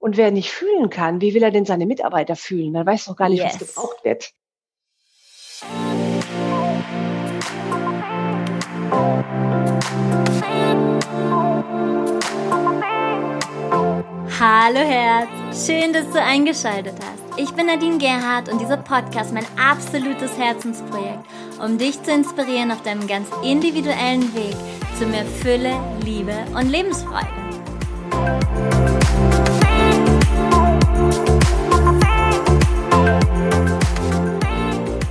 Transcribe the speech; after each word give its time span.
Und 0.00 0.16
wer 0.16 0.30
nicht 0.30 0.50
fühlen 0.50 0.88
kann, 0.88 1.20
wie 1.20 1.34
will 1.34 1.42
er 1.42 1.50
denn 1.50 1.66
seine 1.66 1.84
Mitarbeiter 1.84 2.34
fühlen? 2.34 2.72
Man 2.72 2.86
weiß 2.86 3.04
doch 3.04 3.16
gar 3.16 3.28
nicht, 3.28 3.42
yes. 3.42 3.60
was 3.60 3.68
gebraucht 3.68 4.02
wird. 4.02 4.30
Hallo 14.40 14.78
Herz, 14.78 15.66
schön, 15.66 15.92
dass 15.92 16.10
du 16.10 16.22
eingeschaltet 16.22 16.94
hast. 16.98 17.38
Ich 17.38 17.50
bin 17.50 17.66
Nadine 17.66 17.98
Gerhardt 17.98 18.50
und 18.50 18.58
dieser 18.58 18.78
Podcast 18.78 19.34
mein 19.34 19.44
absolutes 19.58 20.38
Herzensprojekt, 20.38 21.26
um 21.62 21.76
dich 21.76 22.02
zu 22.02 22.10
inspirieren 22.10 22.72
auf 22.72 22.82
deinem 22.82 23.06
ganz 23.06 23.28
individuellen 23.44 24.34
Weg 24.34 24.56
zu 24.98 25.04
mehr 25.04 25.26
Fülle, 25.26 25.78
Liebe 26.02 26.34
und 26.54 26.70
Lebensfreude. 26.70 28.79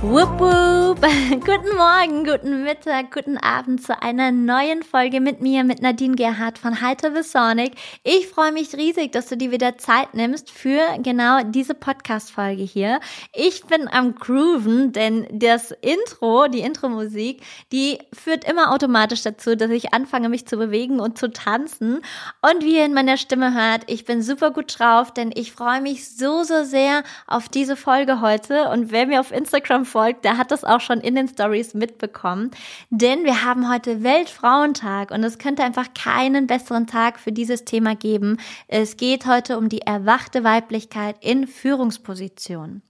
Wupp, 0.02 0.40
wupp. 0.40 0.80
Guten 1.30 1.76
Morgen, 1.76 2.24
guten 2.24 2.64
Mittag, 2.64 3.14
guten 3.14 3.36
Abend 3.36 3.82
zu 3.82 4.02
einer 4.02 4.32
neuen 4.32 4.82
Folge 4.82 5.20
mit 5.20 5.40
mir, 5.40 5.62
mit 5.62 5.82
Nadine 5.82 6.16
Gerhardt 6.16 6.58
von 6.58 6.80
Heiter 6.80 7.10
bis 7.10 7.32
Sonic. 7.32 7.72
Ich 8.02 8.26
freue 8.26 8.50
mich 8.50 8.74
riesig, 8.74 9.12
dass 9.12 9.28
du 9.28 9.36
dir 9.36 9.50
wieder 9.50 9.78
Zeit 9.78 10.14
nimmst 10.14 10.50
für 10.50 10.80
genau 11.02 11.42
diese 11.44 11.74
Podcast-Folge 11.74 12.62
hier. 12.62 13.00
Ich 13.34 13.64
bin 13.66 13.88
am 13.88 14.14
Grooven, 14.14 14.92
denn 14.92 15.26
das 15.32 15.70
Intro, 15.70 16.48
die 16.48 16.60
Intro-Musik, 16.60 17.42
die 17.70 17.98
führt 18.12 18.44
immer 18.44 18.72
automatisch 18.72 19.22
dazu, 19.22 19.54
dass 19.54 19.70
ich 19.70 19.94
anfange, 19.94 20.28
mich 20.28 20.46
zu 20.46 20.56
bewegen 20.56 20.98
und 21.00 21.18
zu 21.18 21.30
tanzen. 21.30 22.00
Und 22.42 22.64
wie 22.64 22.76
ihr 22.76 22.84
in 22.84 22.94
meiner 22.94 23.16
Stimme 23.16 23.54
hört, 23.54 23.84
ich 23.86 24.04
bin 24.04 24.22
super 24.22 24.50
gut 24.50 24.78
drauf, 24.78 25.12
denn 25.12 25.30
ich 25.34 25.52
freue 25.52 25.80
mich 25.80 26.16
so, 26.16 26.42
so 26.42 26.64
sehr 26.64 27.04
auf 27.26 27.48
diese 27.48 27.76
Folge 27.76 28.20
heute. 28.20 28.68
Und 28.70 28.92
wer 28.92 29.06
mir 29.06 29.20
auf 29.20 29.30
Instagram 29.30 29.84
folgt, 29.90 30.24
der 30.24 30.38
hat 30.38 30.50
das 30.50 30.64
auch 30.64 30.80
schon 30.80 31.00
in 31.00 31.14
den 31.14 31.28
Stories 31.28 31.74
mitbekommen. 31.74 32.50
Denn 32.90 33.24
wir 33.24 33.44
haben 33.44 33.70
heute 33.70 34.02
Weltfrauentag 34.02 35.10
und 35.10 35.24
es 35.24 35.38
könnte 35.38 35.64
einfach 35.64 35.92
keinen 35.94 36.46
besseren 36.46 36.86
Tag 36.86 37.18
für 37.18 37.32
dieses 37.32 37.64
Thema 37.64 37.94
geben. 37.94 38.38
Es 38.68 38.96
geht 38.96 39.26
heute 39.26 39.58
um 39.58 39.68
die 39.68 39.82
erwachte 39.82 40.44
Weiblichkeit 40.44 41.16
in 41.20 41.46
Führungspositionen. 41.46 42.82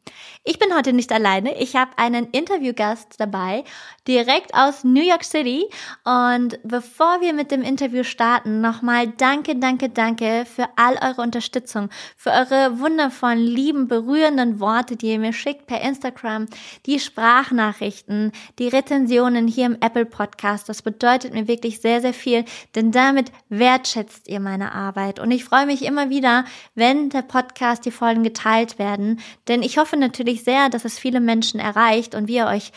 Ich 0.44 0.58
bin 0.58 0.74
heute 0.74 0.92
nicht 0.92 1.12
alleine. 1.12 1.60
Ich 1.60 1.76
habe 1.76 1.92
einen 1.96 2.26
Interviewgast 2.26 3.14
dabei, 3.18 3.64
direkt 4.08 4.54
aus 4.54 4.84
New 4.84 5.02
York 5.02 5.24
City. 5.24 5.66
Und 6.04 6.58
bevor 6.64 7.20
wir 7.20 7.32
mit 7.32 7.50
dem 7.50 7.62
Interview 7.62 8.04
starten, 8.04 8.60
nochmal 8.60 9.08
danke, 9.08 9.56
danke, 9.56 9.88
danke 9.88 10.44
für 10.46 10.68
all 10.76 10.98
eure 11.02 11.22
Unterstützung, 11.22 11.90
für 12.16 12.30
eure 12.30 12.80
wundervollen, 12.80 13.38
lieben, 13.38 13.88
berührenden 13.88 14.60
Worte, 14.60 14.96
die 14.96 15.12
ihr 15.12 15.18
mir 15.18 15.32
schickt 15.32 15.66
per 15.66 15.80
Instagram, 15.80 16.46
die 16.86 16.89
Sprachnachrichten, 16.98 18.33
die 18.58 18.69
Rezensionen 18.69 19.46
hier 19.46 19.66
im 19.66 19.77
Apple 19.80 20.06
Podcast. 20.06 20.69
Das 20.69 20.83
bedeutet 20.83 21.33
mir 21.33 21.46
wirklich 21.46 21.80
sehr, 21.80 22.00
sehr 22.00 22.14
viel, 22.14 22.44
denn 22.74 22.91
damit 22.91 23.30
wertschätzt 23.48 24.27
ihr 24.27 24.41
meine 24.41 24.72
Arbeit. 24.72 25.20
Und 25.20 25.30
ich 25.30 25.44
freue 25.44 25.66
mich 25.66 25.84
immer 25.84 26.11
wieder, 26.11 26.44
wenn 26.74 27.11
der 27.11 27.22
Podcast, 27.22 27.84
die 27.84 27.91
Folgen 27.91 28.22
geteilt 28.22 28.78
werden, 28.78 29.20
denn 29.46 29.62
ich 29.62 29.78
hoffe 29.78 29.96
natürlich 29.96 30.42
sehr, 30.42 30.70
dass 30.70 30.84
es 30.84 30.98
viele 30.98 31.20
Menschen 31.20 31.61
erreicht 31.61 32.14
und 32.14 32.27
wir 32.27 32.46
euch 32.46 32.72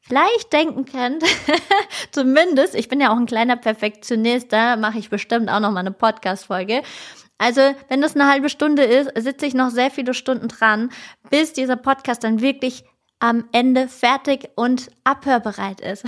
vielleicht 0.00 0.52
denken 0.52 0.84
könnt, 0.84 1.22
zumindest, 2.10 2.74
ich 2.74 2.88
bin 2.88 3.00
ja 3.00 3.12
auch 3.12 3.16
ein 3.16 3.26
kleiner 3.26 3.56
Perfektionist, 3.56 4.52
da 4.52 4.76
mache 4.76 4.98
ich 4.98 5.10
bestimmt 5.10 5.48
auch 5.48 5.60
noch 5.60 5.70
mal 5.70 5.80
eine 5.80 5.92
Podcast-Folge. 5.92 6.82
Also, 7.38 7.60
wenn 7.88 8.00
das 8.00 8.14
eine 8.14 8.28
halbe 8.28 8.48
Stunde 8.48 8.84
ist, 8.84 9.10
sitze 9.20 9.46
ich 9.46 9.54
noch 9.54 9.70
sehr 9.70 9.90
viele 9.90 10.14
Stunden 10.14 10.46
dran, 10.46 10.90
bis 11.28 11.52
dieser 11.52 11.74
Podcast 11.76 12.22
dann 12.22 12.40
wirklich 12.40 12.84
am 13.22 13.44
Ende 13.52 13.86
fertig 13.86 14.50
und 14.56 14.90
abhörbereit 15.04 15.80
ist. 15.80 16.04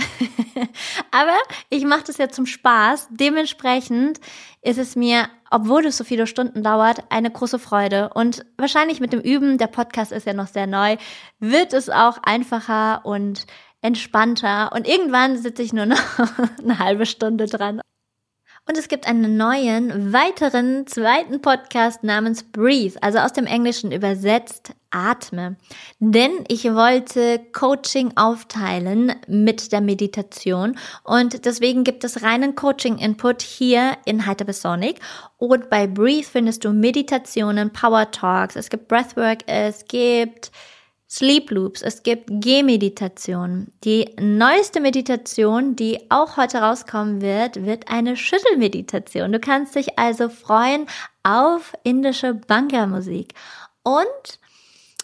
Aber 1.11 1.37
ich 1.69 1.85
mache 1.85 2.03
das 2.05 2.17
ja 2.17 2.27
zum 2.27 2.45
Spaß. 2.45 3.07
Dementsprechend 3.09 4.19
ist 4.61 4.77
es 4.77 4.97
mir, 4.97 5.29
obwohl 5.49 5.85
es 5.85 5.95
so 5.95 6.03
viele 6.03 6.27
Stunden 6.27 6.61
dauert, 6.61 7.05
eine 7.09 7.31
große 7.31 7.57
Freude. 7.57 8.09
Und 8.13 8.45
wahrscheinlich 8.57 8.99
mit 8.99 9.13
dem 9.13 9.21
Üben, 9.21 9.57
der 9.57 9.67
Podcast 9.67 10.11
ist 10.11 10.27
ja 10.27 10.33
noch 10.33 10.47
sehr 10.47 10.67
neu, 10.67 10.97
wird 11.39 11.71
es 11.71 11.89
auch 11.89 12.17
einfacher 12.21 13.05
und 13.05 13.47
entspannter. 13.81 14.73
Und 14.73 14.85
irgendwann 14.85 15.37
sitze 15.37 15.63
ich 15.63 15.71
nur 15.71 15.85
noch 15.85 16.19
eine 16.61 16.79
halbe 16.79 17.05
Stunde 17.05 17.45
dran. 17.45 17.79
Und 18.67 18.79
es 18.79 18.87
gibt 18.87 19.07
einen 19.07 19.37
neuen, 19.37 20.11
weiteren, 20.11 20.87
zweiten 20.87 21.39
Podcast 21.39 22.03
namens 22.03 22.41
Breathe, 22.41 22.97
also 23.01 23.19
aus 23.19 23.31
dem 23.31 23.45
Englischen 23.45 23.91
übersetzt 23.91 24.73
Atme. 24.89 25.55
Denn 25.99 26.31
ich 26.47 26.63
wollte 26.63 27.41
Coaching 27.53 28.13
aufteilen 28.15 29.13
mit 29.27 29.71
der 29.71 29.81
Meditation. 29.81 30.79
Und 31.03 31.45
deswegen 31.45 31.83
gibt 31.83 32.03
es 32.03 32.23
reinen 32.23 32.55
Coaching-Input 32.55 33.43
hier 33.43 33.97
in 34.05 34.25
Hypersonic 34.25 34.99
und 35.37 35.69
bei 35.69 35.85
Breathe 35.85 36.27
findest 36.27 36.65
du 36.65 36.71
Meditationen, 36.71 37.71
Power 37.71 38.09
Talks, 38.09 38.55
es 38.55 38.69
gibt 38.69 38.87
Breathwork, 38.87 39.39
es 39.45 39.85
gibt 39.85 40.51
Sleep 41.07 41.51
Loops, 41.51 41.83
es 41.83 42.01
gibt 42.01 42.29
Gehmeditation. 42.29 43.71
Die 43.83 44.09
neueste 44.19 44.81
Meditation, 44.81 45.75
die 45.75 46.09
auch 46.09 46.35
heute 46.35 46.57
rauskommen 46.57 47.21
wird, 47.21 47.63
wird 47.63 47.89
eine 47.89 48.17
Schüttelmeditation. 48.17 49.31
Du 49.31 49.39
kannst 49.39 49.75
dich 49.75 49.99
also 49.99 50.29
freuen 50.29 50.87
auf 51.23 51.73
indische 51.83 52.33
Banga-Musik. 52.33 53.33
Und 53.83 54.39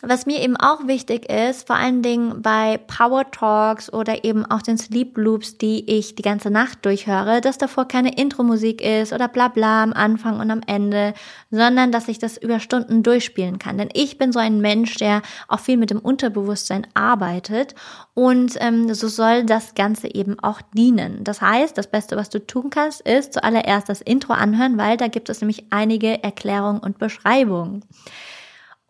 was 0.01 0.25
mir 0.25 0.41
eben 0.41 0.57
auch 0.57 0.87
wichtig 0.87 1.29
ist, 1.29 1.67
vor 1.67 1.75
allen 1.75 2.01
Dingen 2.01 2.41
bei 2.41 2.79
Power 2.87 3.29
Talks 3.29 3.91
oder 3.91 4.23
eben 4.23 4.45
auch 4.45 4.61
den 4.61 4.77
Sleep 4.77 5.17
Loops, 5.17 5.57
die 5.57 5.89
ich 5.89 6.15
die 6.15 6.23
ganze 6.23 6.49
Nacht 6.49 6.85
durchhöre, 6.85 7.39
dass 7.41 7.57
davor 7.57 7.87
keine 7.87 8.17
Intro-Musik 8.17 8.81
ist 8.81 9.13
oder 9.13 9.27
bla 9.27 9.47
bla 9.47 9.83
am 9.83 9.93
Anfang 9.93 10.39
und 10.39 10.49
am 10.49 10.61
Ende, 10.65 11.13
sondern 11.51 11.91
dass 11.91 12.07
ich 12.07 12.17
das 12.17 12.37
über 12.37 12.59
Stunden 12.59 13.03
durchspielen 13.03 13.59
kann. 13.59 13.77
Denn 13.77 13.89
ich 13.93 14.17
bin 14.17 14.31
so 14.31 14.39
ein 14.39 14.59
Mensch, 14.59 14.95
der 14.95 15.21
auch 15.47 15.59
viel 15.59 15.77
mit 15.77 15.91
dem 15.91 15.99
Unterbewusstsein 15.99 16.87
arbeitet 16.95 17.75
und 18.13 18.55
ähm, 18.59 18.93
so 18.93 19.07
soll 19.07 19.45
das 19.45 19.75
Ganze 19.75 20.13
eben 20.13 20.39
auch 20.39 20.61
dienen. 20.75 21.23
Das 21.23 21.41
heißt, 21.41 21.77
das 21.77 21.87
Beste, 21.87 22.15
was 22.17 22.29
du 22.29 22.45
tun 22.45 22.69
kannst, 22.69 23.01
ist 23.01 23.33
zuallererst 23.33 23.87
das 23.87 24.01
Intro 24.01 24.33
anhören, 24.33 24.77
weil 24.77 24.97
da 24.97 25.07
gibt 25.07 25.29
es 25.29 25.41
nämlich 25.41 25.65
einige 25.69 26.23
Erklärungen 26.23 26.79
und 26.79 26.97
Beschreibungen. 26.97 27.85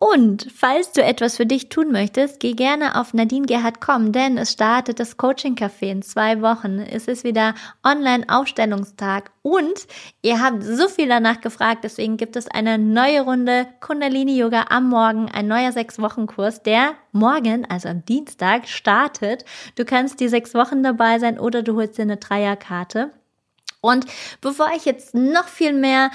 Und 0.04 0.48
falls 0.52 0.90
du 0.90 1.00
etwas 1.00 1.36
für 1.36 1.46
dich 1.46 1.68
tun 1.68 1.92
möchtest, 1.92 2.40
geh 2.40 2.54
gerne 2.54 2.98
auf 2.98 3.14
nadinegerhard.com, 3.14 4.10
denn 4.10 4.36
es 4.36 4.50
startet 4.50 4.98
das 4.98 5.16
Coaching 5.16 5.54
Café 5.54 5.92
in 5.92 6.02
zwei 6.02 6.42
Wochen. 6.42 6.80
Es 6.80 7.06
ist 7.06 7.22
wieder 7.22 7.54
Online-Aufstellungstag 7.84 9.30
und 9.42 9.86
ihr 10.20 10.42
habt 10.42 10.64
so 10.64 10.88
viel 10.88 11.06
danach 11.06 11.40
gefragt, 11.40 11.84
deswegen 11.84 12.16
gibt 12.16 12.34
es 12.34 12.48
eine 12.48 12.78
neue 12.78 13.20
Runde 13.20 13.68
Kundalini 13.78 14.36
Yoga 14.36 14.64
am 14.70 14.88
Morgen, 14.88 15.30
ein 15.30 15.46
neuer 15.46 15.70
sechs 15.70 16.00
Wochen 16.00 16.26
Kurs, 16.26 16.64
der 16.64 16.94
morgen, 17.12 17.64
also 17.70 17.88
am 17.88 18.04
Dienstag, 18.04 18.66
startet. 18.66 19.44
Du 19.76 19.84
kannst 19.84 20.18
die 20.18 20.26
sechs 20.26 20.52
Wochen 20.54 20.82
dabei 20.82 21.20
sein 21.20 21.38
oder 21.38 21.62
du 21.62 21.76
holst 21.76 21.96
dir 21.96 22.02
eine 22.02 22.16
Dreierkarte. 22.16 23.12
Und 23.80 24.06
bevor 24.40 24.72
ich 24.74 24.84
jetzt 24.84 25.14
noch 25.14 25.46
viel 25.46 25.72
mehr 25.72 26.10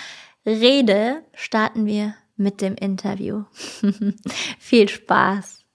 rede, 0.45 1.23
starten 1.33 1.85
wir 1.85 2.15
mit 2.37 2.61
dem 2.61 2.75
Interview. 2.75 3.43
Viel 4.59 4.89
Spaß! 4.89 5.65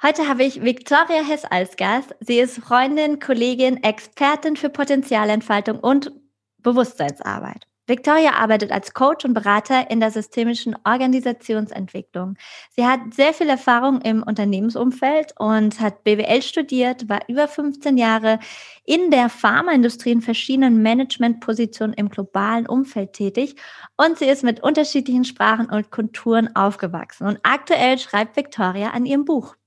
Heute 0.00 0.28
habe 0.28 0.44
ich 0.44 0.62
Victoria 0.62 1.24
Hess 1.24 1.44
als 1.44 1.76
Gast. 1.76 2.14
Sie 2.20 2.38
ist 2.38 2.58
Freundin, 2.58 3.18
Kollegin, 3.18 3.82
Expertin 3.82 4.56
für 4.56 4.70
Potenzialentfaltung 4.70 5.80
und 5.80 6.12
Bewusstseinsarbeit. 6.58 7.67
Victoria 7.88 8.34
arbeitet 8.34 8.70
als 8.70 8.92
Coach 8.92 9.24
und 9.24 9.32
Berater 9.32 9.90
in 9.90 9.98
der 9.98 10.10
systemischen 10.10 10.76
Organisationsentwicklung. 10.84 12.36
Sie 12.76 12.86
hat 12.86 13.00
sehr 13.14 13.32
viel 13.32 13.48
Erfahrung 13.48 14.02
im 14.02 14.22
Unternehmensumfeld 14.22 15.32
und 15.38 15.80
hat 15.80 16.04
BWL 16.04 16.42
studiert, 16.42 17.08
war 17.08 17.20
über 17.28 17.48
15 17.48 17.96
Jahre 17.96 18.40
in 18.84 19.10
der 19.10 19.30
Pharmaindustrie 19.30 20.12
in 20.12 20.20
verschiedenen 20.20 20.82
Managementpositionen 20.82 21.94
im 21.94 22.10
globalen 22.10 22.66
Umfeld 22.66 23.14
tätig 23.14 23.56
und 23.96 24.18
sie 24.18 24.26
ist 24.26 24.44
mit 24.44 24.62
unterschiedlichen 24.62 25.24
Sprachen 25.24 25.70
und 25.70 25.90
Kulturen 25.90 26.54
aufgewachsen. 26.54 27.26
Und 27.26 27.40
aktuell 27.42 27.98
schreibt 27.98 28.36
Victoria 28.36 28.90
an 28.90 29.06
ihrem 29.06 29.24
Buch. 29.24 29.57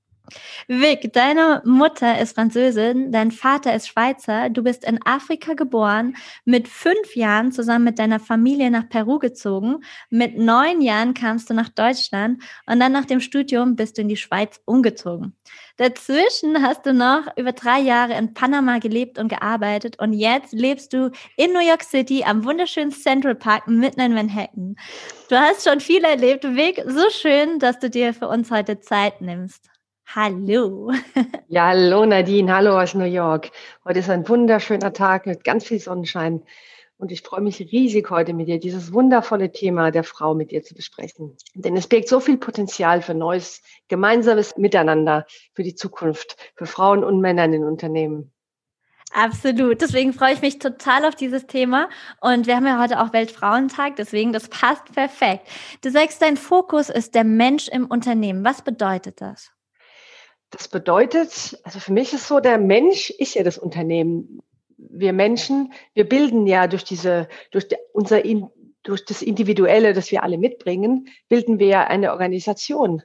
Vic, 0.68 1.12
deine 1.12 1.62
Mutter 1.64 2.20
ist 2.20 2.34
Französin, 2.34 3.12
dein 3.12 3.30
Vater 3.30 3.74
ist 3.74 3.88
Schweizer, 3.88 4.50
du 4.50 4.62
bist 4.62 4.84
in 4.84 5.04
Afrika 5.04 5.54
geboren, 5.54 6.16
mit 6.44 6.68
fünf 6.68 7.16
Jahren 7.16 7.52
zusammen 7.52 7.84
mit 7.84 7.98
deiner 7.98 8.20
Familie 8.20 8.70
nach 8.70 8.88
Peru 8.88 9.18
gezogen, 9.18 9.84
mit 10.10 10.38
neun 10.38 10.80
Jahren 10.80 11.14
kamst 11.14 11.50
du 11.50 11.54
nach 11.54 11.68
Deutschland 11.68 12.42
und 12.66 12.80
dann 12.80 12.92
nach 12.92 13.04
dem 13.04 13.20
Studium 13.20 13.76
bist 13.76 13.98
du 13.98 14.02
in 14.02 14.08
die 14.08 14.16
Schweiz 14.16 14.60
umgezogen. 14.64 15.36
Dazwischen 15.76 16.62
hast 16.62 16.86
du 16.86 16.92
noch 16.92 17.36
über 17.36 17.52
drei 17.52 17.80
Jahre 17.80 18.14
in 18.14 18.34
Panama 18.34 18.78
gelebt 18.78 19.18
und 19.18 19.28
gearbeitet 19.28 19.98
und 19.98 20.12
jetzt 20.12 20.52
lebst 20.52 20.92
du 20.92 21.10
in 21.36 21.52
New 21.52 21.66
York 21.66 21.82
City 21.82 22.24
am 22.24 22.44
wunderschönen 22.44 22.92
Central 22.92 23.34
Park 23.34 23.66
mitten 23.66 24.00
in 24.00 24.14
Manhattan. 24.14 24.76
Du 25.28 25.36
hast 25.36 25.68
schon 25.68 25.80
viel 25.80 26.04
erlebt, 26.04 26.44
Vic, 26.44 26.82
so 26.86 27.08
schön, 27.10 27.58
dass 27.58 27.78
du 27.78 27.90
dir 27.90 28.12
für 28.14 28.28
uns 28.28 28.50
heute 28.50 28.80
Zeit 28.80 29.20
nimmst. 29.20 29.71
Hallo. 30.06 30.92
Ja, 31.48 31.68
hallo 31.68 32.04
Nadine, 32.04 32.54
hallo 32.54 32.78
aus 32.78 32.94
New 32.94 33.04
York. 33.04 33.50
Heute 33.84 34.00
ist 34.00 34.10
ein 34.10 34.28
wunderschöner 34.28 34.92
Tag 34.92 35.26
mit 35.26 35.44
ganz 35.44 35.64
viel 35.64 35.78
Sonnenschein. 35.78 36.42
Und 36.98 37.10
ich 37.10 37.22
freue 37.22 37.40
mich 37.40 37.58
riesig 37.58 38.10
heute 38.10 38.32
mit 38.32 38.46
dir, 38.46 38.60
dieses 38.60 38.92
wundervolle 38.92 39.50
Thema 39.50 39.90
der 39.90 40.04
Frau 40.04 40.34
mit 40.34 40.50
dir 40.50 40.62
zu 40.62 40.74
besprechen. 40.74 41.36
Denn 41.54 41.76
es 41.76 41.88
birgt 41.88 42.08
so 42.08 42.20
viel 42.20 42.36
Potenzial 42.36 43.02
für 43.02 43.14
neues, 43.14 43.60
gemeinsames 43.88 44.56
Miteinander 44.56 45.26
für 45.54 45.62
die 45.62 45.74
Zukunft, 45.74 46.36
für 46.54 46.66
Frauen 46.66 47.02
und 47.02 47.20
Männer 47.20 47.44
in 47.46 47.52
den 47.52 47.64
Unternehmen. 47.64 48.32
Absolut. 49.12 49.80
Deswegen 49.80 50.12
freue 50.12 50.32
ich 50.32 50.42
mich 50.42 50.58
total 50.58 51.04
auf 51.04 51.14
dieses 51.14 51.46
Thema. 51.46 51.88
Und 52.20 52.46
wir 52.46 52.56
haben 52.56 52.66
ja 52.66 52.80
heute 52.80 53.00
auch 53.00 53.12
Weltfrauentag, 53.12 53.96
deswegen 53.96 54.32
das 54.32 54.48
passt 54.48 54.92
perfekt. 54.92 55.48
Du 55.82 55.90
sagst, 55.90 56.22
dein 56.22 56.36
Fokus 56.36 56.88
ist 56.88 57.14
der 57.14 57.24
Mensch 57.24 57.68
im 57.68 57.86
Unternehmen. 57.86 58.44
Was 58.44 58.62
bedeutet 58.62 59.20
das? 59.20 59.51
Das 60.52 60.68
bedeutet, 60.68 61.58
also 61.64 61.80
für 61.80 61.92
mich 61.92 62.12
ist 62.12 62.28
so, 62.28 62.38
der 62.38 62.58
Mensch 62.58 63.08
ist 63.10 63.34
ja 63.34 63.42
das 63.42 63.56
Unternehmen. 63.56 64.42
Wir 64.76 65.14
Menschen, 65.14 65.72
wir 65.94 66.06
bilden 66.06 66.46
ja 66.46 66.66
durch 66.66 66.84
diese, 66.84 67.26
durch 67.50 67.68
die, 67.68 67.76
unser, 67.94 68.22
durch 68.82 69.04
das 69.06 69.22
Individuelle, 69.22 69.94
das 69.94 70.10
wir 70.10 70.22
alle 70.22 70.36
mitbringen, 70.36 71.08
bilden 71.28 71.58
wir 71.58 71.68
ja 71.68 71.84
eine 71.84 72.12
Organisation. 72.12 73.02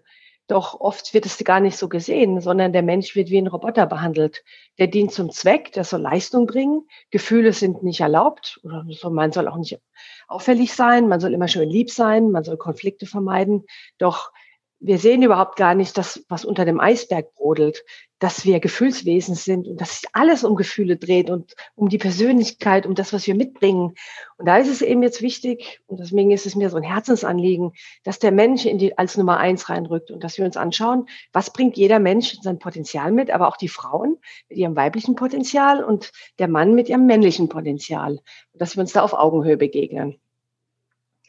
Doch 0.48 0.80
oft 0.80 1.14
wird 1.14 1.26
es 1.26 1.38
gar 1.44 1.62
nicht 1.62 1.78
so 1.78 1.88
gesehen, 1.88 2.42
sondern 2.42 2.74
der 2.74 2.84
Mensch 2.84 3.16
wird 3.16 3.30
wie 3.30 3.38
ein 3.38 3.48
Roboter 3.48 3.86
behandelt. 3.86 4.44
Der 4.78 4.88
dient 4.88 5.14
zum 5.14 5.30
Zweck, 5.30 5.72
der 5.72 5.86
soll 5.86 6.02
Leistung 6.02 6.48
bringen. 6.48 6.88
Gefühle 7.12 7.54
sind 7.54 7.82
nicht 7.82 8.02
erlaubt. 8.02 8.60
Oder 8.64 8.86
so, 8.90 9.10
man 9.10 9.32
soll 9.32 9.48
auch 9.48 9.58
nicht 9.58 9.80
auffällig 10.28 10.74
sein. 10.74 11.08
Man 11.08 11.20
soll 11.22 11.34
immer 11.34 11.48
schön 11.50 11.70
lieb 11.70 11.92
sein. 11.92 12.32
Man 12.32 12.46
soll 12.46 12.58
Konflikte 12.58 13.06
vermeiden. 13.06 13.66
Doch 13.98 14.32
wir 14.80 15.00
sehen 15.00 15.24
überhaupt 15.24 15.56
gar 15.56 15.74
nicht 15.74 15.98
das, 15.98 16.24
was 16.30 16.46
unter 16.46 16.64
dem 16.64 16.80
Eisberg 16.80 17.34
brodelt, 17.36 17.84
dass 18.20 18.46
wir 18.46 18.60
Gefühlswesen 18.60 19.36
sind 19.36 19.68
und 19.68 19.80
dass 19.80 20.00
sich 20.00 20.10
alles 20.14 20.44
um 20.44 20.56
Gefühle 20.56 20.98
dreht 20.98 21.30
und 21.30 21.56
um 21.76 21.90
die 21.90 21.98
Persönlichkeit, 21.98 22.86
um 22.86 22.96
das, 22.96 23.14
was 23.14 23.28
wir 23.28 23.36
mitbringen. 23.36 23.96
Und 24.38 24.46
da 24.48 24.58
ist 24.58 24.70
es 24.70 24.82
eben 24.82 25.04
jetzt 25.04 25.22
wichtig, 25.22 25.82
und 25.88 26.00
deswegen 26.00 26.32
ist 26.32 26.46
es 26.46 26.56
mir 26.56 26.70
so 26.70 26.78
ein 26.78 26.84
Herzensanliegen, 26.84 27.74
dass 28.04 28.20
der 28.20 28.32
Mensch 28.32 28.66
in 28.66 28.78
die, 28.78 28.98
als 28.98 29.18
Nummer 29.18 29.38
eins 29.38 29.70
reinrückt 29.70 30.10
und 30.12 30.24
dass 30.24 30.38
wir 30.38 30.46
uns 30.46 30.58
anschauen, 30.58 31.08
was 31.32 31.54
bringt 31.54 31.78
jeder 31.78 32.00
Mensch 32.00 32.38
sein 32.42 32.60
Potenzial 32.60 33.12
mit, 33.12 33.30
aber 33.30 33.48
auch 33.48 33.58
die 33.58 33.70
Frauen 33.70 34.18
mit 34.50 34.58
ihrem 34.58 34.76
weiblichen 34.76 35.16
Potenzial 35.16 35.84
und 35.84 36.12
der 36.40 36.48
Mann 36.48 36.74
mit 36.74 36.90
ihrem 36.90 37.06
männlichen 37.06 37.50
Potenzial. 37.50 38.14
Und 38.54 38.62
dass 38.62 38.76
wir 38.76 38.82
uns 38.82 38.94
da 38.94 39.02
auf 39.02 39.14
Augenhöhe 39.14 39.58
begegnen. 39.58 40.20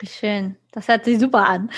Schön, 0.04 0.56
das 0.70 0.86
hört 0.86 1.04
sich 1.04 1.18
super 1.18 1.48
an. 1.48 1.70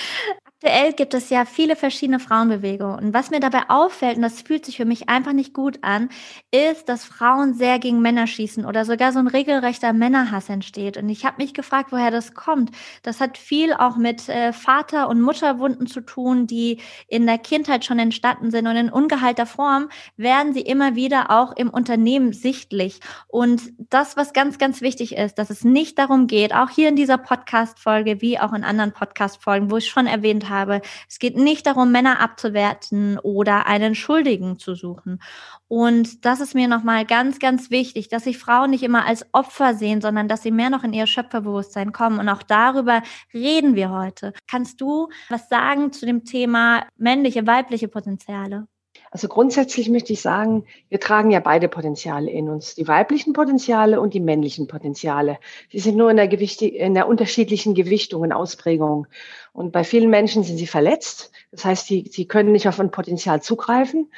Aktuell 0.63 0.93
gibt 0.93 1.15
es 1.15 1.31
ja 1.31 1.47
viele 1.47 1.75
verschiedene 1.75 2.21
Frauenbewegungen. 2.21 2.99
Und 2.99 3.15
was 3.15 3.31
mir 3.31 3.41
dabei 3.41 3.63
auffällt, 3.69 4.17
und 4.17 4.23
das 4.23 4.43
fühlt 4.43 4.67
sich 4.67 4.77
für 4.77 4.85
mich 4.85 5.09
einfach 5.09 5.33
nicht 5.33 5.55
gut 5.55 5.79
an, 5.81 6.11
ist, 6.51 6.91
dass 6.91 7.07
Frauen 7.07 7.55
sehr 7.55 7.79
gegen 7.79 8.03
Männer 8.03 8.27
schießen 8.27 8.67
oder 8.67 8.85
sogar 8.85 9.13
so 9.13 9.21
ein 9.21 9.27
regelrechter 9.27 9.95
Männerhass 9.95 10.51
entsteht. 10.51 10.99
Und 10.99 11.09
ich 11.09 11.25
habe 11.25 11.39
mich 11.39 11.55
gefragt, 11.55 11.93
woher 11.93 12.11
das 12.11 12.35
kommt. 12.35 12.73
Das 13.03 13.21
hat 13.21 13.39
viel 13.39 13.73
auch 13.73 13.97
mit 13.97 14.29
äh, 14.29 14.53
Vater- 14.53 15.09
und 15.09 15.23
Mutterwunden 15.23 15.87
zu 15.87 16.03
tun, 16.03 16.47
die 16.47 16.81
in 17.09 17.25
der 17.25 17.39
Kindheit 17.39 17.87
schon 17.87 17.99
entstanden 17.99 18.51
sind. 18.51 18.67
Und 18.67 18.77
in 18.77 18.91
ungeheilter 18.91 19.47
Form 19.47 19.89
werden 20.19 20.53
sie 20.53 20.61
immer 20.61 20.95
wieder 20.95 21.31
auch 21.31 21.57
im 21.57 21.71
Unternehmen 21.71 22.35
sichtlich. 22.35 23.01
Und 23.29 23.63
das, 23.89 24.19
was 24.19 24.35
ganz, 24.35 24.59
ganz 24.59 24.83
wichtig 24.83 25.17
ist, 25.17 25.39
dass 25.39 25.49
es 25.49 25.65
nicht 25.65 25.99
darum 25.99 26.27
geht, 26.27 26.55
auch 26.55 26.69
hier 26.69 26.91
in 26.91 26.97
dieser 26.97 27.17
Podcast-Folge 27.17 28.21
wie 28.21 28.39
auch 28.39 28.53
in 28.53 28.63
anderen 28.63 28.93
Podcast-Folgen, 28.93 29.71
wo 29.71 29.79
ich 29.79 29.89
schon 29.89 30.07
erwähnt 30.07 30.50
habe. 30.51 30.83
Es 31.09 31.19
geht 31.19 31.37
nicht 31.37 31.67
darum, 31.67 31.91
Männer 31.93 32.21
abzuwerten 32.21 33.19
oder 33.19 33.67
einen 33.67 33.95
Schuldigen 33.95 34.59
zu 34.59 34.75
suchen. 34.75 35.23
Und 35.69 36.25
das 36.27 36.41
ist 36.41 36.55
mir 36.55 36.69
nochmal 36.69 37.07
ganz, 37.07 37.39
ganz 37.39 37.71
wichtig, 37.71 38.09
dass 38.09 38.25
sich 38.25 38.39
Frauen 38.39 38.71
nicht 38.71 38.83
immer 38.83 39.07
als 39.07 39.25
Opfer 39.33 39.75
sehen, 39.75 40.01
sondern 40.01 40.29
dass 40.29 40.43
sie 40.43 40.51
mehr 40.51 40.69
noch 40.69 40.85
in 40.85 40.93
ihr 40.93 41.07
Schöpferbewusstsein 41.07 41.93
kommen. 41.93 42.19
Und 42.19 42.29
auch 42.29 42.43
darüber 42.43 43.03
reden 43.33 43.75
wir 43.77 43.91
heute. 43.91 44.33
Kannst 44.47 44.81
du 44.81 45.09
was 45.29 45.49
sagen 45.49 45.93
zu 45.93 46.05
dem 46.07 46.25
Thema 46.25 46.87
männliche, 46.97 47.47
weibliche 47.47 47.89
Potenziale? 47.89 48.67
Also 49.13 49.27
grundsätzlich 49.27 49.89
möchte 49.89 50.13
ich 50.13 50.21
sagen, 50.21 50.65
wir 50.89 51.01
tragen 51.01 51.33
ja 51.33 51.41
beide 51.41 51.69
Potenziale 51.69 52.31
in 52.31 52.49
uns, 52.49 52.77
die 52.77 52.87
weiblichen 52.87 53.33
Potenziale 53.33 54.01
und 54.01 54.15
die 54.15 54.21
männlichen 54.21 54.69
Potenziale. 54.69 55.39
Sie 55.71 55.81
sind 55.81 55.97
nur 55.97 56.11
in 56.11 56.17
der, 56.17 56.29
Gewicht, 56.29 56.63
in 56.63 56.95
der 56.95 57.09
unterschiedlichen 57.09 57.75
Gewichtung 57.75 58.23
und 58.23 58.33
Ausprägung. 58.33 59.09
Und 59.53 59.73
bei 59.73 59.83
vielen 59.83 60.11
Menschen 60.11 60.45
sind 60.45 60.59
sie 60.59 60.69
verletzt. 60.69 61.33
Das 61.51 61.65
heißt, 61.65 61.87
sie, 61.87 62.09
sie 62.09 62.27
können 62.27 62.53
nicht 62.53 62.69
auf 62.69 62.79
ein 62.79 62.93
Potenzial 62.93 63.43
zugreifen. 63.43 64.13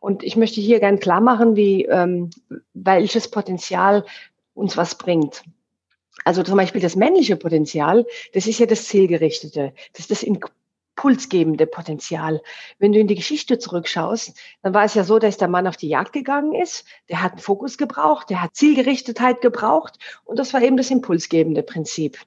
Und 0.00 0.24
ich 0.24 0.34
möchte 0.34 0.60
hier 0.60 0.80
gern 0.80 0.98
klar 0.98 1.20
machen, 1.20 1.54
wie, 1.54 1.84
ähm, 1.84 2.30
welches 2.74 3.28
Potenzial 3.28 4.04
uns 4.54 4.76
was 4.76 4.96
bringt. 4.96 5.44
Also 6.24 6.42
zum 6.42 6.56
Beispiel 6.56 6.80
das 6.80 6.96
männliche 6.96 7.36
Potenzial, 7.36 8.06
das 8.34 8.48
ist 8.48 8.58
ja 8.58 8.66
das 8.66 8.86
Zielgerichtete. 8.86 9.72
Das 9.92 10.00
ist 10.00 10.10
das 10.10 10.22
impulsgebende 10.96 11.66
Potenzial. 11.66 12.42
Wenn 12.78 12.92
du 12.92 13.00
in 13.00 13.06
die 13.06 13.14
Geschichte 13.14 13.58
zurückschaust, 13.58 14.38
dann 14.62 14.74
war 14.74 14.84
es 14.84 14.94
ja 14.94 15.04
so, 15.04 15.18
dass 15.18 15.36
der 15.36 15.48
Mann 15.48 15.66
auf 15.66 15.76
die 15.76 15.88
Jagd 15.88 16.12
gegangen 16.12 16.54
ist, 16.54 16.84
der 17.08 17.22
hat 17.22 17.32
einen 17.32 17.40
Fokus 17.40 17.78
gebraucht, 17.78 18.30
der 18.30 18.42
hat 18.42 18.54
Zielgerichtetheit 18.54 19.40
gebraucht 19.40 19.98
und 20.24 20.38
das 20.38 20.52
war 20.52 20.62
eben 20.62 20.76
das 20.76 20.90
impulsgebende 20.90 21.62
Prinzip. 21.62 22.18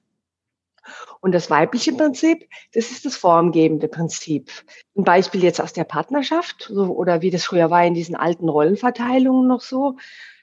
Und 1.20 1.32
das 1.32 1.50
weibliche 1.50 1.94
Prinzip, 1.94 2.48
das 2.74 2.92
ist 2.92 3.06
das 3.06 3.18
formgebende 3.18 3.88
Prinzip. 3.88 4.52
Ein 4.96 5.04
Beispiel 5.04 5.44
jetzt 5.44 5.60
aus 5.60 5.74
der 5.74 5.84
Partnerschaft 5.84 6.70
so, 6.72 6.86
oder 6.94 7.22
wie 7.22 7.32
das 7.32 7.46
früher 7.46 7.72
war 7.72 7.84
in 7.84 7.96
diesen 7.96 8.16
alten 8.16 8.50
Rollenverteilungen 8.50 9.48
noch 9.48 9.62
so. 9.62 9.98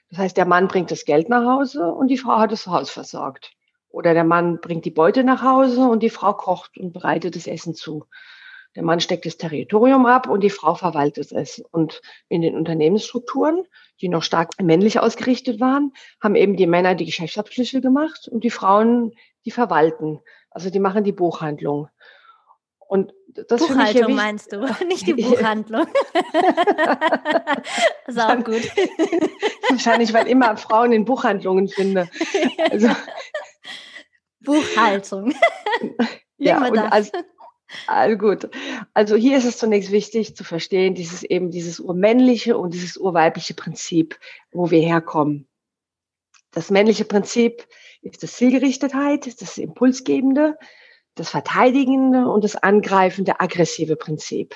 Das 0.09 0.19
heißt, 0.19 0.37
der 0.37 0.45
Mann 0.45 0.67
bringt 0.67 0.91
das 0.91 1.05
Geld 1.05 1.29
nach 1.29 1.45
Hause 1.45 1.93
und 1.93 2.09
die 2.09 2.17
Frau 2.17 2.37
hat 2.39 2.51
das 2.51 2.67
Haus 2.67 2.89
versorgt. 2.89 3.51
Oder 3.93 4.15
der 4.15 4.23
Mann 4.23 4.59
bringt 4.59 4.85
die 4.85 4.91
Beute 4.91 5.23
nach 5.23 5.43
Hause 5.43 5.81
und 5.81 6.01
die 6.01 6.09
Frau 6.09 6.33
kocht 6.33 6.79
und 6.79 6.93
bereitet 6.93 7.35
das 7.35 7.45
Essen 7.45 7.75
zu. 7.75 8.05
Der 8.75 8.81
Mann 8.81 8.99
steckt 8.99 9.27
das 9.27 9.37
Territorium 9.37 10.07
ab 10.07 10.27
und 10.27 10.41
die 10.41 10.49
Frau 10.49 10.73
verwaltet 10.73 11.31
es. 11.31 11.63
Und 11.71 12.01
in 12.27 12.41
den 12.41 12.55
Unternehmensstrukturen, 12.55 13.67
die 14.01 14.09
noch 14.09 14.23
stark 14.23 14.49
männlich 14.59 14.99
ausgerichtet 14.99 15.59
waren, 15.59 15.93
haben 16.19 16.33
eben 16.33 16.57
die 16.57 16.65
Männer 16.65 16.95
die 16.95 17.05
Geschäftsabschlüsse 17.05 17.81
gemacht 17.81 18.27
und 18.27 18.43
die 18.43 18.49
Frauen 18.49 19.11
die 19.45 19.51
verwalten. 19.51 20.21
Also 20.49 20.71
die 20.71 20.79
machen 20.79 21.03
die 21.03 21.11
Buchhandlung. 21.11 21.87
Und 22.79 23.13
das 23.27 23.61
Buchhaltung 23.61 24.09
ich 24.09 24.15
meinst 24.15 24.51
du, 24.51 24.59
nicht 24.87 25.05
die 25.05 25.13
Buchhandlung. 25.13 25.85
ist 28.07 28.19
auch 28.19 28.43
gut. 28.43 28.71
Wahrscheinlich, 29.69 30.13
weil 30.13 30.27
immer 30.27 30.57
Frauen 30.57 30.93
in 30.93 31.05
Buchhandlungen 31.05 31.67
finde. 31.67 32.09
Also, 32.71 32.89
Buchhaltung. 34.43 35.33
ja, 36.37 36.67
und 36.67 36.77
also, 36.77 37.11
also 37.87 38.17
gut. 38.17 38.49
Also 38.93 39.15
hier 39.15 39.37
ist 39.37 39.45
es 39.45 39.57
zunächst 39.57 39.91
wichtig 39.91 40.35
zu 40.35 40.43
verstehen, 40.43 40.95
dieses 40.95 41.23
eben 41.23 41.51
dieses 41.51 41.79
urmännliche 41.79 42.57
und 42.57 42.73
dieses 42.73 42.97
urweibliche 42.97 43.53
Prinzip, 43.53 44.19
wo 44.51 44.71
wir 44.71 44.81
herkommen. 44.81 45.47
Das 46.51 46.69
männliche 46.69 47.05
Prinzip 47.05 47.67
ist 48.01 48.21
das 48.21 48.33
Zielgerichtetheit, 48.33 49.41
das 49.41 49.57
Impulsgebende, 49.57 50.57
das 51.15 51.29
Verteidigende 51.29 52.27
und 52.29 52.43
das 52.43 52.55
angreifende, 52.55 53.39
aggressive 53.39 53.95
Prinzip. 53.95 54.55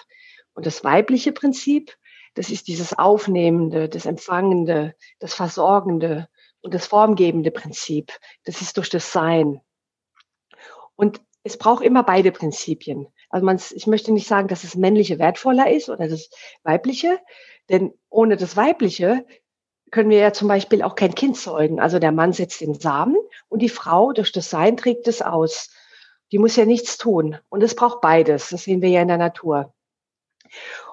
Und 0.53 0.65
das 0.65 0.83
weibliche 0.83 1.31
Prinzip, 1.31 1.95
das 2.33 2.49
ist 2.49 2.67
dieses 2.67 2.97
Aufnehmende, 2.97 3.89
das 3.89 4.05
Empfangende, 4.05 4.95
das 5.19 5.33
Versorgende 5.33 6.27
und 6.61 6.73
das 6.73 6.85
formgebende 6.87 7.51
Prinzip. 7.51 8.11
Das 8.43 8.61
ist 8.61 8.77
durch 8.77 8.89
das 8.89 9.11
Sein. 9.11 9.61
Und 10.97 11.21
es 11.43 11.57
braucht 11.57 11.83
immer 11.83 12.03
beide 12.03 12.33
Prinzipien. 12.33 13.07
Also 13.29 13.45
man, 13.45 13.61
ich 13.73 13.87
möchte 13.87 14.11
nicht 14.11 14.27
sagen, 14.27 14.49
dass 14.49 14.63
das 14.63 14.75
Männliche 14.75 15.17
wertvoller 15.17 15.71
ist 15.71 15.87
oder 15.89 16.09
das 16.09 16.29
Weibliche, 16.63 17.19
denn 17.69 17.93
ohne 18.09 18.35
das 18.35 18.57
Weibliche 18.57 19.25
können 19.91 20.09
wir 20.09 20.17
ja 20.17 20.33
zum 20.33 20.49
Beispiel 20.49 20.81
auch 20.83 20.95
kein 20.95 21.15
Kind 21.15 21.37
zeugen. 21.37 21.79
Also 21.79 21.99
der 21.99 22.11
Mann 22.11 22.33
setzt 22.33 22.59
den 22.59 22.73
Samen 22.73 23.15
und 23.47 23.61
die 23.61 23.69
Frau 23.69 24.11
durch 24.11 24.33
das 24.33 24.49
Sein 24.49 24.75
trägt 24.75 25.07
es 25.07 25.21
aus. 25.21 25.69
Die 26.33 26.39
muss 26.39 26.57
ja 26.57 26.65
nichts 26.65 26.97
tun. 26.97 27.37
Und 27.47 27.63
es 27.63 27.75
braucht 27.75 28.01
beides. 28.01 28.49
Das 28.49 28.63
sehen 28.63 28.81
wir 28.81 28.89
ja 28.89 29.01
in 29.01 29.07
der 29.07 29.17
Natur. 29.17 29.73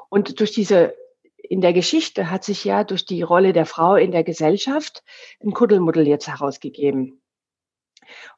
Und 0.08 0.38
durch 0.38 0.52
diese 0.52 0.94
in 1.36 1.60
der 1.60 1.72
Geschichte 1.72 2.30
hat 2.30 2.44
sich 2.44 2.64
ja 2.64 2.84
durch 2.84 3.04
die 3.04 3.22
Rolle 3.22 3.52
der 3.52 3.66
Frau 3.66 3.96
in 3.96 4.12
der 4.12 4.24
Gesellschaft 4.24 5.02
ein 5.42 5.52
Kuddelmuddel 5.52 6.06
jetzt 6.06 6.28
herausgegeben. 6.28 7.20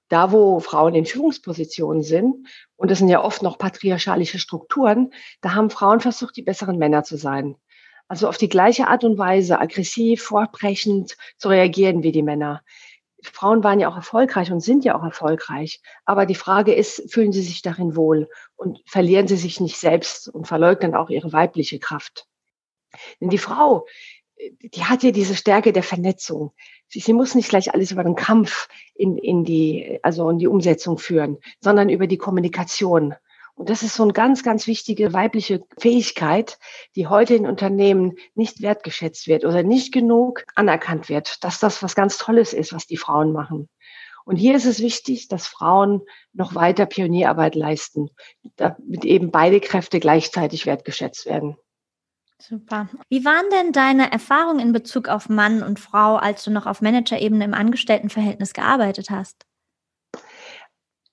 Da, 0.09 0.31
wo 0.33 0.61
Frauen 0.61 0.95
in 0.95 1.07
Führungspositionen 1.07 2.03
sind, 2.03 2.49
und 2.77 2.91
das 2.91 2.99
sind 2.99 3.09
ja 3.09 3.23
oft 3.23 3.43
noch 3.43 3.59
patriarchalische 3.59 4.39
Strukturen, 4.39 5.13
da 5.41 5.55
haben 5.55 5.71
Frauen 5.71 6.01
versucht, 6.01 6.37
die 6.37 6.43
besseren 6.43 6.79
Männer 6.79 7.03
zu 7.03 7.17
sein. 7.17 7.57
Also 8.09 8.29
auf 8.29 8.39
die 8.39 8.49
gleiche 8.49 8.87
Art 8.87 9.03
und 9.03 9.19
Weise, 9.19 9.59
aggressiv, 9.61 10.23
vorbrechend 10.23 11.17
zu 11.39 11.49
reagieren 11.49 12.03
wie 12.05 12.13
die 12.13 12.23
Männer. 12.23 12.63
Frauen 13.23 13.65
waren 13.65 13.81
ja 13.81 13.89
auch 13.89 13.97
erfolgreich 13.97 14.53
und 14.53 14.61
sind 14.61 14.85
ja 14.85 14.97
auch 14.97 15.03
erfolgreich. 15.03 15.81
Aber 16.05 16.27
die 16.27 16.37
Frage 16.37 16.73
ist, 16.73 17.13
fühlen 17.13 17.33
sie 17.33 17.43
sich 17.43 17.63
darin 17.63 17.97
wohl 17.97 18.29
und 18.55 18.81
verlieren 18.87 19.27
sie 19.27 19.37
sich 19.37 19.59
nicht 19.61 19.77
selbst 19.77 20.29
und 20.29 20.47
verleugnen 20.47 20.95
auch 20.95 21.11
ihre 21.11 21.33
weibliche 21.33 21.81
Kraft? 21.81 22.27
Denn 23.21 23.31
die 23.31 23.39
Frau, 23.39 23.87
die 24.61 24.85
hat 24.85 25.03
ja 25.03 25.11
diese 25.11 25.35
Stärke 25.35 25.73
der 25.73 25.83
Vernetzung. 25.83 26.53
Sie, 26.89 27.01
sie 27.01 27.13
muss 27.13 27.35
nicht 27.35 27.49
gleich 27.49 27.73
alles 27.73 27.91
über 27.91 28.05
den 28.05 28.17
Kampf 28.17 28.69
in, 28.95 29.17
in 29.17 29.45
die, 29.45 29.99
also 30.03 30.29
in 30.31 30.39
die 30.39 30.47
Umsetzung 30.47 30.99
führen, 30.99 31.39
sondern 31.61 31.89
über 31.89 32.07
die 32.07 32.19
Kommunikation. 32.19 33.15
Und 33.55 33.71
das 33.71 33.83
ist 33.83 33.95
so 33.95 34.03
eine 34.03 34.13
ganz, 34.13 34.43
ganz 34.43 34.67
wichtige 34.67 35.15
weibliche 35.15 35.65
Fähigkeit, 35.79 36.59
die 36.95 37.07
heute 37.07 37.35
in 37.35 37.47
Unternehmen 37.47 38.17
nicht 38.35 38.61
wertgeschätzt 38.61 39.27
wird 39.29 39.47
oder 39.47 39.63
nicht 39.63 39.93
genug 39.93 40.45
anerkannt 40.55 41.09
wird, 41.09 41.43
dass 41.43 41.59
das 41.59 41.83
was 41.83 41.95
ganz 41.95 42.19
Tolles 42.19 42.53
ist, 42.53 42.75
was 42.75 42.87
die 42.87 42.99
Frauen 42.99 43.33
machen. 43.33 43.71
Und 44.27 44.37
hier 44.37 44.57
ist 44.57 44.67
es 44.67 44.81
wichtig, 44.81 45.29
dass 45.29 45.47
Frauen 45.47 46.03
noch 46.35 46.55
weiter 46.55 46.85
Pionierarbeit 46.85 47.55
leisten, 47.55 48.11
damit 48.57 49.05
eben 49.05 49.31
beide 49.31 49.61
Kräfte 49.61 50.01
gleichzeitig 50.01 50.67
wertgeschätzt 50.67 51.25
werden. 51.25 51.57
Super. 52.41 52.89
Wie 53.09 53.25
waren 53.25 53.49
denn 53.51 53.73
deine 53.73 54.13
Erfahrungen 54.13 54.61
in 54.61 54.73
Bezug 54.73 55.09
auf 55.09 55.29
Mann 55.29 55.63
und 55.63 55.81
Frau, 55.81 56.17
als 56.17 56.45
du 56.45 56.51
noch 56.51 56.67
auf 56.67 56.83
Managerebene 56.83 57.45
im 57.45 57.55
Angestelltenverhältnis 57.55 58.53
gearbeitet 58.53 59.11
hast? 59.11 59.47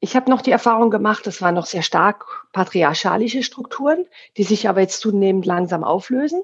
Ich 0.02 0.18
habe 0.18 0.30
noch 0.30 0.42
die 0.42 0.52
Erfahrung 0.52 0.90
gemacht, 0.90 1.26
es 1.28 1.42
waren 1.42 1.56
noch 1.56 1.66
sehr 1.66 1.82
stark 1.82 2.26
patriarchalische 2.52 3.42
Strukturen, 3.42 4.06
die 4.36 4.44
sich 4.44 4.68
aber 4.68 4.82
jetzt 4.82 5.00
zunehmend 5.00 5.46
langsam 5.46 5.86
auflösen. 5.86 6.44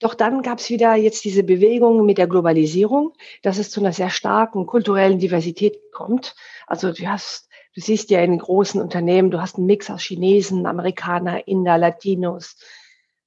Doch 0.00 0.14
dann 0.14 0.42
gab 0.42 0.58
es 0.58 0.70
wieder 0.70 0.96
jetzt 0.96 1.24
diese 1.24 1.44
Bewegung 1.44 2.04
mit 2.04 2.18
der 2.18 2.26
Globalisierung, 2.26 3.12
dass 3.42 3.58
es 3.58 3.70
zu 3.70 3.78
einer 3.78 3.92
sehr 3.92 4.10
starken 4.10 4.66
kulturellen 4.66 5.20
Diversität 5.20 5.78
kommt. 5.92 6.34
Also 6.66 6.92
du 6.92 7.06
hast, 7.06 7.48
du 7.76 7.80
siehst 7.80 8.10
ja 8.10 8.20
in 8.22 8.38
großen 8.38 8.82
Unternehmen, 8.82 9.30
du 9.30 9.40
hast 9.40 9.56
einen 9.56 9.66
Mix 9.66 9.88
aus 9.88 10.02
Chinesen, 10.02 10.66
Amerikaner, 10.66 11.46
Inder, 11.46 11.78
Latinos, 11.78 12.56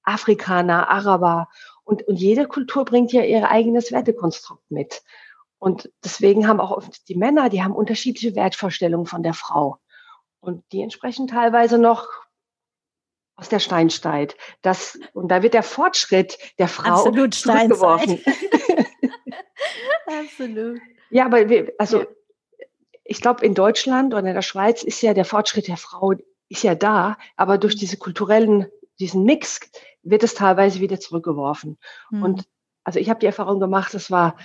Afrikaner, 0.10 0.90
Araber. 0.90 1.50
Und, 1.84 2.04
und 2.08 2.18
jede 2.18 2.48
Kultur 2.48 2.86
bringt 2.86 3.14
ja 3.14 3.24
ihr 3.24 3.50
eigenes 3.50 3.92
Wertekonstrukt 3.92 4.70
mit. 4.70 5.02
Und 5.58 5.92
deswegen 6.04 6.48
haben 6.48 6.60
auch 6.60 6.72
oft 6.72 7.08
die 7.10 7.16
Männer, 7.16 7.50
die 7.50 7.64
haben 7.64 7.76
unterschiedliche 7.76 8.36
Wertvorstellungen 8.36 9.06
von 9.06 9.24
der 9.24 9.34
Frau. 9.34 9.78
Und 10.40 10.64
die 10.72 10.82
entsprechen 10.82 11.28
teilweise 11.28 11.78
noch 11.78 12.08
aus 13.36 13.50
der 13.50 13.60
Steinzeit. 13.60 14.36
Das, 14.62 15.00
und 15.14 15.30
da 15.30 15.44
wird 15.44 15.54
der 15.54 15.64
Fortschritt 15.64 16.38
der 16.60 16.68
Frau 16.68 16.92
Absolut 16.92 17.34
zurückgeworfen. 17.34 18.22
Absolut. 20.08 20.80
Ja, 21.10 21.26
aber 21.26 21.50
wir, 21.50 21.74
also 21.78 22.02
ja. 22.02 22.08
ich 23.04 23.22
glaube, 23.22 23.46
in 23.46 23.54
Deutschland 23.54 24.14
oder 24.14 24.28
in 24.28 24.36
der 24.36 24.42
Schweiz 24.42 24.84
ist 24.84 25.02
ja 25.02 25.14
der 25.14 25.26
Fortschritt 25.26 25.68
der 25.68 25.78
Frau 25.78 26.14
ist 26.50 26.64
ja 26.64 26.76
da, 26.76 27.18
aber 27.36 27.58
durch 27.58 27.76
diese 27.76 27.98
kulturellen, 27.98 28.68
diesen 29.00 29.24
Mix 29.24 29.60
wird 30.04 30.24
es 30.24 30.34
teilweise 30.34 30.80
wieder 30.80 31.00
zurückgeworfen. 31.00 31.78
Mhm. 32.12 32.24
Und 32.24 32.48
also 32.84 33.00
ich 33.00 33.10
habe 33.10 33.20
die 33.20 33.26
Erfahrung 33.26 33.60
gemacht, 33.60 33.94
es 33.94 34.12
war 34.12 34.38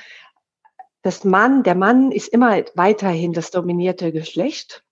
das 1.02 1.24
Mann, 1.24 1.62
der 1.62 1.74
Mann 1.74 2.12
ist 2.12 2.28
immer 2.28 2.64
weiterhin 2.74 3.32
das 3.34 3.50
dominierte 3.50 4.10
Geschlecht. 4.10 4.84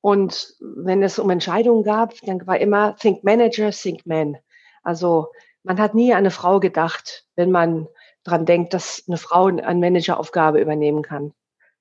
Und 0.00 0.56
wenn 0.60 1.02
es 1.02 1.18
um 1.18 1.30
Entscheidungen 1.30 1.84
gab, 1.84 2.14
dann 2.22 2.44
war 2.46 2.58
immer 2.58 2.96
Think 2.96 3.22
Manager, 3.22 3.70
Think 3.70 4.06
Man. 4.06 4.38
Also 4.82 5.28
man 5.62 5.78
hat 5.78 5.94
nie 5.94 6.12
an 6.12 6.18
eine 6.18 6.30
Frau 6.30 6.58
gedacht, 6.58 7.26
wenn 7.36 7.50
man 7.50 7.86
dran 8.24 8.46
denkt, 8.46 8.74
dass 8.74 9.04
eine 9.06 9.18
Frau 9.18 9.46
eine 9.46 9.74
Manageraufgabe 9.74 10.60
übernehmen 10.60 11.02
kann. 11.02 11.34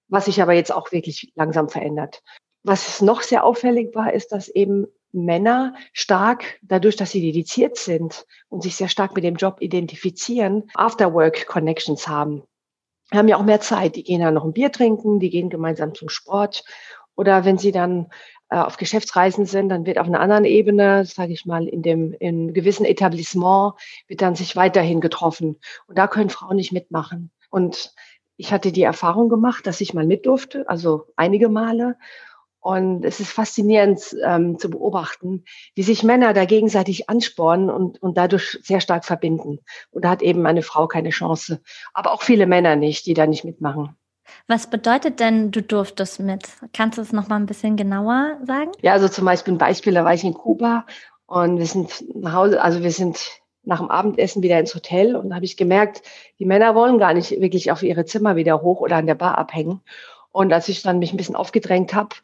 Was 0.08 0.26
sich 0.26 0.42
aber 0.42 0.54
jetzt 0.54 0.74
auch 0.74 0.92
wirklich 0.92 1.32
langsam 1.36 1.70
verändert. 1.70 2.22
Was 2.64 3.02
noch 3.02 3.22
sehr 3.22 3.44
auffällig 3.44 3.96
war, 3.96 4.14
ist, 4.14 4.32
dass 4.34 4.50
eben 4.50 4.88
Männer 5.12 5.76
stark, 5.94 6.60
dadurch, 6.62 6.96
dass 6.96 7.12
sie 7.12 7.22
dediziert 7.22 7.78
sind 7.78 8.26
und 8.50 8.64
sich 8.64 8.76
sehr 8.76 8.90
stark 8.90 9.16
mit 9.16 9.24
dem 9.24 9.36
Job 9.36 9.58
identifizieren, 9.60 10.70
Afterwork-Connections 10.76 12.08
haben 12.08 12.44
haben 13.14 13.28
ja 13.28 13.38
auch 13.38 13.44
mehr 13.44 13.60
Zeit. 13.60 13.96
Die 13.96 14.04
gehen 14.04 14.22
dann 14.22 14.34
noch 14.34 14.46
ein 14.46 14.54
Bier 14.54 14.72
trinken, 14.72 15.20
die 15.20 15.30
gehen 15.30 15.50
gemeinsam 15.50 15.94
zum 15.94 16.10
Sport. 16.10 16.64
Oder 17.16 17.46
wenn 17.46 17.58
sie 17.58 17.72
dann 17.72 18.08
äh, 18.50 18.58
auf 18.58 18.78
Geschäftsreisen 18.78 19.46
sind, 19.46 19.70
dann 19.70 19.86
wird 19.86 19.98
auf 19.98 20.08
einer 20.08 20.22
anderen 20.22 20.46
Ebene, 20.46 21.06
sage 21.06 21.34
ich 21.34 21.46
mal, 21.46 21.68
in 21.68 21.82
dem 21.82 22.14
in 22.14 22.54
gewissen 22.54 22.86
Etablissement 22.86 23.74
wird 24.08 24.22
dann 24.22 24.36
sich 24.36 24.56
weiterhin 24.56 25.02
getroffen. 25.02 25.58
Und 25.88 25.98
da 25.98 26.08
können 26.08 26.30
Frauen 26.30 26.56
nicht 26.56 26.72
mitmachen. 26.72 27.32
Und 27.50 27.94
ich 28.38 28.52
hatte 28.52 28.72
die 28.72 28.84
Erfahrung 28.84 29.30
gemacht, 29.30 29.68
dass 29.68 29.82
ich 29.82 29.94
mal 29.94 30.06
mit 30.06 30.26
durfte, 30.26 30.68
also 30.68 31.08
einige 31.16 31.50
Male. 31.50 31.98
Und 32.62 33.04
es 33.06 33.20
ist 33.20 33.32
faszinierend 33.32 34.16
ähm, 34.24 34.60
zu 34.60 34.70
beobachten, 34.70 35.44
wie 35.74 35.82
sich 35.82 36.04
Männer 36.04 36.34
da 36.34 36.46
gegenseitig 36.46 37.10
anspornen 37.10 37.72
und, 37.72 38.02
und 38.02 38.18
dadurch 38.18 38.60
sehr 38.62 38.82
stark 38.82 39.04
verbinden. 39.04 39.60
Und 39.90 40.06
da 40.06 40.12
hat 40.12 40.22
eben 40.22 40.46
eine 40.46 40.62
Frau 40.62 40.88
keine 40.88 41.10
Chance. 41.10 41.62
Aber 41.94 42.12
auch 42.12 42.22
viele 42.22 42.46
Männer 42.46 42.76
nicht, 42.76 43.08
die 43.08 43.16
da 43.16 43.26
nicht 43.26 43.44
mitmachen. 43.44 43.98
Was 44.48 44.70
bedeutet 44.70 45.20
denn, 45.20 45.50
du 45.52 45.64
durftest 45.64 46.20
mit? 46.20 46.48
Kannst 46.72 47.00
du 47.00 47.02
es 47.02 47.12
noch 47.12 47.28
mal 47.28 47.38
ein 47.38 47.48
bisschen 47.48 47.78
genauer 47.78 48.38
sagen? 48.46 48.72
Ja, 48.82 48.94
also 48.94 49.08
zum 49.08 49.26
Beispiel 49.26 49.56
ein 49.56 49.58
Beispiel, 49.58 49.94
da 49.94 50.06
war 50.06 50.14
ich 50.14 50.24
in 50.24 50.36
Kuba 50.36 50.86
und 51.26 51.58
wir 51.58 51.66
sind 51.66 52.04
nach 52.16 52.34
Hause, 52.34 52.62
also 52.62 52.84
wir 52.84 52.92
sind 52.92 53.42
nach 53.64 53.80
dem 53.80 53.90
Abendessen 53.90 54.42
wieder 54.44 54.60
ins 54.60 54.74
Hotel 54.74 55.16
und 55.16 55.30
da 55.30 55.36
habe 55.36 55.46
ich 55.46 55.58
gemerkt, 55.58 56.04
die 56.40 56.46
Männer 56.46 56.76
wollen 56.76 56.98
gar 56.98 57.14
nicht 57.14 57.32
wirklich 57.42 57.72
auf 57.72 57.84
ihre 57.84 58.06
Zimmer 58.06 58.36
wieder 58.36 58.62
hoch 58.62 58.82
oder 58.82 58.98
an 58.98 59.08
der 59.08 59.16
Bar 59.16 59.38
abhängen. 59.38 59.82
Und 60.32 60.54
als 60.54 60.70
ich 60.70 60.82
dann 60.82 61.00
mich 61.00 61.14
ein 61.14 61.18
bisschen 61.18 61.36
aufgedrängt 61.36 61.94
habe, 61.94 62.16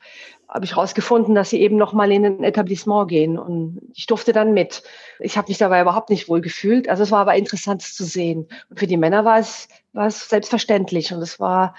habe 0.47 0.63
ich 0.63 0.71
herausgefunden, 0.71 1.35
dass 1.35 1.49
sie 1.49 1.59
eben 1.61 1.75
noch 1.75 1.91
mal 1.91 2.11
in 2.11 2.25
ein 2.25 2.43
Etablissement 2.43 3.09
gehen. 3.09 3.37
Und 3.37 3.81
ich 3.93 4.05
durfte 4.05 4.31
dann 4.31 4.53
mit. 4.53 4.81
Ich 5.19 5.37
habe 5.37 5.49
mich 5.49 5.57
dabei 5.57 5.81
überhaupt 5.81 6.09
nicht 6.09 6.29
wohl 6.29 6.39
gefühlt. 6.39 6.87
Also 6.87 7.03
es 7.03 7.11
war 7.11 7.19
aber 7.19 7.35
interessant 7.35 7.81
zu 7.81 8.05
sehen. 8.05 8.47
Und 8.69 8.79
für 8.79 8.87
die 8.87 8.97
Männer 8.97 9.25
war 9.25 9.39
es, 9.39 9.67
war 9.91 10.07
es 10.07 10.29
selbstverständlich. 10.29 11.13
Und 11.13 11.21
es 11.21 11.39
war, 11.39 11.75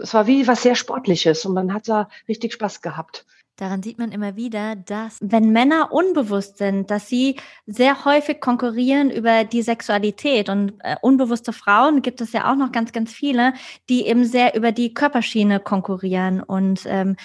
es 0.00 0.14
war 0.14 0.28
wie 0.28 0.46
was 0.46 0.62
sehr 0.62 0.76
Sportliches. 0.76 1.44
Und 1.46 1.54
man 1.54 1.74
hat 1.74 1.88
da 1.88 2.08
richtig 2.28 2.52
Spaß 2.52 2.80
gehabt. 2.80 3.26
Daran 3.56 3.82
sieht 3.82 3.96
man 3.98 4.12
immer 4.12 4.36
wieder, 4.36 4.76
dass 4.76 5.16
wenn 5.22 5.50
Männer 5.50 5.90
unbewusst 5.90 6.58
sind, 6.58 6.90
dass 6.90 7.08
sie 7.08 7.36
sehr 7.64 8.04
häufig 8.04 8.38
konkurrieren 8.38 9.10
über 9.10 9.44
die 9.44 9.62
Sexualität 9.62 10.50
und 10.50 10.74
äh, 10.80 10.96
unbewusste 11.00 11.54
Frauen 11.54 12.02
gibt 12.02 12.20
es 12.20 12.32
ja 12.32 12.52
auch 12.52 12.56
noch 12.56 12.70
ganz, 12.70 12.92
ganz 12.92 13.14
viele, 13.14 13.54
die 13.88 14.06
eben 14.06 14.26
sehr 14.26 14.54
über 14.54 14.72
die 14.72 14.92
Körperschiene 14.92 15.58
konkurrieren 15.58 16.42
und 16.42 16.82
ähm, 16.84 17.16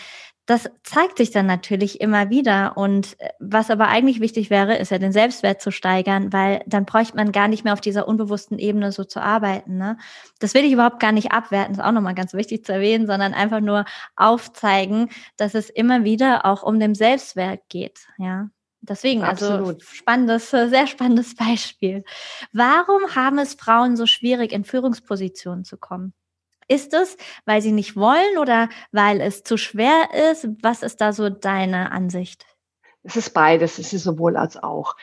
das 0.51 0.70
zeigt 0.84 1.17
sich 1.17 1.31
dann 1.31 1.46
natürlich 1.46 2.01
immer 2.01 2.29
wieder. 2.29 2.75
Und 2.75 3.17
äh, 3.22 3.29
was 3.39 3.72
aber 3.72 3.88
eigentlich 3.88 4.20
wichtig 4.20 4.50
wäre, 4.50 4.75
ist 4.75 4.91
ja 4.91 4.98
den 4.98 5.13
Selbstwert 5.13 5.62
zu 5.62 5.72
steigern, 5.72 6.34
weil 6.34 6.62
dann 6.67 6.86
bräuchte 6.86 7.15
man 7.15 7.31
gar 7.31 7.48
nicht 7.48 7.63
mehr 7.63 7.72
auf 7.72 7.79
dieser 7.79 8.05
unbewussten 8.05 8.60
Ebene 8.60 8.91
so 8.91 9.05
zu 9.05 9.22
arbeiten. 9.22 9.77
Ne? 9.77 9.98
Das 10.39 10.53
will 10.53 10.65
ich 10.65 10.74
überhaupt 10.74 11.00
gar 11.00 11.13
nicht 11.13 11.31
abwerten, 11.31 11.75
ist 11.75 11.81
auch 11.81 11.93
nochmal 11.93 12.15
ganz 12.15 12.34
wichtig 12.34 12.65
zu 12.65 12.74
erwähnen, 12.74 13.08
sondern 13.08 13.34
einfach 13.34 13.62
nur 13.62 13.86
aufzeigen, 14.17 15.08
dass 15.38 15.55
es 15.55 15.70
immer 15.70 16.03
wieder 16.03 16.46
auch 16.46 16.63
um 16.63 16.81
den 16.81 16.96
Selbstwert 16.96 17.62
geht. 17.70 18.08
Ja. 18.17 18.50
Deswegen, 18.81 19.24
also 19.24 19.46
Absolut. 19.46 19.75
also 19.75 19.86
spannendes, 19.93 20.50
sehr 20.50 20.88
spannendes 20.88 21.36
Beispiel. 21.36 22.03
Warum 22.51 23.15
haben 23.15 23.39
es 23.39 23.53
Frauen 23.53 23.96
so 23.96 24.05
schwierig, 24.05 24.51
in 24.51 24.65
Führungspositionen 24.65 25.63
zu 25.63 25.77
kommen? 25.77 26.13
Ist 26.72 26.94
es, 26.94 27.18
weil 27.44 27.62
sie 27.62 27.74
nicht 27.74 27.98
wollen 27.98 28.38
oder 28.40 28.70
weil 28.94 29.20
es 29.20 29.44
zu 29.44 29.58
schwer 29.58 30.08
ist? 30.32 30.48
Was 30.63 30.84
ist 30.84 31.01
da 31.01 31.12
so 31.12 31.30
deine 31.30 31.92
Ansicht? 31.92 32.46
Es 33.04 33.18
ist 33.18 33.32
beides, 33.32 33.78
es 33.78 33.92
ist 33.92 34.06
sowohl 34.06 34.38
als 34.38 34.56
auch. 34.56 34.96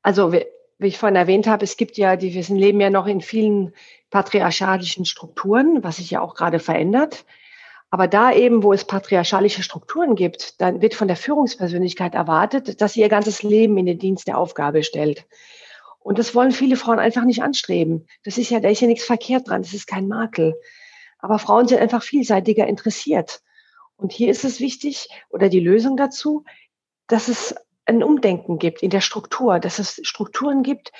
Also 0.00 0.32
wie, 0.32 0.46
ich 0.78 0.96
vorhin 0.96 1.16
erwähnt 1.16 1.48
habe, 1.48 1.64
es 1.64 1.76
gibt 1.76 1.98
ja, 1.98 2.16
die, 2.16 2.32
wir 2.32 2.56
leben 2.56 2.80
ja 2.80 2.88
noch 2.88 3.06
in 3.06 3.20
vielen 3.20 3.74
patriarchalischen 4.08 5.04
Strukturen, 5.04 5.84
was 5.84 5.96
sich 5.96 6.10
ja 6.12 6.22
auch 6.22 6.34
gerade 6.34 6.60
verändert. 6.60 7.26
Aber 7.90 8.08
da 8.08 8.32
eben, 8.32 8.62
wo 8.62 8.72
es 8.72 8.86
patriarchalische 8.86 9.62
Strukturen 9.62 10.14
gibt, 10.14 10.62
dann 10.62 10.80
wird 10.80 10.94
von 10.94 11.08
der 11.08 11.18
Führungspersönlichkeit 11.18 12.14
erwartet, 12.14 12.80
dass 12.80 12.94
sie 12.94 13.00
ihr 13.00 13.10
ganzes 13.10 13.42
Leben 13.42 13.76
in 13.76 13.84
den 13.84 13.98
Dienst 13.98 14.28
der 14.28 14.38
Aufgabe 14.38 14.82
stellt. 14.82 15.26
Und 15.98 16.18
das 16.18 16.34
wollen 16.34 16.52
viele 16.52 16.76
Frauen 16.76 17.00
einfach 17.00 17.24
nicht 17.24 17.42
anstreben. 17.42 18.06
Das 18.24 18.38
ist 18.38 18.48
ja, 18.48 18.60
da 18.60 18.70
ist 18.70 18.80
ja 18.80 18.86
nichts 18.86 19.04
verkehrt 19.04 19.50
dran. 19.50 19.60
Das 19.60 19.74
ist 19.74 19.86
kein 19.86 20.08
Makel. 20.08 20.54
Aber 21.18 21.38
Frauen 21.38 21.68
sind 21.68 21.80
einfach 21.80 22.02
vielseitiger 22.02 22.66
interessiert. 22.66 23.42
Und 23.96 24.12
hier 24.12 24.30
ist 24.30 24.44
es 24.44 24.60
wichtig 24.60 25.08
oder 25.30 25.48
die 25.48 25.60
Lösung 25.60 25.96
dazu, 25.96 26.44
dass 27.06 27.28
es 27.28 27.54
ein 27.86 28.02
Umdenken 28.02 28.58
gibt 28.58 28.82
in 28.82 28.90
der 28.90 29.00
Struktur, 29.00 29.58
dass 29.58 29.78
es 29.78 30.00
Strukturen 30.02 30.62
gibt, 30.62 30.92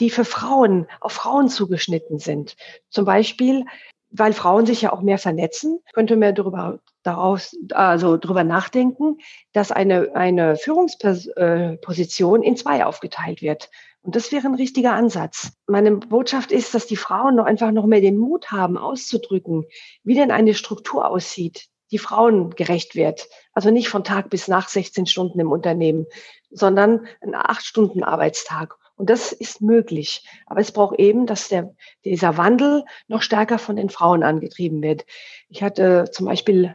die 0.00 0.10
für 0.10 0.24
Frauen, 0.24 0.86
auf 1.00 1.12
Frauen 1.12 1.48
zugeschnitten 1.48 2.18
sind. 2.18 2.56
Zum 2.90 3.04
Beispiel, 3.04 3.64
weil 4.10 4.32
Frauen 4.32 4.66
sich 4.66 4.82
ja 4.82 4.92
auch 4.92 5.00
mehr 5.00 5.18
vernetzen, 5.18 5.80
könnte 5.94 6.16
man 6.16 6.34
darüber, 6.34 6.80
daraus, 7.02 7.56
also 7.72 8.16
darüber 8.16 8.44
nachdenken, 8.44 9.18
dass 9.52 9.72
eine, 9.72 10.14
eine 10.14 10.56
Führungsposition 10.56 12.42
in 12.42 12.56
zwei 12.56 12.84
aufgeteilt 12.84 13.40
wird. 13.40 13.70
Und 14.02 14.16
das 14.16 14.32
wäre 14.32 14.46
ein 14.48 14.56
richtiger 14.56 14.94
Ansatz. 14.94 15.52
Meine 15.66 15.92
Botschaft 15.92 16.50
ist, 16.50 16.74
dass 16.74 16.86
die 16.86 16.96
Frauen 16.96 17.36
noch 17.36 17.44
einfach 17.44 17.70
noch 17.70 17.86
mehr 17.86 18.00
den 18.00 18.18
Mut 18.18 18.50
haben, 18.50 18.76
auszudrücken, 18.76 19.64
wie 20.02 20.14
denn 20.14 20.32
eine 20.32 20.54
Struktur 20.54 21.08
aussieht, 21.08 21.68
die 21.92 21.98
Frauen 21.98 22.50
gerecht 22.50 22.96
wird. 22.96 23.28
Also 23.52 23.70
nicht 23.70 23.88
von 23.88 24.02
Tag 24.02 24.28
bis 24.28 24.48
nach 24.48 24.68
16 24.68 25.06
Stunden 25.06 25.38
im 25.38 25.52
Unternehmen, 25.52 26.06
sondern 26.50 27.06
ein 27.20 27.36
acht 27.36 27.64
Stunden 27.64 28.02
Arbeitstag. 28.02 28.74
Und 28.96 29.08
das 29.08 29.32
ist 29.32 29.62
möglich. 29.62 30.26
Aber 30.46 30.60
es 30.60 30.72
braucht 30.72 30.98
eben, 30.98 31.26
dass 31.26 31.48
der, 31.48 31.74
dieser 32.04 32.36
Wandel 32.36 32.84
noch 33.06 33.22
stärker 33.22 33.58
von 33.58 33.76
den 33.76 33.88
Frauen 33.88 34.24
angetrieben 34.24 34.82
wird. 34.82 35.06
Ich 35.48 35.62
hatte 35.62 36.10
zum 36.10 36.26
Beispiel 36.26 36.74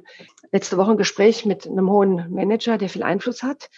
letzte 0.54 0.78
Woche 0.78 0.92
ein 0.92 0.98
Gespräch 0.98 1.46
mit 1.46 1.68
einem 1.68 1.90
hohen 1.90 2.32
Manager, 2.34 2.78
der 2.78 2.90
viel 2.90 3.04
Einfluss 3.04 3.44
hat, 3.44 3.70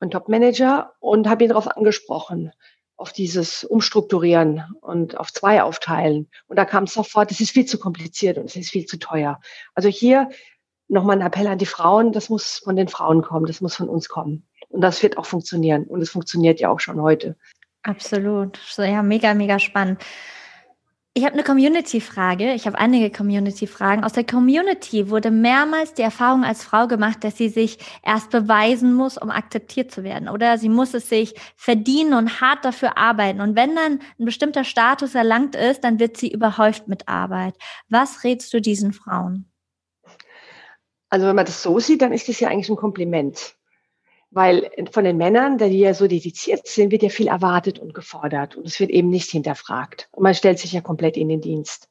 ein 0.00 0.10
Top-Manager, 0.10 0.94
und 1.00 1.28
habe 1.28 1.44
ihn 1.44 1.50
darauf 1.50 1.68
angesprochen 1.68 2.52
auf 2.98 3.12
dieses 3.12 3.64
Umstrukturieren 3.64 4.64
und 4.80 5.16
auf 5.16 5.32
zwei 5.32 5.62
aufteilen. 5.62 6.28
Und 6.48 6.58
da 6.58 6.64
kam 6.64 6.84
es 6.84 6.92
sofort, 6.92 7.30
es 7.30 7.40
ist 7.40 7.52
viel 7.52 7.64
zu 7.64 7.78
kompliziert 7.78 8.36
und 8.38 8.46
es 8.46 8.56
ist 8.56 8.70
viel 8.70 8.86
zu 8.86 8.98
teuer. 8.98 9.40
Also 9.74 9.88
hier 9.88 10.28
nochmal 10.88 11.16
ein 11.16 11.26
Appell 11.26 11.46
an 11.46 11.58
die 11.58 11.66
Frauen, 11.66 12.12
das 12.12 12.28
muss 12.28 12.58
von 12.58 12.76
den 12.76 12.88
Frauen 12.88 13.22
kommen, 13.22 13.46
das 13.46 13.60
muss 13.60 13.76
von 13.76 13.88
uns 13.88 14.08
kommen. 14.08 14.46
Und 14.68 14.80
das 14.80 15.02
wird 15.02 15.16
auch 15.16 15.26
funktionieren. 15.26 15.84
Und 15.84 16.02
es 16.02 16.10
funktioniert 16.10 16.60
ja 16.60 16.70
auch 16.70 16.80
schon 16.80 17.00
heute. 17.00 17.36
Absolut. 17.84 18.58
So, 18.68 18.82
ja, 18.82 19.02
mega, 19.02 19.32
mega 19.32 19.58
spannend. 19.58 20.02
Ich 21.18 21.24
habe 21.24 21.34
eine 21.34 21.42
Community-Frage. 21.42 22.54
Ich 22.54 22.68
habe 22.68 22.78
einige 22.78 23.10
Community-Fragen. 23.10 24.04
Aus 24.04 24.12
der 24.12 24.22
Community 24.22 25.10
wurde 25.10 25.32
mehrmals 25.32 25.92
die 25.92 26.02
Erfahrung 26.02 26.44
als 26.44 26.62
Frau 26.62 26.86
gemacht, 26.86 27.24
dass 27.24 27.36
sie 27.36 27.48
sich 27.48 27.78
erst 28.04 28.30
beweisen 28.30 28.94
muss, 28.94 29.18
um 29.18 29.28
akzeptiert 29.28 29.90
zu 29.90 30.04
werden. 30.04 30.28
Oder 30.28 30.58
sie 30.58 30.68
muss 30.68 30.94
es 30.94 31.08
sich 31.08 31.34
verdienen 31.56 32.14
und 32.14 32.40
hart 32.40 32.64
dafür 32.64 32.96
arbeiten. 32.96 33.40
Und 33.40 33.56
wenn 33.56 33.74
dann 33.74 33.98
ein 34.20 34.26
bestimmter 34.26 34.62
Status 34.62 35.16
erlangt 35.16 35.56
ist, 35.56 35.82
dann 35.82 35.98
wird 35.98 36.16
sie 36.16 36.30
überhäuft 36.30 36.86
mit 36.86 37.08
Arbeit. 37.08 37.56
Was 37.88 38.22
rätst 38.22 38.54
du 38.54 38.60
diesen 38.60 38.92
Frauen? 38.92 39.50
Also 41.10 41.26
wenn 41.26 41.34
man 41.34 41.46
das 41.46 41.64
so 41.64 41.80
sieht, 41.80 42.00
dann 42.00 42.12
ist 42.12 42.28
das 42.28 42.38
ja 42.38 42.48
eigentlich 42.48 42.68
ein 42.68 42.76
Kompliment. 42.76 43.56
Weil 44.30 44.70
von 44.90 45.04
den 45.04 45.16
Männern, 45.16 45.56
die 45.56 45.78
ja 45.78 45.94
so 45.94 46.06
dediziert 46.06 46.66
sind, 46.66 46.92
wird 46.92 47.02
ja 47.02 47.08
viel 47.08 47.28
erwartet 47.28 47.78
und 47.78 47.94
gefordert. 47.94 48.56
Und 48.56 48.66
es 48.66 48.78
wird 48.78 48.90
eben 48.90 49.08
nicht 49.08 49.30
hinterfragt. 49.30 50.08
Und 50.12 50.22
man 50.22 50.34
stellt 50.34 50.58
sich 50.58 50.72
ja 50.72 50.80
komplett 50.80 51.16
in 51.16 51.28
den 51.28 51.40
Dienst. 51.40 51.88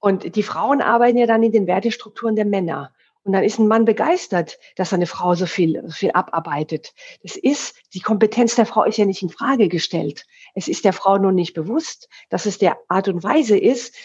Und 0.00 0.36
die 0.36 0.42
Frauen 0.42 0.80
arbeiten 0.80 1.16
ja 1.16 1.26
dann 1.26 1.42
in 1.42 1.52
den 1.52 1.66
Wertestrukturen 1.66 2.36
der 2.36 2.44
Männer. 2.44 2.92
Und 3.22 3.32
dann 3.32 3.42
ist 3.42 3.58
ein 3.58 3.68
Mann 3.68 3.86
begeistert, 3.86 4.58
dass 4.76 4.90
seine 4.90 5.06
Frau 5.06 5.34
so 5.34 5.46
viel, 5.46 5.82
so 5.86 5.92
viel 5.92 6.10
abarbeitet. 6.10 6.92
Das 7.22 7.36
ist, 7.36 7.74
die 7.94 8.00
Kompetenz 8.00 8.54
der 8.54 8.66
Frau 8.66 8.84
ist 8.84 8.98
ja 8.98 9.06
nicht 9.06 9.22
in 9.22 9.30
Frage 9.30 9.68
gestellt. 9.68 10.26
Es 10.54 10.68
ist 10.68 10.84
der 10.84 10.92
Frau 10.92 11.16
nur 11.16 11.32
nicht 11.32 11.54
bewusst, 11.54 12.10
dass 12.28 12.44
es 12.44 12.58
der 12.58 12.76
Art 12.88 13.08
und 13.08 13.24
Weise 13.24 13.56
ist, 13.56 13.96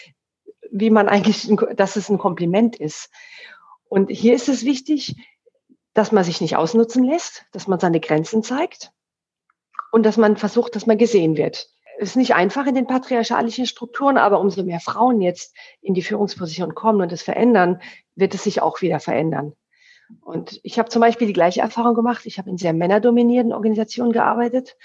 wie 0.70 0.88
man 0.88 1.08
eigentlich, 1.08 1.52
dass 1.76 1.96
es 1.96 2.08
ein 2.08 2.16
Kompliment 2.16 2.76
ist. 2.76 3.10
Und 3.90 4.10
hier 4.10 4.34
ist 4.34 4.48
es 4.48 4.64
wichtig, 4.64 5.16
dass 5.94 6.12
man 6.12 6.24
sich 6.24 6.40
nicht 6.40 6.56
ausnutzen 6.56 7.04
lässt, 7.04 7.44
dass 7.52 7.66
man 7.66 7.80
seine 7.80 8.00
Grenzen 8.00 8.42
zeigt 8.42 8.92
und 9.92 10.04
dass 10.04 10.16
man 10.16 10.36
versucht, 10.36 10.76
dass 10.76 10.86
man 10.86 10.98
gesehen 10.98 11.36
wird. 11.36 11.68
Es 11.98 12.10
ist 12.10 12.16
nicht 12.16 12.34
einfach 12.34 12.66
in 12.66 12.74
den 12.74 12.86
patriarchalischen 12.86 13.66
Strukturen, 13.66 14.16
aber 14.16 14.40
umso 14.40 14.62
mehr 14.62 14.80
Frauen 14.80 15.20
jetzt 15.20 15.54
in 15.82 15.92
die 15.92 16.02
Führungsposition 16.02 16.74
kommen 16.74 17.02
und 17.02 17.12
es 17.12 17.22
verändern, 17.22 17.82
wird 18.14 18.34
es 18.34 18.44
sich 18.44 18.62
auch 18.62 18.80
wieder 18.80 19.00
verändern. 19.00 19.54
Und 20.22 20.60
ich 20.62 20.78
habe 20.78 20.88
zum 20.88 21.00
Beispiel 21.00 21.26
die 21.26 21.34
gleiche 21.34 21.60
Erfahrung 21.60 21.94
gemacht. 21.94 22.22
Ich 22.24 22.38
habe 22.38 22.50
in 22.50 22.56
sehr 22.56 22.72
männerdominierten 22.72 23.52
Organisationen 23.52 24.12
gearbeitet. 24.12 24.76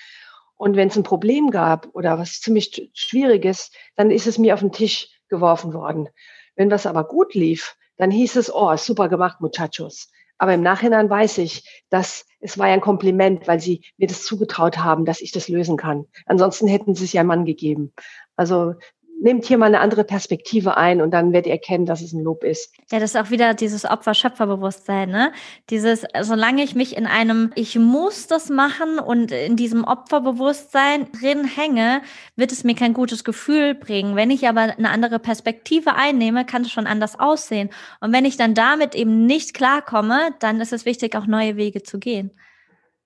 Und 0.57 0.75
wenn 0.75 0.89
es 0.89 0.95
ein 0.97 1.03
Problem 1.03 1.51
gab 1.51 1.87
oder 1.93 2.19
was 2.19 2.41
ziemlich 2.41 2.89
Schwieriges, 2.93 3.71
dann 3.95 4.11
ist 4.11 4.27
es 4.27 4.37
mir 4.37 4.53
auf 4.53 4.59
den 4.59 4.71
Tisch 4.71 5.09
geworfen 5.27 5.73
worden. 5.73 6.09
Wenn 6.55 6.71
was 6.71 6.85
aber 6.85 7.05
gut 7.05 7.33
lief, 7.33 7.75
dann 7.97 8.11
hieß 8.11 8.35
es, 8.35 8.53
oh, 8.53 8.75
super 8.77 9.09
gemacht, 9.09 9.41
Muchachos. 9.41 10.11
Aber 10.37 10.53
im 10.53 10.61
Nachhinein 10.61 11.09
weiß 11.09 11.37
ich, 11.39 11.83
dass 11.89 12.25
es 12.39 12.57
war 12.57 12.67
ja 12.67 12.73
ein 12.73 12.81
Kompliment, 12.81 13.47
weil 13.47 13.59
sie 13.59 13.81
mir 13.97 14.07
das 14.07 14.23
zugetraut 14.23 14.77
haben, 14.77 15.05
dass 15.05 15.21
ich 15.21 15.31
das 15.31 15.47
lösen 15.47 15.77
kann. 15.77 16.05
Ansonsten 16.25 16.67
hätten 16.67 16.93
sie 16.93 17.05
es 17.05 17.13
ja 17.13 17.23
Mann 17.23 17.45
gegeben. 17.45 17.93
Also 18.35 18.75
nehmt 19.21 19.45
hier 19.45 19.57
mal 19.57 19.67
eine 19.67 19.79
andere 19.79 20.03
Perspektive 20.03 20.77
ein 20.77 21.01
und 21.01 21.11
dann 21.11 21.31
werdet 21.31 21.47
ihr 21.47 21.53
erkennen, 21.53 21.85
dass 21.85 22.01
es 22.01 22.13
ein 22.13 22.23
Lob 22.23 22.43
ist. 22.43 22.73
Ja, 22.91 22.99
das 22.99 23.15
ist 23.15 23.21
auch 23.21 23.31
wieder 23.31 23.53
dieses 23.53 23.85
Opfer-Schöpfer-Bewusstsein, 23.85 25.09
ne? 25.09 25.31
Dieses, 25.69 26.05
solange 26.21 26.63
ich 26.63 26.75
mich 26.75 26.95
in 26.95 27.05
einem 27.07 27.51
Ich 27.55 27.77
muss 27.77 28.27
das 28.27 28.49
machen 28.49 28.99
und 28.99 29.31
in 29.31 29.55
diesem 29.55 29.83
Opferbewusstsein 29.83 31.11
drin 31.11 31.45
hänge, 31.45 32.01
wird 32.35 32.51
es 32.51 32.63
mir 32.63 32.75
kein 32.75 32.93
gutes 32.93 33.23
Gefühl 33.23 33.73
bringen. 33.73 34.15
Wenn 34.15 34.31
ich 34.31 34.47
aber 34.47 34.61
eine 34.61 34.89
andere 34.89 35.19
Perspektive 35.19 35.95
einnehme, 35.95 36.45
kann 36.45 36.63
es 36.63 36.71
schon 36.71 36.87
anders 36.87 37.19
aussehen. 37.19 37.69
Und 38.01 38.13
wenn 38.13 38.25
ich 38.25 38.37
dann 38.37 38.53
damit 38.53 38.95
eben 38.95 39.25
nicht 39.25 39.53
klarkomme, 39.53 40.31
dann 40.39 40.61
ist 40.61 40.73
es 40.73 40.85
wichtig, 40.85 41.15
auch 41.15 41.25
neue 41.25 41.55
Wege 41.55 41.83
zu 41.83 41.99
gehen. 41.99 42.31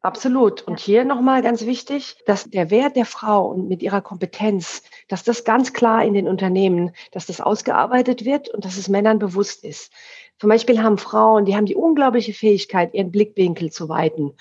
Absolut. 0.02 0.62
Und 0.62 0.80
hier 0.80 1.04
nochmal 1.04 1.42
ganz 1.42 1.66
wichtig, 1.66 2.18
dass 2.26 2.50
der 2.50 2.72
Wert 2.72 2.96
der 2.96 3.06
Frau 3.06 3.48
und 3.48 3.68
mit 3.68 3.84
ihrer 3.84 4.02
Kompetenz, 4.02 4.82
dass 5.10 5.26
das 5.26 5.44
ganz 5.44 5.74
klar 5.74 6.06
in 6.06 6.14
den 6.14 6.28
Unternehmen, 6.28 6.92
dass 7.12 7.26
das 7.26 7.42
ausgearbeitet 7.42 8.24
wird 8.24 8.48
und 8.48 8.64
dass 8.64 8.78
es 8.78 8.88
Männern 8.88 9.20
bewusst 9.20 9.66
ist. 9.66 9.92
Zum 10.40 10.50
Beispiel 10.50 10.82
haben 10.82 10.98
Frauen, 10.98 11.44
die 11.44 11.56
haben 11.58 11.66
die 11.66 11.76
unglaubliche 11.76 12.34
Fähigkeit, 12.34 12.94
ihren 12.94 13.12
Blickwinkel 13.12 13.72
zu 13.72 13.90
weiten. 13.90 14.36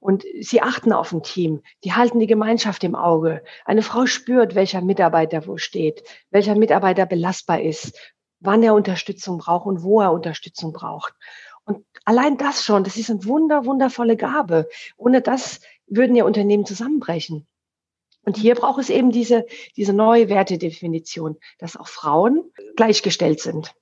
Und 0.00 0.24
sie 0.40 0.62
achten 0.62 0.94
auf 0.94 1.12
ein 1.12 1.22
Team. 1.22 1.62
Die 1.84 1.92
halten 1.92 2.18
die 2.18 2.26
Gemeinschaft 2.26 2.82
im 2.82 2.94
Auge. 2.94 3.44
Eine 3.66 3.82
Frau 3.82 4.06
spürt, 4.06 4.54
welcher 4.54 4.80
Mitarbeiter 4.80 5.46
wo 5.46 5.58
steht, 5.58 6.02
welcher 6.30 6.54
Mitarbeiter 6.54 7.04
belastbar 7.04 7.60
ist, 7.60 7.96
wann 8.40 8.62
er 8.62 8.74
Unterstützung 8.74 9.38
braucht 9.38 9.66
und 9.66 9.82
wo 9.82 10.00
er 10.00 10.12
Unterstützung 10.12 10.72
braucht. 10.72 11.14
Und 11.64 11.84
allein 12.04 12.36
das 12.36 12.64
schon, 12.64 12.84
das 12.84 12.96
ist 12.96 13.10
eine 13.10 13.24
wunder, 13.24 13.64
wundervolle 13.64 14.16
Gabe. 14.16 14.68
Ohne 14.96 15.22
das 15.22 15.60
würden 15.86 16.16
ja 16.16 16.24
Unternehmen 16.24 16.66
zusammenbrechen. 16.66 17.46
Und 18.24 18.36
hier 18.36 18.54
braucht 18.54 18.80
es 18.80 18.90
eben 18.90 19.10
diese, 19.10 19.46
diese 19.76 19.92
neue 19.92 20.28
Wertedefinition, 20.28 21.38
dass 21.58 21.76
auch 21.76 21.88
Frauen 21.88 22.52
gleichgestellt 22.76 23.40
sind. 23.40 23.74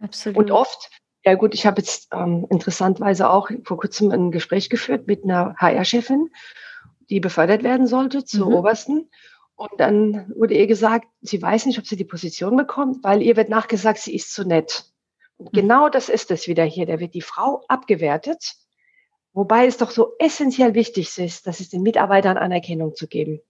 Absolut. 0.00 0.36
Und 0.36 0.50
oft, 0.50 0.90
ja 1.24 1.34
gut, 1.34 1.54
ich 1.54 1.66
habe 1.66 1.80
jetzt 1.80 2.08
ähm, 2.12 2.46
interessantweise 2.50 3.30
auch 3.30 3.50
vor 3.64 3.78
kurzem 3.78 4.10
ein 4.10 4.30
Gespräch 4.30 4.68
geführt 4.68 5.06
mit 5.06 5.24
einer 5.24 5.54
HR-Chefin, 5.56 6.30
die 7.08 7.20
befördert 7.20 7.62
werden 7.62 7.86
sollte 7.86 8.24
zur 8.24 8.48
mhm. 8.50 8.54
obersten. 8.54 9.10
Und 9.56 9.72
dann 9.78 10.30
wurde 10.36 10.54
ihr 10.54 10.66
gesagt, 10.66 11.06
sie 11.22 11.40
weiß 11.40 11.66
nicht, 11.66 11.78
ob 11.78 11.86
sie 11.86 11.96
die 11.96 12.04
Position 12.04 12.56
bekommt, 12.56 13.04
weil 13.04 13.22
ihr 13.22 13.36
wird 13.36 13.48
nachgesagt, 13.48 13.98
sie 13.98 14.14
ist 14.14 14.34
zu 14.34 14.44
nett. 14.44 14.92
Und 15.36 15.46
hm. 15.46 15.52
genau 15.52 15.88
das 15.88 16.08
ist 16.08 16.30
es 16.30 16.48
wieder 16.48 16.64
hier. 16.64 16.86
Da 16.86 17.00
wird 17.00 17.14
die 17.14 17.22
Frau 17.22 17.64
abgewertet, 17.68 18.54
wobei 19.32 19.66
es 19.66 19.76
doch 19.76 19.90
so 19.90 20.14
essentiell 20.18 20.74
wichtig 20.74 21.16
ist, 21.18 21.46
dass 21.46 21.60
es 21.60 21.68
den 21.68 21.82
Mitarbeitern 21.82 22.36
Anerkennung 22.36 22.94
zu 22.94 23.06
geben. 23.06 23.40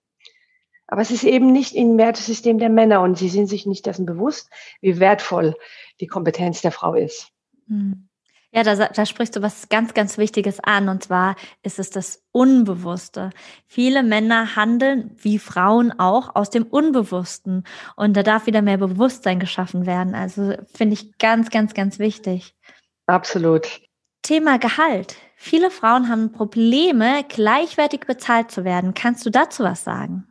Aber 0.86 1.00
es 1.00 1.10
ist 1.10 1.24
eben 1.24 1.52
nicht 1.52 1.74
im 1.74 1.96
Wertesystem 1.96 2.58
der 2.58 2.68
Männer 2.68 3.00
und 3.00 3.16
sie 3.16 3.28
sind 3.28 3.46
sich 3.46 3.64
nicht 3.66 3.86
dessen 3.86 4.04
bewusst, 4.04 4.50
wie 4.80 5.00
wertvoll 5.00 5.56
die 6.00 6.06
Kompetenz 6.06 6.60
der 6.60 6.72
Frau 6.72 6.94
ist. 6.94 7.30
Mhm. 7.66 8.08
Ja, 8.54 8.62
da, 8.62 8.76
da 8.76 9.04
sprichst 9.04 9.34
du 9.34 9.42
was 9.42 9.68
ganz, 9.68 9.94
ganz 9.94 10.16
Wichtiges 10.16 10.60
an. 10.60 10.88
Und 10.88 11.02
zwar 11.02 11.34
ist 11.64 11.80
es 11.80 11.90
das 11.90 12.22
Unbewusste. 12.30 13.30
Viele 13.66 14.04
Männer 14.04 14.54
handeln, 14.54 15.10
wie 15.16 15.40
Frauen 15.40 15.92
auch, 15.98 16.36
aus 16.36 16.50
dem 16.50 16.62
Unbewussten. 16.62 17.64
Und 17.96 18.16
da 18.16 18.22
darf 18.22 18.46
wieder 18.46 18.62
mehr 18.62 18.78
Bewusstsein 18.78 19.40
geschaffen 19.40 19.86
werden. 19.86 20.14
Also 20.14 20.54
finde 20.72 20.94
ich 20.94 21.18
ganz, 21.18 21.50
ganz, 21.50 21.74
ganz 21.74 21.98
wichtig. 21.98 22.54
Absolut. 23.06 23.80
Thema 24.22 24.58
Gehalt. 24.58 25.16
Viele 25.34 25.70
Frauen 25.70 26.08
haben 26.08 26.30
Probleme, 26.30 27.24
gleichwertig 27.28 28.02
bezahlt 28.06 28.52
zu 28.52 28.64
werden. 28.64 28.94
Kannst 28.94 29.26
du 29.26 29.30
dazu 29.30 29.64
was 29.64 29.82
sagen? 29.82 30.28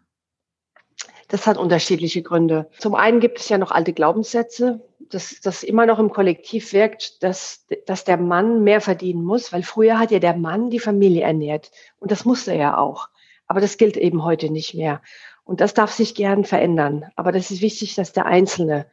Das 1.28 1.46
hat 1.46 1.58
unterschiedliche 1.58 2.22
Gründe. 2.22 2.70
Zum 2.78 2.96
einen 2.96 3.20
gibt 3.20 3.40
es 3.40 3.50
ja 3.50 3.58
noch 3.58 3.72
alte 3.72 3.92
Glaubenssätze, 3.92 4.82
dass 5.10 5.40
das 5.42 5.64
immer 5.64 5.86
noch 5.86 6.00
im 6.00 6.12
Kollektiv 6.12 6.74
wirkt, 6.74 7.24
dass, 7.24 7.66
dass 7.86 8.04
der 8.04 8.18
Mann 8.18 8.64
mehr 8.64 8.82
verdienen 8.82 9.24
muss, 9.24 9.52
weil 9.54 9.64
früher 9.64 10.00
hat 10.00 10.12
ja 10.12 10.20
der 10.20 10.36
Mann 10.36 10.70
die 10.70 10.80
Familie 10.80 11.24
ernährt 11.24 11.72
und 12.00 12.12
das 12.12 12.26
musste 12.26 12.52
er 12.52 12.58
ja 12.58 12.78
auch. 12.78 13.10
Aber 13.48 13.62
das 13.62 13.78
gilt 13.78 13.98
eben 13.98 14.24
heute 14.24 14.50
nicht 14.50 14.74
mehr. 14.74 15.02
Und 15.44 15.62
das 15.62 15.74
darf 15.74 15.92
sich 15.92 16.16
gern 16.16 16.46
verändern. 16.46 17.06
Aber 17.16 17.32
das 17.32 17.52
ist 17.52 17.62
wichtig, 17.62 17.96
dass 17.96 18.14
der 18.14 18.26
Einzelne, 18.26 18.88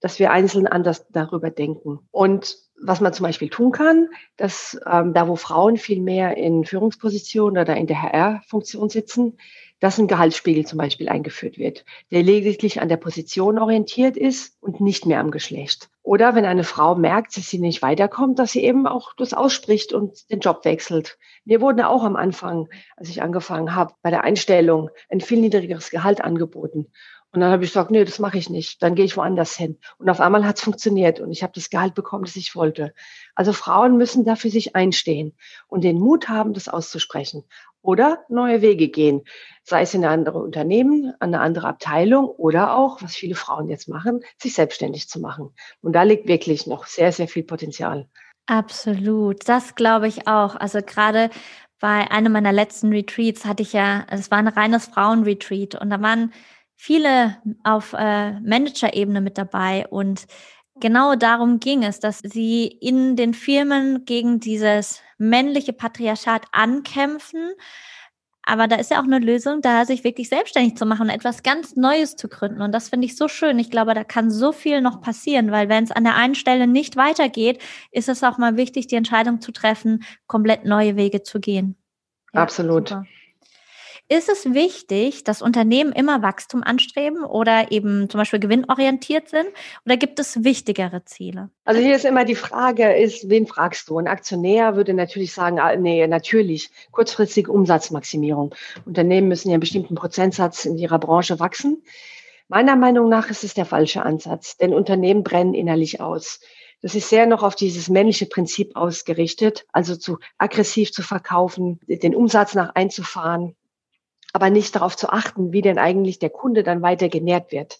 dass 0.00 0.18
wir 0.18 0.30
einzeln 0.30 0.66
anders 0.66 1.06
darüber 1.08 1.50
denken. 1.50 2.00
Und 2.10 2.58
was 2.80 3.00
man 3.00 3.12
zum 3.12 3.24
Beispiel 3.24 3.48
tun 3.48 3.72
kann, 3.72 4.08
dass 4.36 4.78
ähm, 4.86 5.14
da, 5.14 5.28
wo 5.28 5.36
Frauen 5.36 5.78
viel 5.78 6.00
mehr 6.00 6.36
in 6.36 6.64
Führungspositionen 6.64 7.60
oder 7.60 7.76
in 7.76 7.86
der 7.86 8.02
HR-Funktion 8.02 8.90
sitzen, 8.90 9.38
dass 9.80 9.98
ein 9.98 10.08
Gehaltsspiegel 10.08 10.66
zum 10.66 10.78
Beispiel 10.78 11.08
eingeführt 11.08 11.58
wird, 11.58 11.84
der 12.10 12.22
lediglich 12.22 12.80
an 12.80 12.88
der 12.88 12.96
Position 12.96 13.58
orientiert 13.58 14.16
ist 14.16 14.56
und 14.60 14.80
nicht 14.80 15.06
mehr 15.06 15.20
am 15.20 15.30
Geschlecht. 15.30 15.90
Oder 16.02 16.34
wenn 16.34 16.44
eine 16.44 16.64
Frau 16.64 16.94
merkt, 16.94 17.36
dass 17.36 17.50
sie 17.50 17.58
nicht 17.58 17.82
weiterkommt, 17.82 18.38
dass 18.38 18.52
sie 18.52 18.62
eben 18.62 18.86
auch 18.86 19.12
das 19.16 19.34
ausspricht 19.34 19.92
und 19.92 20.30
den 20.30 20.40
Job 20.40 20.64
wechselt. 20.64 21.18
Mir 21.44 21.60
wurde 21.60 21.88
auch 21.88 22.04
am 22.04 22.16
Anfang, 22.16 22.68
als 22.96 23.08
ich 23.08 23.22
angefangen 23.22 23.74
habe, 23.74 23.94
bei 24.02 24.10
der 24.10 24.24
Einstellung 24.24 24.90
ein 25.10 25.20
viel 25.20 25.40
niedrigeres 25.40 25.90
Gehalt 25.90 26.22
angeboten. 26.22 26.92
Und 27.32 27.40
dann 27.40 27.50
habe 27.50 27.64
ich 27.64 27.70
gesagt, 27.70 27.90
nee, 27.90 28.04
das 28.04 28.18
mache 28.18 28.38
ich 28.38 28.48
nicht. 28.48 28.82
Dann 28.82 28.94
gehe 28.94 29.04
ich 29.04 29.16
woanders 29.16 29.56
hin. 29.56 29.78
Und 29.98 30.08
auf 30.08 30.20
einmal 30.20 30.46
hat 30.46 30.56
es 30.56 30.62
funktioniert 30.62 31.20
und 31.20 31.32
ich 31.32 31.42
habe 31.42 31.52
das 31.54 31.68
Gehalt 31.68 31.94
bekommen, 31.94 32.24
das 32.24 32.36
ich 32.36 32.54
wollte. 32.56 32.94
Also 33.34 33.52
Frauen 33.52 33.98
müssen 33.98 34.24
dafür 34.24 34.50
sich 34.50 34.74
einstehen 34.74 35.36
und 35.66 35.84
den 35.84 35.98
Mut 35.98 36.30
haben, 36.30 36.54
das 36.54 36.68
auszusprechen 36.68 37.44
oder 37.86 38.24
neue 38.28 38.62
Wege 38.62 38.88
gehen, 38.88 39.22
sei 39.62 39.82
es 39.82 39.94
in 39.94 40.04
ein 40.04 40.10
anderes 40.10 40.42
Unternehmen, 40.42 41.14
eine 41.20 41.40
andere 41.40 41.68
Abteilung 41.68 42.26
oder 42.26 42.76
auch, 42.76 43.00
was 43.02 43.14
viele 43.14 43.34
Frauen 43.34 43.68
jetzt 43.68 43.88
machen, 43.88 44.20
sich 44.38 44.54
selbstständig 44.54 45.08
zu 45.08 45.20
machen. 45.20 45.54
Und 45.80 45.92
da 45.92 46.02
liegt 46.02 46.28
wirklich 46.28 46.66
noch 46.66 46.86
sehr, 46.86 47.12
sehr 47.12 47.28
viel 47.28 47.44
Potenzial. 47.44 48.08
Absolut, 48.46 49.48
das 49.48 49.74
glaube 49.74 50.08
ich 50.08 50.28
auch. 50.28 50.56
Also 50.56 50.80
gerade 50.80 51.30
bei 51.80 52.10
einem 52.10 52.32
meiner 52.32 52.52
letzten 52.52 52.92
Retreats 52.92 53.44
hatte 53.44 53.62
ich 53.62 53.72
ja, 53.72 54.06
es 54.10 54.30
war 54.30 54.38
ein 54.38 54.48
reines 54.48 54.86
Frauenretreat 54.86 55.74
und 55.74 55.90
da 55.90 56.00
waren 56.00 56.32
viele 56.74 57.36
auf 57.64 57.92
äh, 57.92 58.38
Manager-Ebene 58.40 59.20
mit 59.20 59.38
dabei 59.38 59.86
und 59.88 60.26
genau 60.80 61.14
darum 61.14 61.60
ging 61.60 61.82
es, 61.82 62.00
dass 62.00 62.18
sie 62.18 62.66
in 62.66 63.16
den 63.16 63.34
Firmen 63.34 64.04
gegen 64.04 64.40
dieses 64.40 65.02
männliche 65.18 65.72
Patriarchat 65.72 66.44
ankämpfen. 66.52 67.50
Aber 68.42 68.68
da 68.68 68.76
ist 68.76 68.92
ja 68.92 69.00
auch 69.00 69.04
eine 69.04 69.18
Lösung, 69.18 69.60
da 69.60 69.84
sich 69.84 70.04
wirklich 70.04 70.28
selbstständig 70.28 70.76
zu 70.76 70.86
machen 70.86 71.08
und 71.08 71.10
etwas 71.10 71.42
ganz 71.42 71.74
Neues 71.74 72.14
zu 72.14 72.28
gründen. 72.28 72.62
Und 72.62 72.70
das 72.70 72.88
finde 72.88 73.06
ich 73.06 73.16
so 73.16 73.26
schön. 73.26 73.58
Ich 73.58 73.72
glaube, 73.72 73.92
da 73.92 74.04
kann 74.04 74.30
so 74.30 74.52
viel 74.52 74.80
noch 74.80 75.00
passieren, 75.00 75.50
weil 75.50 75.68
wenn 75.68 75.82
es 75.82 75.90
an 75.90 76.04
der 76.04 76.14
einen 76.14 76.36
Stelle 76.36 76.68
nicht 76.68 76.94
weitergeht, 76.94 77.60
ist 77.90 78.08
es 78.08 78.22
auch 78.22 78.38
mal 78.38 78.56
wichtig, 78.56 78.86
die 78.86 78.94
Entscheidung 78.94 79.40
zu 79.40 79.50
treffen, 79.50 80.04
komplett 80.28 80.64
neue 80.64 80.94
Wege 80.94 81.24
zu 81.24 81.40
gehen. 81.40 81.76
Ja, 82.32 82.42
Absolut. 82.42 82.90
Super. 82.90 83.06
Ist 84.08 84.28
es 84.28 84.54
wichtig, 84.54 85.24
dass 85.24 85.42
Unternehmen 85.42 85.90
immer 85.90 86.22
Wachstum 86.22 86.62
anstreben 86.62 87.24
oder 87.24 87.72
eben 87.72 88.08
zum 88.08 88.18
Beispiel 88.18 88.38
gewinnorientiert 88.38 89.28
sind? 89.28 89.48
Oder 89.84 89.96
gibt 89.96 90.20
es 90.20 90.44
wichtigere 90.44 91.04
Ziele? 91.04 91.50
Also 91.64 91.80
hier 91.80 91.96
ist 91.96 92.04
immer 92.04 92.24
die 92.24 92.36
Frage, 92.36 92.94
ist, 92.94 93.28
wen 93.28 93.48
fragst 93.48 93.88
du? 93.88 93.98
Ein 93.98 94.06
Aktionär 94.06 94.76
würde 94.76 94.94
natürlich 94.94 95.32
sagen, 95.32 95.58
ah, 95.58 95.74
nee, 95.74 96.06
natürlich, 96.06 96.70
kurzfristige 96.92 97.50
Umsatzmaximierung. 97.50 98.54
Unternehmen 98.84 99.26
müssen 99.26 99.48
ja 99.48 99.54
einen 99.54 99.60
bestimmten 99.60 99.96
Prozentsatz 99.96 100.66
in 100.66 100.78
ihrer 100.78 101.00
Branche 101.00 101.40
wachsen. 101.40 101.82
Meiner 102.46 102.76
Meinung 102.76 103.08
nach 103.08 103.28
ist 103.28 103.42
es 103.42 103.54
der 103.54 103.66
falsche 103.66 104.04
Ansatz, 104.04 104.56
denn 104.56 104.72
Unternehmen 104.72 105.24
brennen 105.24 105.54
innerlich 105.54 106.00
aus. 106.00 106.38
Das 106.80 106.94
ist 106.94 107.08
sehr 107.08 107.26
noch 107.26 107.42
auf 107.42 107.56
dieses 107.56 107.88
männliche 107.88 108.26
Prinzip 108.26 108.76
ausgerichtet, 108.76 109.66
also 109.72 109.96
zu 109.96 110.18
aggressiv 110.38 110.92
zu 110.92 111.02
verkaufen, 111.02 111.80
den 111.88 112.14
Umsatz 112.14 112.54
nach 112.54 112.76
einzufahren, 112.76 113.56
aber 114.32 114.50
nicht 114.50 114.74
darauf 114.74 114.96
zu 114.96 115.08
achten, 115.10 115.52
wie 115.52 115.62
denn 115.62 115.78
eigentlich 115.78 116.18
der 116.18 116.30
Kunde 116.30 116.62
dann 116.62 116.82
weiter 116.82 117.08
genährt 117.08 117.52
wird. 117.52 117.78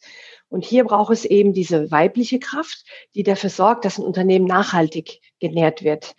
Und 0.49 0.65
hier 0.65 0.85
braucht 0.85 1.13
es 1.13 1.25
eben 1.25 1.53
diese 1.53 1.91
weibliche 1.91 2.39
Kraft, 2.39 2.85
die 3.15 3.23
dafür 3.23 3.51
sorgt, 3.51 3.85
dass 3.85 3.99
ein 3.99 4.05
Unternehmen 4.05 4.47
nachhaltig 4.47 5.21
genährt 5.41 5.83
wird. 5.83 6.15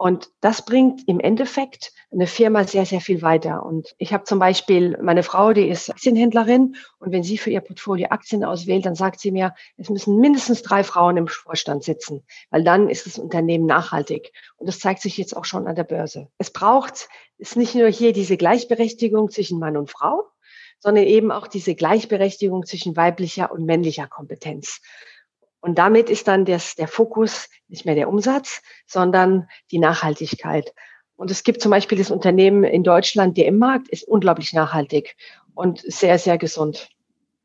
Und 0.00 0.30
das 0.40 0.64
bringt 0.64 1.06
im 1.08 1.20
Endeffekt 1.20 1.92
eine 2.10 2.26
Firma 2.26 2.64
sehr, 2.64 2.86
sehr 2.86 3.02
viel 3.02 3.20
weiter. 3.20 3.66
Und 3.66 3.94
ich 3.98 4.14
habe 4.14 4.24
zum 4.24 4.38
Beispiel 4.38 4.96
meine 5.02 5.22
Frau, 5.22 5.52
die 5.52 5.68
ist 5.68 5.90
Aktienhändlerin. 5.90 6.74
Und 7.00 7.12
wenn 7.12 7.22
sie 7.22 7.36
für 7.36 7.50
ihr 7.50 7.60
Portfolio 7.60 8.08
Aktien 8.08 8.42
auswählt, 8.42 8.86
dann 8.86 8.94
sagt 8.94 9.20
sie 9.20 9.30
mir, 9.30 9.54
es 9.76 9.90
müssen 9.90 10.18
mindestens 10.18 10.62
drei 10.62 10.84
Frauen 10.84 11.18
im 11.18 11.28
Vorstand 11.28 11.84
sitzen, 11.84 12.24
weil 12.48 12.64
dann 12.64 12.88
ist 12.88 13.04
das 13.04 13.18
Unternehmen 13.18 13.66
nachhaltig. 13.66 14.32
Und 14.56 14.70
das 14.70 14.78
zeigt 14.78 15.02
sich 15.02 15.18
jetzt 15.18 15.36
auch 15.36 15.44
schon 15.44 15.66
an 15.66 15.74
der 15.74 15.84
Börse. 15.84 16.28
Es 16.38 16.50
braucht, 16.50 17.10
ist 17.40 17.56
nicht 17.56 17.74
nur 17.74 17.88
hier 17.88 18.12
diese 18.12 18.36
Gleichberechtigung 18.36 19.30
zwischen 19.30 19.58
Mann 19.58 19.76
und 19.76 19.90
Frau, 19.90 20.28
sondern 20.78 21.04
eben 21.04 21.32
auch 21.32 21.46
diese 21.46 21.74
Gleichberechtigung 21.74 22.66
zwischen 22.66 22.96
weiblicher 22.96 23.50
und 23.50 23.64
männlicher 23.64 24.06
Kompetenz. 24.06 24.80
Und 25.60 25.78
damit 25.78 26.08
ist 26.08 26.28
dann 26.28 26.44
das, 26.44 26.74
der 26.74 26.88
Fokus 26.88 27.48
nicht 27.68 27.84
mehr 27.84 27.94
der 27.94 28.08
Umsatz, 28.08 28.62
sondern 28.86 29.48
die 29.70 29.78
Nachhaltigkeit. 29.78 30.72
Und 31.16 31.30
es 31.30 31.42
gibt 31.42 31.60
zum 31.60 31.70
Beispiel 31.70 31.98
das 31.98 32.10
Unternehmen 32.10 32.64
in 32.64 32.82
Deutschland, 32.82 33.36
der 33.36 33.46
im 33.46 33.58
Markt 33.58 33.88
ist 33.88 34.04
unglaublich 34.04 34.52
nachhaltig 34.54 35.16
und 35.54 35.80
sehr, 35.80 36.18
sehr 36.18 36.38
gesund. 36.38 36.88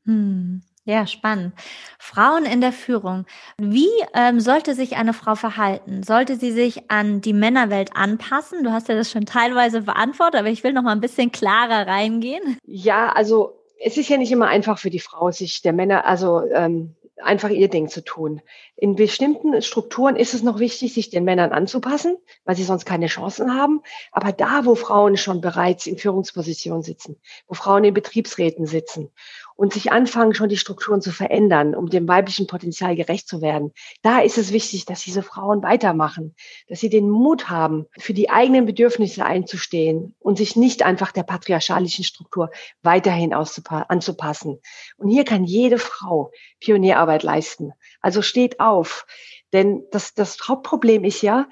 Hm. 0.06 0.62
Ja, 0.88 1.08
spannend. 1.08 1.54
Frauen 1.98 2.46
in 2.46 2.62
der 2.62 2.72
Führung. 2.72 3.26
Wie 3.58 3.90
ähm, 4.14 4.40
sollte 4.40 4.76
sich 4.76 4.98
eine 4.98 5.14
Frau 5.14 5.34
verhalten? 5.34 6.04
Sollte 6.04 6.36
sie 6.36 6.52
sich 6.52 6.92
an 6.92 7.22
die 7.22 7.34
Männerwelt 7.34 7.96
anpassen? 7.96 8.64
Du 8.64 8.72
hast 8.72 8.88
ja 8.88 8.94
das 8.94 9.10
schon 9.10 9.26
teilweise 9.26 9.82
beantwortet, 9.82 10.40
aber 10.40 10.50
ich 10.50 10.64
will 10.64 10.74
noch 10.74 10.84
mal 10.84 10.92
ein 10.92 11.02
bisschen 11.02 11.32
klarer 11.32 11.88
reingehen. 11.88 12.60
Ja, 12.68 13.10
also 13.10 13.60
es 13.84 13.98
ist 13.98 14.10
ja 14.10 14.18
nicht 14.18 14.32
immer 14.32 14.48
einfach 14.48 14.78
für 14.78 14.92
die 14.92 15.00
Frau, 15.00 15.32
sich 15.32 15.64
der 15.64 15.74
Männer, 15.74 16.06
also 16.06 16.44
ähm, 16.54 16.94
einfach 17.22 17.50
ihr 17.50 17.70
Ding 17.70 17.90
zu 17.90 18.04
tun. 18.04 18.42
In 18.76 18.96
bestimmten 18.96 19.62
Strukturen 19.62 20.16
ist 20.16 20.34
es 20.34 20.44
noch 20.44 20.60
wichtig, 20.60 20.94
sich 20.94 21.10
den 21.10 21.24
Männern 21.24 21.52
anzupassen, 21.52 22.18
weil 22.44 22.56
sie 22.56 22.64
sonst 22.64 22.86
keine 22.86 23.08
Chancen 23.08 23.56
haben. 23.56 23.82
Aber 24.12 24.32
da, 24.32 24.66
wo 24.66 24.76
Frauen 24.76 25.18
schon 25.18 25.42
bereits 25.42 25.88
in 25.88 25.98
Führungspositionen 25.98 26.84
sitzen, 26.84 27.18
wo 27.48 27.56
Frauen 27.56 27.86
in 27.86 27.94
Betriebsräten 27.94 28.68
sitzen 28.68 29.12
und 29.56 29.74
sich 29.74 29.92
anfangen, 29.92 30.34
schon 30.34 30.50
die 30.50 30.58
Strukturen 30.58 31.02
zu 31.02 31.12
verändern, 31.12 31.76
um 31.76 31.90
dem 31.90 32.08
weiblichen 32.08 32.46
Potenzial 32.46 32.96
gerecht 32.96 33.28
zu 33.28 33.42
werden. 33.42 33.72
Da 34.02 34.20
ist 34.20 34.38
es 34.38 34.52
wichtig, 34.52 34.86
dass 34.86 35.04
diese 35.04 35.24
Frauen 35.24 35.64
weitermachen, 35.64 36.36
dass 36.68 36.82
sie 36.82 36.90
den 36.90 37.10
Mut 37.10 37.50
haben, 37.50 37.86
für 37.98 38.14
die 38.14 38.30
eigenen 38.30 38.66
Bedürfnisse 38.66 39.26
einzustehen 39.26 40.14
und 40.20 40.38
sich 40.38 40.56
nicht 40.56 40.84
einfach 40.84 41.12
der 41.12 41.24
patriarchalischen 41.24 42.04
Struktur 42.04 42.52
weiterhin 42.82 43.34
anzupassen. 43.34 44.60
Und 44.98 45.10
hier 45.10 45.24
kann 45.24 45.46
jede 45.46 45.78
Frau 45.78 46.32
Pionierarbeit 46.60 47.24
leisten. 47.24 47.72
Also 48.02 48.22
steht 48.22 48.60
auf. 48.60 49.06
Denn 49.54 49.84
das, 49.92 50.14
das 50.14 50.38
Hauptproblem 50.48 51.06
ist 51.06 51.22
ja, 51.22 51.48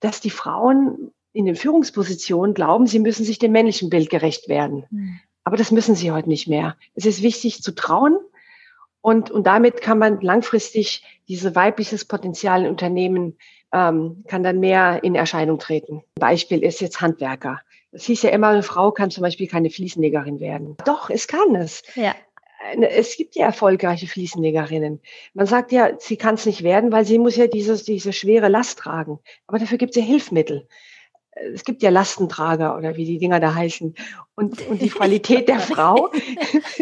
dass 0.00 0.20
die 0.20 0.30
Frauen 0.30 1.12
in 1.32 1.46
den 1.46 1.56
Führungspositionen 1.56 2.54
glauben, 2.54 2.86
sie 2.86 2.98
müssen 2.98 3.24
sich 3.24 3.38
dem 3.38 3.52
männlichen 3.52 3.90
Bild 3.90 4.10
gerecht 4.10 4.48
werden. 4.48 4.86
Mhm. 4.90 5.20
Aber 5.48 5.56
das 5.56 5.70
müssen 5.70 5.94
sie 5.94 6.12
heute 6.12 6.28
nicht 6.28 6.46
mehr. 6.46 6.76
Es 6.94 7.06
ist 7.06 7.22
wichtig 7.22 7.62
zu 7.62 7.74
trauen 7.74 8.18
und, 9.00 9.30
und 9.30 9.46
damit 9.46 9.80
kann 9.80 9.98
man 9.98 10.20
langfristig 10.20 11.02
diese 11.26 11.54
weibliches 11.54 12.04
Potenzial 12.04 12.64
in 12.64 12.68
Unternehmen 12.68 13.38
ähm, 13.72 14.24
kann 14.28 14.42
dann 14.42 14.60
mehr 14.60 15.02
in 15.02 15.14
Erscheinung 15.14 15.58
treten. 15.58 16.02
Beispiel 16.16 16.62
ist 16.62 16.82
jetzt 16.82 17.00
Handwerker. 17.00 17.62
Das 17.92 18.04
hieß 18.04 18.24
ja 18.24 18.28
immer, 18.28 18.48
eine 18.48 18.62
Frau 18.62 18.92
kann 18.92 19.10
zum 19.10 19.22
Beispiel 19.22 19.48
keine 19.48 19.70
Fliesenlegerin 19.70 20.38
werden. 20.38 20.76
Doch, 20.84 21.08
es 21.08 21.26
kann 21.26 21.54
es. 21.54 21.82
Ja. 21.94 22.14
Es 22.82 23.16
gibt 23.16 23.34
ja 23.34 23.46
erfolgreiche 23.46 24.06
Fliesenlegerinnen. 24.06 25.00
Man 25.32 25.46
sagt 25.46 25.72
ja, 25.72 25.92
sie 25.98 26.18
kann 26.18 26.34
es 26.34 26.44
nicht 26.44 26.62
werden, 26.62 26.92
weil 26.92 27.06
sie 27.06 27.18
muss 27.18 27.36
ja 27.36 27.46
dieses, 27.46 27.84
diese 27.84 28.12
schwere 28.12 28.48
Last 28.48 28.80
tragen. 28.80 29.18
Aber 29.46 29.58
dafür 29.58 29.78
gibt 29.78 29.96
es 29.96 29.96
ja 29.96 30.06
Hilfsmittel 30.06 30.68
es 31.54 31.64
gibt 31.64 31.82
ja 31.82 31.90
Lastentrager 31.90 32.76
oder 32.76 32.96
wie 32.96 33.04
die 33.04 33.18
Dinger 33.18 33.40
da 33.40 33.54
heißen. 33.54 33.94
Und, 34.34 34.66
und 34.68 34.82
die 34.82 34.90
Qualität 34.90 35.48
der 35.48 35.60
Frau, 35.60 36.10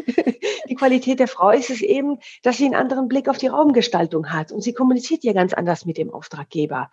die 0.68 0.74
Qualität 0.74 1.20
der 1.20 1.28
Frau 1.28 1.50
ist 1.50 1.70
es 1.70 1.82
eben, 1.82 2.18
dass 2.42 2.58
sie 2.58 2.64
einen 2.64 2.74
anderen 2.74 3.08
Blick 3.08 3.28
auf 3.28 3.38
die 3.38 3.48
Raumgestaltung 3.48 4.32
hat. 4.32 4.52
Und 4.52 4.62
sie 4.62 4.72
kommuniziert 4.72 5.24
ja 5.24 5.32
ganz 5.32 5.52
anders 5.52 5.84
mit 5.84 5.98
dem 5.98 6.12
Auftraggeber. 6.12 6.90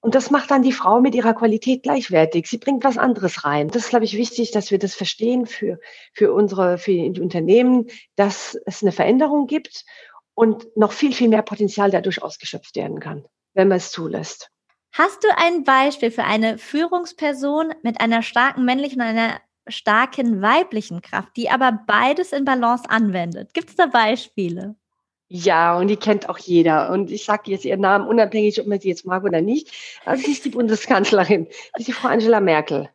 Und 0.00 0.14
das 0.14 0.30
macht 0.30 0.50
dann 0.50 0.62
die 0.62 0.72
Frau 0.72 1.00
mit 1.00 1.14
ihrer 1.14 1.34
Qualität 1.34 1.82
gleichwertig. 1.82 2.46
Sie 2.46 2.58
bringt 2.58 2.84
was 2.84 2.98
anderes 2.98 3.44
rein. 3.44 3.68
Das 3.68 3.84
ist, 3.84 3.90
glaube 3.90 4.04
ich, 4.04 4.16
wichtig, 4.16 4.50
dass 4.52 4.70
wir 4.70 4.78
das 4.78 4.94
verstehen 4.94 5.44
für, 5.44 5.78
für 6.14 6.32
unsere, 6.32 6.78
für 6.78 6.92
die 6.92 7.20
Unternehmen, 7.20 7.88
dass 8.16 8.58
es 8.64 8.82
eine 8.82 8.92
Veränderung 8.92 9.46
gibt 9.46 9.84
und 10.34 10.74
noch 10.76 10.92
viel, 10.92 11.12
viel 11.12 11.28
mehr 11.28 11.42
Potenzial 11.42 11.90
dadurch 11.90 12.22
ausgeschöpft 12.22 12.76
werden 12.76 13.00
kann, 13.00 13.26
wenn 13.54 13.68
man 13.68 13.78
es 13.78 13.90
zulässt. 13.90 14.50
Hast 14.92 15.22
du 15.22 15.28
ein 15.36 15.64
Beispiel 15.64 16.10
für 16.10 16.24
eine 16.24 16.58
Führungsperson 16.58 17.74
mit 17.82 18.00
einer 18.00 18.22
starken 18.22 18.64
männlichen 18.64 19.00
und 19.00 19.06
einer 19.06 19.40
starken 19.68 20.40
weiblichen 20.42 21.02
Kraft, 21.02 21.36
die 21.36 21.50
aber 21.50 21.80
beides 21.86 22.32
in 22.32 22.44
Balance 22.44 22.88
anwendet? 22.88 23.54
Gibt 23.54 23.70
es 23.70 23.76
da 23.76 23.86
Beispiele? 23.86 24.76
Ja, 25.30 25.76
und 25.78 25.88
die 25.88 25.96
kennt 25.96 26.28
auch 26.28 26.38
jeder. 26.38 26.90
Und 26.90 27.10
ich 27.10 27.26
sage 27.26 27.50
jetzt 27.50 27.66
ihren 27.66 27.82
Namen, 27.82 28.08
unabhängig, 28.08 28.60
ob 28.60 28.66
man 28.66 28.80
sie 28.80 28.88
jetzt 28.88 29.04
mag 29.04 29.24
oder 29.24 29.42
nicht. 29.42 29.70
Also 30.06 30.24
sie 30.24 30.32
ist 30.32 30.44
die 30.46 30.50
Bundeskanzlerin, 30.50 31.46
sie 31.50 31.80
ist 31.80 31.88
die 31.88 31.92
Frau 31.92 32.08
Angela 32.08 32.40
Merkel. 32.40 32.88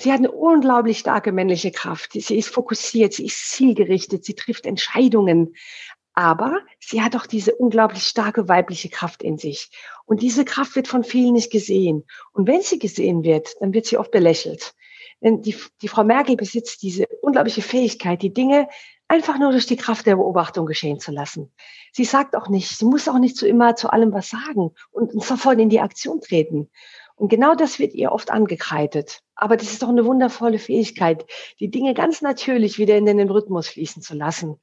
Sie 0.00 0.12
hat 0.12 0.18
eine 0.18 0.30
unglaublich 0.30 0.98
starke 0.98 1.32
männliche 1.32 1.72
Kraft. 1.72 2.12
Sie 2.12 2.38
ist 2.38 2.50
fokussiert, 2.50 3.14
sie 3.14 3.26
ist 3.26 3.50
zielgerichtet, 3.50 4.24
sie 4.24 4.34
trifft 4.34 4.64
Entscheidungen. 4.64 5.56
Aber 6.18 6.62
sie 6.80 7.00
hat 7.00 7.14
auch 7.14 7.26
diese 7.26 7.54
unglaublich 7.54 8.02
starke 8.02 8.48
weibliche 8.48 8.88
Kraft 8.88 9.22
in 9.22 9.38
sich. 9.38 9.70
Und 10.04 10.20
diese 10.20 10.44
Kraft 10.44 10.74
wird 10.74 10.88
von 10.88 11.04
vielen 11.04 11.34
nicht 11.34 11.52
gesehen. 11.52 12.04
Und 12.32 12.48
wenn 12.48 12.60
sie 12.60 12.80
gesehen 12.80 13.22
wird, 13.22 13.54
dann 13.60 13.72
wird 13.72 13.86
sie 13.86 13.98
oft 13.98 14.10
belächelt. 14.10 14.74
Denn 15.20 15.42
die, 15.42 15.54
die 15.80 15.86
Frau 15.86 16.02
Merkel 16.02 16.34
besitzt 16.34 16.82
diese 16.82 17.06
unglaubliche 17.22 17.62
Fähigkeit, 17.62 18.20
die 18.20 18.34
Dinge 18.34 18.68
einfach 19.06 19.38
nur 19.38 19.52
durch 19.52 19.66
die 19.66 19.76
Kraft 19.76 20.06
der 20.06 20.16
Beobachtung 20.16 20.66
geschehen 20.66 20.98
zu 20.98 21.12
lassen. 21.12 21.52
Sie 21.92 22.04
sagt 22.04 22.34
auch 22.34 22.48
nicht, 22.48 22.76
sie 22.76 22.84
muss 22.84 23.06
auch 23.06 23.20
nicht 23.20 23.36
zu 23.36 23.46
immer 23.46 23.76
zu 23.76 23.88
allem 23.88 24.12
was 24.12 24.28
sagen 24.28 24.72
und 24.90 25.22
sofort 25.22 25.60
in 25.60 25.68
die 25.68 25.80
Aktion 25.80 26.20
treten. 26.20 26.68
Und 27.14 27.28
genau 27.28 27.54
das 27.54 27.78
wird 27.78 27.94
ihr 27.94 28.10
oft 28.10 28.32
angekreidet. 28.32 29.22
Aber 29.36 29.56
das 29.56 29.70
ist 29.70 29.84
doch 29.84 29.88
eine 29.88 30.04
wundervolle 30.04 30.58
Fähigkeit, 30.58 31.26
die 31.60 31.70
Dinge 31.70 31.94
ganz 31.94 32.22
natürlich 32.22 32.76
wieder 32.76 32.96
in 32.96 33.06
den 33.06 33.30
Rhythmus 33.30 33.68
fließen 33.68 34.02
zu 34.02 34.16
lassen. 34.16 34.58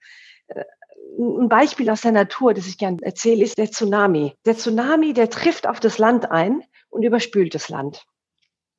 Ein 1.17 1.49
Beispiel 1.49 1.89
aus 1.89 2.01
der 2.01 2.11
Natur, 2.11 2.53
das 2.53 2.67
ich 2.67 2.77
gerne 2.77 2.97
erzähle, 3.01 3.43
ist 3.43 3.57
der 3.57 3.71
Tsunami. 3.71 4.33
Der 4.45 4.57
Tsunami, 4.57 5.13
der 5.13 5.29
trifft 5.29 5.67
auf 5.67 5.79
das 5.79 5.97
Land 5.97 6.31
ein 6.31 6.63
und 6.89 7.03
überspült 7.03 7.55
das 7.55 7.69
Land. 7.69 8.05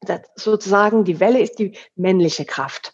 Das 0.01 0.21
sozusagen 0.35 1.05
die 1.05 1.21
Welle 1.21 1.41
ist 1.41 1.59
die 1.59 1.77
männliche 1.95 2.45
Kraft. 2.45 2.93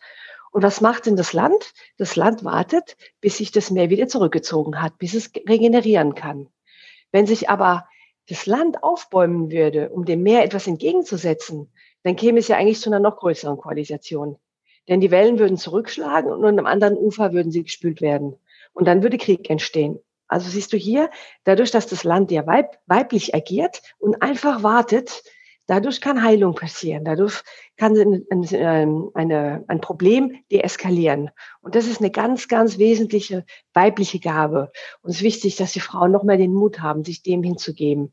Und 0.53 0.62
was 0.62 0.81
macht 0.81 1.07
denn 1.07 1.16
das 1.16 1.33
Land? 1.33 1.73
Das 1.97 2.14
Land 2.14 2.45
wartet, 2.45 2.97
bis 3.21 3.38
sich 3.38 3.51
das 3.51 3.71
Meer 3.71 3.90
wieder 3.90 4.07
zurückgezogen 4.07 4.81
hat, 4.81 4.99
bis 4.99 5.14
es 5.14 5.31
regenerieren 5.49 6.14
kann. 6.14 6.49
Wenn 7.11 7.27
sich 7.27 7.49
aber 7.49 7.88
das 8.29 8.47
Land 8.47 8.83
aufbäumen 8.83 9.51
würde, 9.51 9.90
um 9.90 10.05
dem 10.05 10.23
Meer 10.23 10.45
etwas 10.45 10.66
entgegenzusetzen, 10.66 11.73
dann 12.03 12.16
käme 12.16 12.38
es 12.38 12.49
ja 12.49 12.57
eigentlich 12.57 12.81
zu 12.81 12.90
einer 12.90 13.01
noch 13.01 13.16
größeren 13.16 13.57
Koalisation. 13.57 14.37
Denn 14.88 15.01
die 15.01 15.11
Wellen 15.11 15.38
würden 15.38 15.57
zurückschlagen 15.57 16.33
und 16.33 16.59
am 16.59 16.66
anderen 16.66 16.97
Ufer 16.97 17.33
würden 17.33 17.53
sie 17.53 17.62
gespült 17.62 18.01
werden. 18.01 18.37
Und 18.72 18.87
dann 18.87 19.02
würde 19.02 19.18
Krieg 19.18 19.48
entstehen. 19.50 19.98
Also 20.28 20.48
siehst 20.48 20.72
du 20.72 20.76
hier, 20.76 21.11
dadurch, 21.44 21.70
dass 21.70 21.87
das 21.87 22.04
Land 22.04 22.30
ja 22.30 22.46
weib, 22.46 22.78
weiblich 22.87 23.35
agiert 23.35 23.82
und 23.98 24.22
einfach 24.22 24.62
wartet, 24.62 25.22
dadurch 25.66 26.00
kann 26.00 26.22
Heilung 26.22 26.54
passieren. 26.54 27.04
Dadurch 27.04 27.42
kann 27.76 27.94
ein, 27.96 28.46
ähm, 28.52 29.11
eine, 29.14 29.64
ein 29.68 29.80
Problem 29.80 30.42
deeskalieren. 30.50 31.30
Und 31.61 31.74
das 31.74 31.87
ist 31.87 32.00
eine 32.00 32.11
ganz, 32.11 32.48
ganz 32.48 32.78
wesentliche 32.78 33.44
weibliche 33.74 34.20
Gabe. 34.20 34.72
Und 35.02 35.11
es 35.11 35.16
ist 35.16 35.22
wichtig, 35.22 35.56
dass 35.56 35.72
die 35.72 35.80
Frauen 35.80 36.12
noch 36.12 36.22
mehr 36.22 36.38
den 36.38 36.54
Mut 36.54 36.80
haben, 36.80 37.04
sich 37.04 37.22
dem 37.22 37.42
hinzugeben 37.42 38.12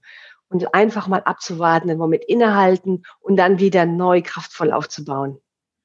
und 0.49 0.73
einfach 0.73 1.07
mal 1.07 1.21
abzuwarten, 1.21 1.87
den 1.87 1.97
Moment 1.97 2.25
innehalten 2.25 3.03
und 3.21 3.37
dann 3.37 3.59
wieder 3.59 3.85
neu 3.85 4.21
kraftvoll 4.21 4.71
aufzubauen. 4.73 5.39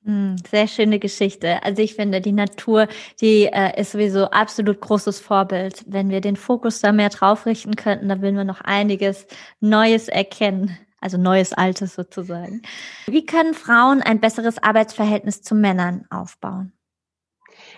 Hm, 0.05 0.37
sehr 0.51 0.69
schöne 0.69 0.99
Geschichte. 0.99 1.63
Also 1.63 1.81
ich 1.81 1.95
finde, 1.95 2.21
die 2.21 2.33
Natur, 2.33 2.89
die 3.23 3.47
äh, 3.47 3.81
ist 3.81 3.93
sowieso 3.93 4.27
absolut 4.27 4.81
großes 4.81 5.19
Vorbild. 5.19 5.83
Wenn 5.87 6.11
wir 6.11 6.21
den 6.21 6.37
Fokus 6.37 6.81
da 6.81 6.93
mehr 6.93 7.09
drauf 7.09 7.47
richten 7.47 7.75
könnten, 7.75 8.11
dann 8.11 8.21
würden 8.21 8.37
wir 8.37 8.45
noch 8.45 8.61
einiges 8.61 9.27
Neues 9.61 10.09
erkennen. 10.09 10.77
Also 11.01 11.19
neues 11.19 11.53
Altes 11.53 11.95
sozusagen. 11.95 12.63
Wie 13.07 13.27
können 13.27 13.53
Frauen 13.53 14.01
ein 14.01 14.21
besseres 14.21 14.63
Arbeitsverhältnis 14.63 15.43
zu 15.43 15.55
Männern 15.55 16.07
aufbauen? 16.09 16.73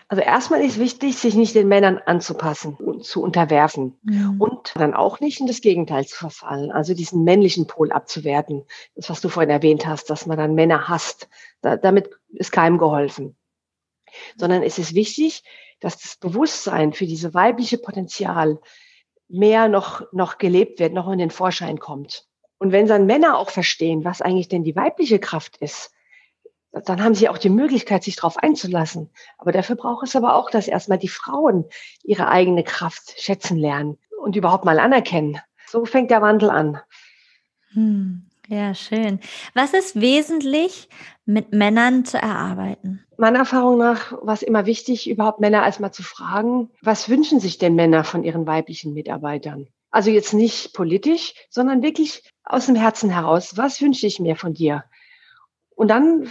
Also 0.09 0.23
erstmal 0.23 0.65
ist 0.65 0.79
wichtig, 0.79 1.17
sich 1.17 1.35
nicht 1.35 1.55
den 1.55 1.67
Männern 1.67 2.01
anzupassen 2.07 2.75
und 2.75 3.05
zu 3.05 3.23
unterwerfen 3.23 3.99
mhm. 4.03 4.41
und 4.41 4.73
dann 4.77 4.95
auch 4.95 5.19
nicht 5.19 5.41
in 5.41 5.49
das 5.49 5.61
Gegenteil 5.61 6.07
zu 6.07 6.17
verfallen, 6.17 6.71
also 6.71 6.95
diesen 6.95 7.25
männlichen 7.25 7.67
Pol 7.67 7.91
abzuwerten. 7.91 8.65
Das, 8.95 9.11
was 9.11 9.21
du 9.21 9.29
vorhin 9.29 9.51
erwähnt 9.51 9.87
hast, 9.87 10.09
dass 10.09 10.27
man 10.27 10.39
dann 10.39 10.55
Männer 10.55 10.89
hasst, 10.89 11.29
da, 11.63 11.77
damit 11.77 12.11
ist 12.29 12.53
keinem 12.53 12.79
geholfen. 12.79 13.37
Sondern 14.37 14.63
es 14.63 14.79
ist 14.79 14.95
wichtig, 14.95 15.43
dass 15.81 15.99
das 15.99 16.17
Bewusstsein 16.17 16.93
für 16.93 17.07
diese 17.07 17.35
weibliche 17.35 17.79
Potenzial 17.79 18.59
mehr 19.29 19.69
noch, 19.69 20.03
noch 20.13 20.39
gelebt 20.39 20.79
wird, 20.79 20.93
noch 20.93 21.11
in 21.11 21.19
den 21.19 21.31
Vorschein 21.31 21.79
kommt. 21.79 22.27
Und 22.59 22.73
wenn 22.73 22.87
dann 22.87 23.07
Männer 23.07 23.39
auch 23.39 23.51
verstehen, 23.51 24.05
was 24.05 24.23
eigentlich 24.23 24.49
denn 24.49 24.65
die 24.65 24.77
weibliche 24.77 25.19
Kraft 25.19 25.59
ist, 25.59 25.93
dann 26.85 27.03
haben 27.03 27.15
sie 27.15 27.29
auch 27.29 27.39
die 27.39 27.51
Möglichkeit, 27.51 28.05
sich 28.05 28.17
darauf 28.17 28.37
einzulassen. 28.37 29.11
Aber 29.39 29.53
dafür 29.53 29.77
braucht 29.77 30.07
es 30.07 30.17
aber 30.17 30.35
auch, 30.35 30.51
dass 30.51 30.69
erstmal 30.69 30.99
die 30.99 31.09
Frauen 31.09 31.65
ihre 32.03 32.29
eigene 32.29 32.65
Kraft 32.65 33.15
schätzen 33.19 33.57
lernen 33.57 33.99
und 34.23 34.37
überhaupt 34.37 34.65
mal 34.65 34.79
anerkennen. 34.79 35.41
So 35.67 35.85
fängt 35.85 36.11
der 36.11 36.23
Wandel 36.23 36.51
an. 36.51 36.81
Hm, 37.73 38.27
ja, 38.49 38.75
schön. 38.75 39.21
Was 39.55 39.73
ist 39.75 40.01
wesentlich 40.01 40.89
mit 41.25 41.53
Männern 41.53 42.05
zu 42.05 42.19
erarbeiten? 42.19 43.05
Meiner 43.19 43.41
Erfahrung 43.41 43.79
nach 43.79 44.13
war 44.23 44.35
es 44.35 44.43
immer 44.43 44.67
wichtig, 44.67 45.09
überhaupt 45.09 45.41
Männer 45.41 45.65
erstmal 45.65 45.93
zu 45.93 46.03
fragen, 46.03 46.71
was 46.83 47.09
wünschen 47.09 47.41
sich 47.41 47.59
denn 47.59 47.75
Männer 47.75 48.05
von 48.05 48.25
ihren 48.25 48.47
weiblichen 48.47 48.95
Mitarbeitern? 48.95 49.69
Also 49.91 50.11
jetzt 50.11 50.35
nicht 50.35 50.75
politisch, 50.75 51.35
sondern 51.49 51.83
wirklich 51.83 52.31
aus 52.45 52.67
dem 52.67 52.77
Herzen 52.77 53.11
heraus. 53.11 53.57
Was 53.57 53.81
wünsche 53.81 54.07
ich 54.07 54.21
mir 54.21 54.37
von 54.37 54.53
dir? 54.53 54.85
Und 55.75 55.89
dann 55.89 56.31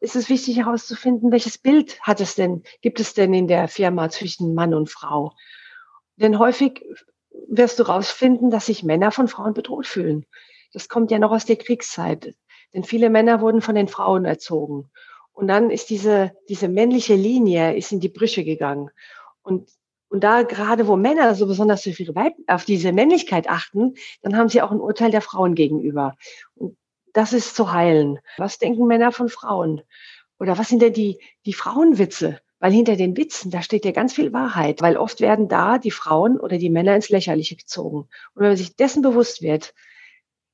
ist 0.00 0.16
es 0.16 0.28
wichtig 0.28 0.58
herauszufinden, 0.58 1.30
welches 1.32 1.58
Bild 1.58 2.00
hat 2.02 2.20
es 2.20 2.34
denn, 2.34 2.62
gibt 2.80 3.00
es 3.00 3.14
denn 3.14 3.32
in 3.34 3.48
der 3.48 3.68
Firma 3.68 4.08
zwischen 4.10 4.54
Mann 4.54 4.74
und 4.74 4.90
Frau? 4.90 5.32
Denn 6.16 6.38
häufig 6.38 6.84
wirst 7.48 7.78
du 7.78 7.86
herausfinden, 7.86 8.50
dass 8.50 8.66
sich 8.66 8.82
Männer 8.82 9.10
von 9.10 9.28
Frauen 9.28 9.54
bedroht 9.54 9.86
fühlen. 9.86 10.26
Das 10.72 10.88
kommt 10.88 11.10
ja 11.10 11.18
noch 11.18 11.32
aus 11.32 11.44
der 11.44 11.56
Kriegszeit. 11.56 12.34
Denn 12.74 12.84
viele 12.84 13.10
Männer 13.10 13.40
wurden 13.40 13.60
von 13.60 13.74
den 13.74 13.88
Frauen 13.88 14.24
erzogen. 14.24 14.90
Und 15.32 15.48
dann 15.48 15.70
ist 15.70 15.90
diese, 15.90 16.32
diese 16.48 16.68
männliche 16.68 17.14
Linie 17.14 17.76
ist 17.76 17.92
in 17.92 18.00
die 18.00 18.08
Brüche 18.08 18.44
gegangen. 18.44 18.90
Und, 19.42 19.70
und 20.08 20.24
da 20.24 20.42
gerade, 20.42 20.86
wo 20.86 20.96
Männer 20.96 21.34
so 21.34 21.46
besonders 21.46 21.86
auf, 21.86 21.98
ihre 21.98 22.14
Weib 22.14 22.34
auf 22.46 22.64
diese 22.64 22.92
Männlichkeit 22.92 23.48
achten, 23.48 23.94
dann 24.22 24.36
haben 24.36 24.48
sie 24.48 24.62
auch 24.62 24.70
ein 24.70 24.80
Urteil 24.80 25.10
der 25.10 25.22
Frauen 25.22 25.54
gegenüber. 25.54 26.16
Und 26.54 26.76
das 27.12 27.32
ist 27.32 27.56
zu 27.56 27.72
heilen. 27.72 28.18
Was 28.38 28.58
denken 28.58 28.86
Männer 28.86 29.12
von 29.12 29.28
Frauen? 29.28 29.82
Oder 30.38 30.58
was 30.58 30.68
sind 30.68 30.82
denn 30.82 30.92
die, 30.92 31.18
die 31.46 31.52
Frauenwitze? 31.52 32.40
Weil 32.58 32.72
hinter 32.72 32.96
den 32.96 33.16
Witzen, 33.16 33.50
da 33.50 33.60
steht 33.60 33.84
ja 33.84 33.90
ganz 33.90 34.12
viel 34.12 34.32
Wahrheit, 34.32 34.82
weil 34.82 34.96
oft 34.96 35.20
werden 35.20 35.48
da 35.48 35.78
die 35.78 35.90
Frauen 35.90 36.38
oder 36.38 36.58
die 36.58 36.70
Männer 36.70 36.94
ins 36.94 37.08
Lächerliche 37.08 37.56
gezogen. 37.56 38.08
Und 38.34 38.42
wenn 38.42 38.48
man 38.48 38.56
sich 38.56 38.76
dessen 38.76 39.02
bewusst 39.02 39.42
wird, 39.42 39.74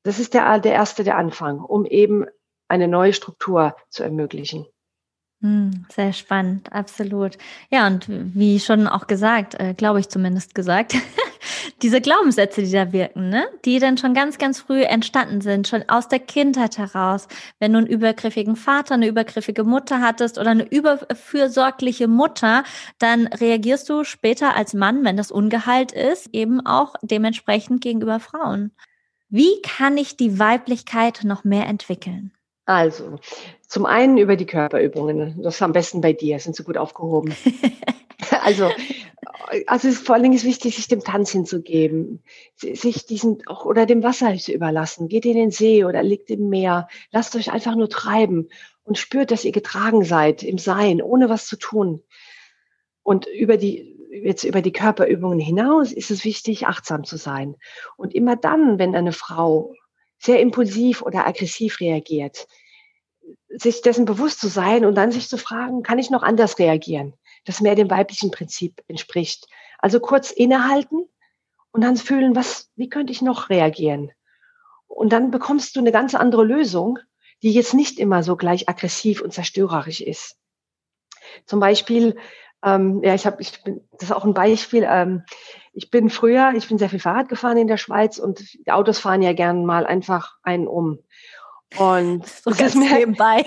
das 0.09 0.19
ist 0.19 0.33
der, 0.33 0.59
der 0.59 0.73
erste, 0.73 1.05
der 1.05 1.19
Anfang, 1.19 1.61
um 1.61 1.85
eben 1.85 2.25
eine 2.67 2.89
neue 2.89 3.13
Struktur 3.13 3.77
zu 3.91 4.05
ermöglichen. 4.05 4.65
Hm, 5.43 5.85
sehr 5.91 6.15
spannend, 6.15 6.73
absolut. 6.73 7.37
Ja, 7.71 7.87
und 7.87 8.07
wie 8.09 8.59
schon 8.59 8.87
auch 8.87 9.07
gesagt, 9.07 9.61
äh, 9.61 9.75
glaube 9.75 10.01
ich 10.01 10.09
zumindest 10.09 10.55
gesagt, 10.55 10.95
diese 11.83 12.01
Glaubenssätze, 12.01 12.63
die 12.63 12.73
da 12.73 12.91
wirken, 12.91 13.29
ne? 13.29 13.49
die 13.67 13.81
dann 13.81 13.99
schon 13.99 14.15
ganz, 14.15 14.39
ganz 14.39 14.61
früh 14.61 14.83
entstanden 14.83 15.43
sind, 15.43 15.69
schon 15.69 15.87
aus 15.89 16.09
der 16.09 16.21
Kindheit 16.21 16.79
heraus. 16.79 17.29
Wenn 17.59 17.75
du 17.75 17.79
einen 17.81 17.87
übergriffigen 17.87 18.57
Vater, 18.57 18.95
eine 18.95 19.09
übergriffige 19.09 19.63
Mutter 19.63 20.01
hattest 20.01 20.39
oder 20.39 20.53
eine 20.53 20.67
überfürsorgliche 20.67 22.09
Mutter, 22.09 22.65
dann 22.99 23.27
reagierst 23.27 23.91
du 23.91 24.05
später 24.05 24.57
als 24.57 24.73
Mann, 24.73 25.05
wenn 25.05 25.19
das 25.19 25.31
Ungehalt 25.31 25.93
ist, 25.93 26.31
eben 26.33 26.65
auch 26.65 26.95
dementsprechend 27.03 27.83
gegenüber 27.83 28.21
Frauen. 28.21 28.73
Wie 29.29 29.61
kann 29.63 29.97
ich 29.99 30.17
die 30.17 30.39
Weiblichkeit 30.39 31.21
noch 31.25 31.45
mehr 31.45 31.67
entwickeln? 31.67 32.33
Also, 32.65 33.19
zum 33.67 33.87
einen 33.87 34.19
über 34.19 34.37
die 34.37 34.47
Körperübungen. 34.47 35.43
Das 35.43 35.57
ist 35.57 35.63
am 35.63 35.73
besten 35.73 36.01
bei 36.01 36.13
dir, 36.13 36.39
sind 36.39 36.57
sie 36.57 36.65
gut 36.65 36.77
aufgehoben. 36.77 37.35
also, 38.43 38.71
also 39.67 39.89
ist, 39.89 40.07
vor 40.07 40.15
allen 40.15 40.25
Dingen 40.25 40.37
ist 40.37 40.45
wichtig, 40.45 40.77
sich 40.77 40.89
dem 40.89 41.03
Tanz 41.03 41.31
hinzugeben, 41.31 42.23
sich 42.57 43.07
diesen 43.07 43.43
oder 43.65 43.87
dem 43.87 44.03
Wasser 44.03 44.37
zu 44.37 44.53
überlassen. 44.53 45.09
Geht 45.09 45.27
in 45.27 45.37
den 45.37 45.51
See 45.51 45.85
oder 45.85 46.03
liegt 46.03 46.31
im 46.31 46.49
Meer. 46.49 46.89
Lasst 47.11 47.37
euch 47.37 47.53
einfach 47.53 47.75
nur 47.75 47.89
treiben 47.89 48.49
und 48.85 48.99
spürt, 48.99 49.31
dass 49.31 49.45
ihr 49.45 49.53
getragen 49.53 50.05
seid 50.05 50.43
im 50.43 50.59
Sein, 50.59 51.03
ohne 51.03 51.29
was 51.29 51.47
zu 51.47 51.57
tun. 51.57 52.03
Und 53.03 53.27
über 53.27 53.57
die 53.57 53.98
jetzt 54.11 54.45
über 54.45 54.63
die 54.63 54.73
Körperübungen 54.73 55.39
hinaus 55.39 55.93
ist 55.93 56.11
es 56.11 56.25
wichtig, 56.25 56.67
achtsam 56.67 57.05
zu 57.05 57.17
sein. 57.17 57.57
Und 57.97 58.15
immer 58.15 58.37
dann, 58.37 58.79
wenn 58.79 58.95
eine 58.95 59.13
Frau 59.13 59.75
sehr 60.19 60.41
impulsiv 60.41 61.03
oder 61.03 61.27
aggressiv 61.27 61.81
reagiert, 61.81 62.47
sich 63.49 63.83
dessen 63.83 64.05
bewusst 64.05 64.41
zu 64.41 64.49
sein 64.49 64.85
und 64.85 64.95
dann 64.95 65.13
sich 65.13 65.29
zu 65.29 65.37
fragen, 65.37 65.83
kann 65.83 65.99
ich 65.99 66.11
noch 66.11 66.23
anders 66.23 66.59
reagieren, 66.59 67.15
das 67.45 67.61
mehr 67.61 67.75
dem 67.75 67.91
weiblichen 67.91 68.31
Prinzip 68.31 68.83
entspricht. 68.89 69.47
Also 69.79 70.01
kurz 70.01 70.31
innehalten 70.31 71.09
und 71.73 71.83
dann 71.83 71.97
fühlen, 71.97 72.35
was, 72.35 72.71
wie 72.77 72.89
könnte 72.89 73.13
ich 73.13 73.23
noch 73.23 73.51
reagieren? 73.51 74.11
Und 74.87 75.13
dann 75.13 75.31
bekommst 75.31 75.77
du 75.77 75.81
eine 75.81 75.93
ganz 75.93 76.15
andere 76.15 76.45
Lösung, 76.45 76.99
die 77.43 77.53
jetzt 77.53 77.75
nicht 77.75 78.01
immer 78.01 78.23
so 78.23 78.37
gleich 78.37 78.69
aggressiv 78.69 79.21
und 79.21 79.33
zerstörerisch 79.33 80.01
ist. 80.01 80.37
Zum 81.45 81.61
Beispiel, 81.61 82.17
ähm, 82.65 83.03
ja, 83.03 83.15
ich 83.15 83.27
habe, 83.27 83.41
ich 83.41 83.63
bin, 83.63 83.81
das 83.93 84.11
ist 84.11 84.13
auch 84.13 84.25
ein 84.25 84.35
Beispiel. 84.35 84.87
Ähm, 84.89 85.23
ich 85.73 85.91
bin 85.91 86.11
früher, 86.11 86.53
ich 86.57 86.69
bin 86.69 86.79
sehr 86.79 86.89
viel 86.89 86.99
Fahrrad 86.99 87.29
gefahren 87.29 87.57
in 87.57 87.69
der 87.69 87.77
Schweiz 87.77 88.19
und 88.19 88.41
die 88.67 88.71
Autos 88.71 88.99
fahren 88.99 89.23
ja 89.23 89.33
gern 89.33 89.65
mal 89.65 89.87
einfach 89.87 90.37
einen 90.43 90.67
um. 90.67 90.99
Und 91.77 92.27
so 92.27 92.51
das 92.51 92.61
ist 92.61 92.75
mir 92.77 92.91
nebenbei. 92.95 93.45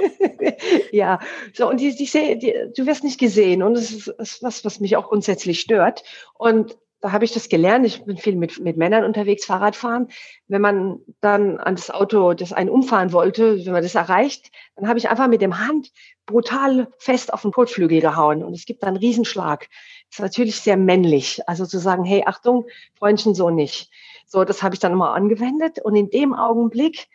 ja, 0.92 1.20
so 1.52 1.68
und 1.68 1.78
die, 1.78 1.94
die, 1.94 2.38
die, 2.38 2.54
du 2.74 2.86
wirst 2.86 3.04
nicht 3.04 3.20
gesehen 3.20 3.62
und 3.62 3.74
das 3.74 3.90
ist, 3.90 4.08
ist 4.08 4.42
was, 4.42 4.64
was 4.64 4.80
mich 4.80 4.96
auch 4.96 5.08
grundsätzlich 5.08 5.60
stört. 5.60 6.02
Und 6.34 6.76
da 7.00 7.12
habe 7.12 7.24
ich 7.24 7.32
das 7.32 7.48
gelernt. 7.48 7.86
Ich 7.86 8.04
bin 8.04 8.16
viel 8.16 8.36
mit, 8.36 8.58
mit 8.58 8.76
Männern 8.76 9.04
unterwegs, 9.04 9.44
Fahrradfahren. 9.44 10.08
Wenn 10.48 10.60
man 10.60 11.00
dann 11.20 11.58
an 11.58 11.76
das 11.76 11.90
Auto, 11.90 12.34
das 12.34 12.52
einen 12.52 12.70
umfahren 12.70 13.12
wollte, 13.12 13.64
wenn 13.64 13.72
man 13.72 13.82
das 13.82 13.94
erreicht, 13.94 14.50
dann 14.76 14.88
habe 14.88 14.98
ich 14.98 15.08
einfach 15.08 15.28
mit 15.28 15.40
dem 15.40 15.58
Hand 15.58 15.92
brutal 16.26 16.88
fest 16.98 17.32
auf 17.32 17.42
den 17.42 17.52
Kotflügel 17.52 18.00
gehauen. 18.00 18.42
Und 18.42 18.54
es 18.54 18.66
gibt 18.66 18.82
dann 18.82 18.90
einen 18.90 18.98
Riesenschlag. 18.98 19.68
Das 20.10 20.18
ist 20.18 20.20
natürlich 20.20 20.60
sehr 20.60 20.76
männlich. 20.76 21.40
Also 21.46 21.66
zu 21.66 21.78
sagen, 21.78 22.04
hey, 22.04 22.24
Achtung, 22.26 22.66
Freundchen, 22.98 23.34
so 23.34 23.50
nicht. 23.50 23.90
So, 24.26 24.44
das 24.44 24.62
habe 24.62 24.74
ich 24.74 24.80
dann 24.80 24.94
mal 24.94 25.14
angewendet. 25.14 25.78
Und 25.78 25.94
in 25.94 26.10
dem 26.10 26.34
Augenblick 26.34 27.08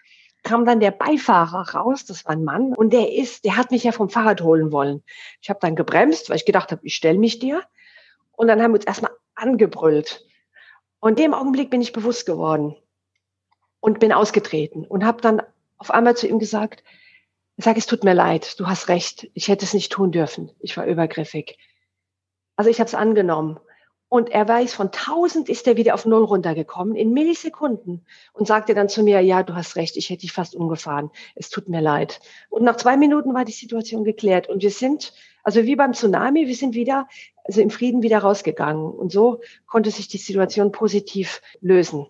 kam 0.43 0.65
dann 0.65 0.79
der 0.79 0.91
Beifahrer 0.91 1.73
raus, 1.73 2.05
das 2.05 2.25
war 2.25 2.33
ein 2.33 2.43
Mann, 2.43 2.73
und 2.73 2.91
der 2.91 3.13
ist, 3.13 3.45
der 3.45 3.55
hat 3.55 3.71
mich 3.71 3.85
ja 3.85 3.93
vom 3.93 4.09
Fahrrad 4.09 4.41
holen 4.41 4.73
wollen. 4.73 5.01
Ich 5.41 5.49
habe 5.49 5.59
dann 5.61 5.75
gebremst, 5.75 6.29
weil 6.29 6.35
ich 6.35 6.45
gedacht 6.45 6.71
habe, 6.71 6.81
ich 6.83 6.95
stelle 6.95 7.17
mich 7.17 7.39
dir. 7.39 7.63
Und 8.35 8.47
dann 8.47 8.61
haben 8.61 8.71
wir 8.71 8.79
uns 8.79 8.85
erstmal 8.85 9.11
angebrüllt. 9.35 10.25
Und 10.99 11.11
in 11.11 11.15
dem 11.25 11.33
Augenblick 11.33 11.69
bin 11.69 11.81
ich 11.81 11.93
bewusst 11.93 12.25
geworden 12.25 12.75
und 13.79 13.99
bin 13.99 14.13
ausgetreten 14.13 14.85
und 14.85 15.03
habe 15.05 15.21
dann 15.21 15.41
auf 15.77 15.91
einmal 15.91 16.15
zu 16.15 16.27
ihm 16.27 16.39
gesagt, 16.39 16.83
ich 17.57 17.65
sage, 17.65 17.77
es 17.77 17.85
tut 17.85 18.03
mir 18.03 18.13
leid, 18.13 18.59
du 18.59 18.67
hast 18.67 18.87
recht, 18.87 19.29
ich 19.33 19.47
hätte 19.47 19.65
es 19.65 19.73
nicht 19.73 19.91
tun 19.91 20.11
dürfen, 20.11 20.51
ich 20.59 20.75
war 20.77 20.85
übergriffig. 20.85 21.57
Also 22.55 22.69
ich 22.69 22.79
habe 22.79 22.87
es 22.87 22.95
angenommen. 22.95 23.59
Und 24.13 24.29
er 24.29 24.47
weiß, 24.47 24.75
von 24.75 24.91
1000 24.91 25.49
ist 25.49 25.65
er 25.65 25.75
wieder 25.75 25.95
auf 25.95 26.05
Null 26.05 26.23
runtergekommen 26.23 26.93
in 26.93 27.13
Millisekunden 27.13 28.05
und 28.33 28.45
sagte 28.45 28.75
dann 28.75 28.87
zu 28.87 29.01
mir, 29.01 29.21
ja, 29.21 29.41
du 29.41 29.55
hast 29.55 29.75
recht, 29.75 29.97
ich 29.97 30.11
hätte 30.11 30.21
dich 30.21 30.33
fast 30.33 30.55
umgefahren. 30.55 31.09
Es 31.33 31.49
tut 31.49 31.67
mir 31.67 31.81
leid. 31.81 32.19
Und 32.51 32.63
nach 32.63 32.75
zwei 32.75 32.95
Minuten 32.95 33.33
war 33.33 33.43
die 33.43 33.51
Situation 33.51 34.03
geklärt 34.03 34.47
und 34.47 34.61
wir 34.61 34.69
sind, 34.69 35.13
also 35.41 35.63
wie 35.63 35.75
beim 35.75 35.93
Tsunami, 35.93 36.45
wir 36.45 36.55
sind 36.55 36.75
wieder, 36.75 37.07
also 37.43 37.59
im 37.59 37.71
Frieden 37.71 38.03
wieder 38.03 38.19
rausgegangen. 38.19 38.85
Und 38.85 39.11
so 39.11 39.41
konnte 39.65 39.89
sich 39.89 40.09
die 40.09 40.19
Situation 40.19 40.71
positiv 40.71 41.41
lösen. 41.59 42.05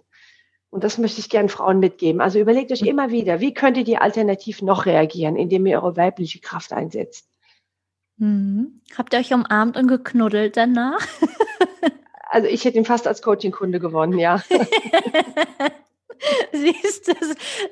Und 0.72 0.84
das 0.84 0.98
möchte 0.98 1.22
ich 1.22 1.30
gerne 1.30 1.48
Frauen 1.48 1.80
mitgeben. 1.80 2.20
Also 2.20 2.38
überlegt 2.38 2.74
euch 2.74 2.82
immer 2.82 3.12
wieder, 3.12 3.40
wie 3.40 3.54
könntet 3.54 3.88
ihr 3.88 4.02
alternativ 4.02 4.62
noch 4.62 4.86
reagieren, 4.86 5.38
indem 5.38 5.66
ihr 5.68 5.82
eure 5.82 5.96
weibliche 5.96 6.42
Kraft 6.42 6.74
einsetzt. 6.74 7.33
Mhm. 8.18 8.82
Habt 8.98 9.14
ihr 9.14 9.20
euch 9.20 9.34
umarmt 9.34 9.78
und 9.78 9.88
geknuddelt 9.88 10.58
danach? 10.58 11.00
Also 12.34 12.48
ich 12.48 12.66
hätte 12.66 12.80
ihn 12.80 12.86
fast 12.86 13.08
als 13.08 13.22
Coaching-Kunde 13.22 13.80
gewonnen, 13.80 14.18
ja. 14.18 14.42
Siehst 16.52 17.08
du, 17.08 17.14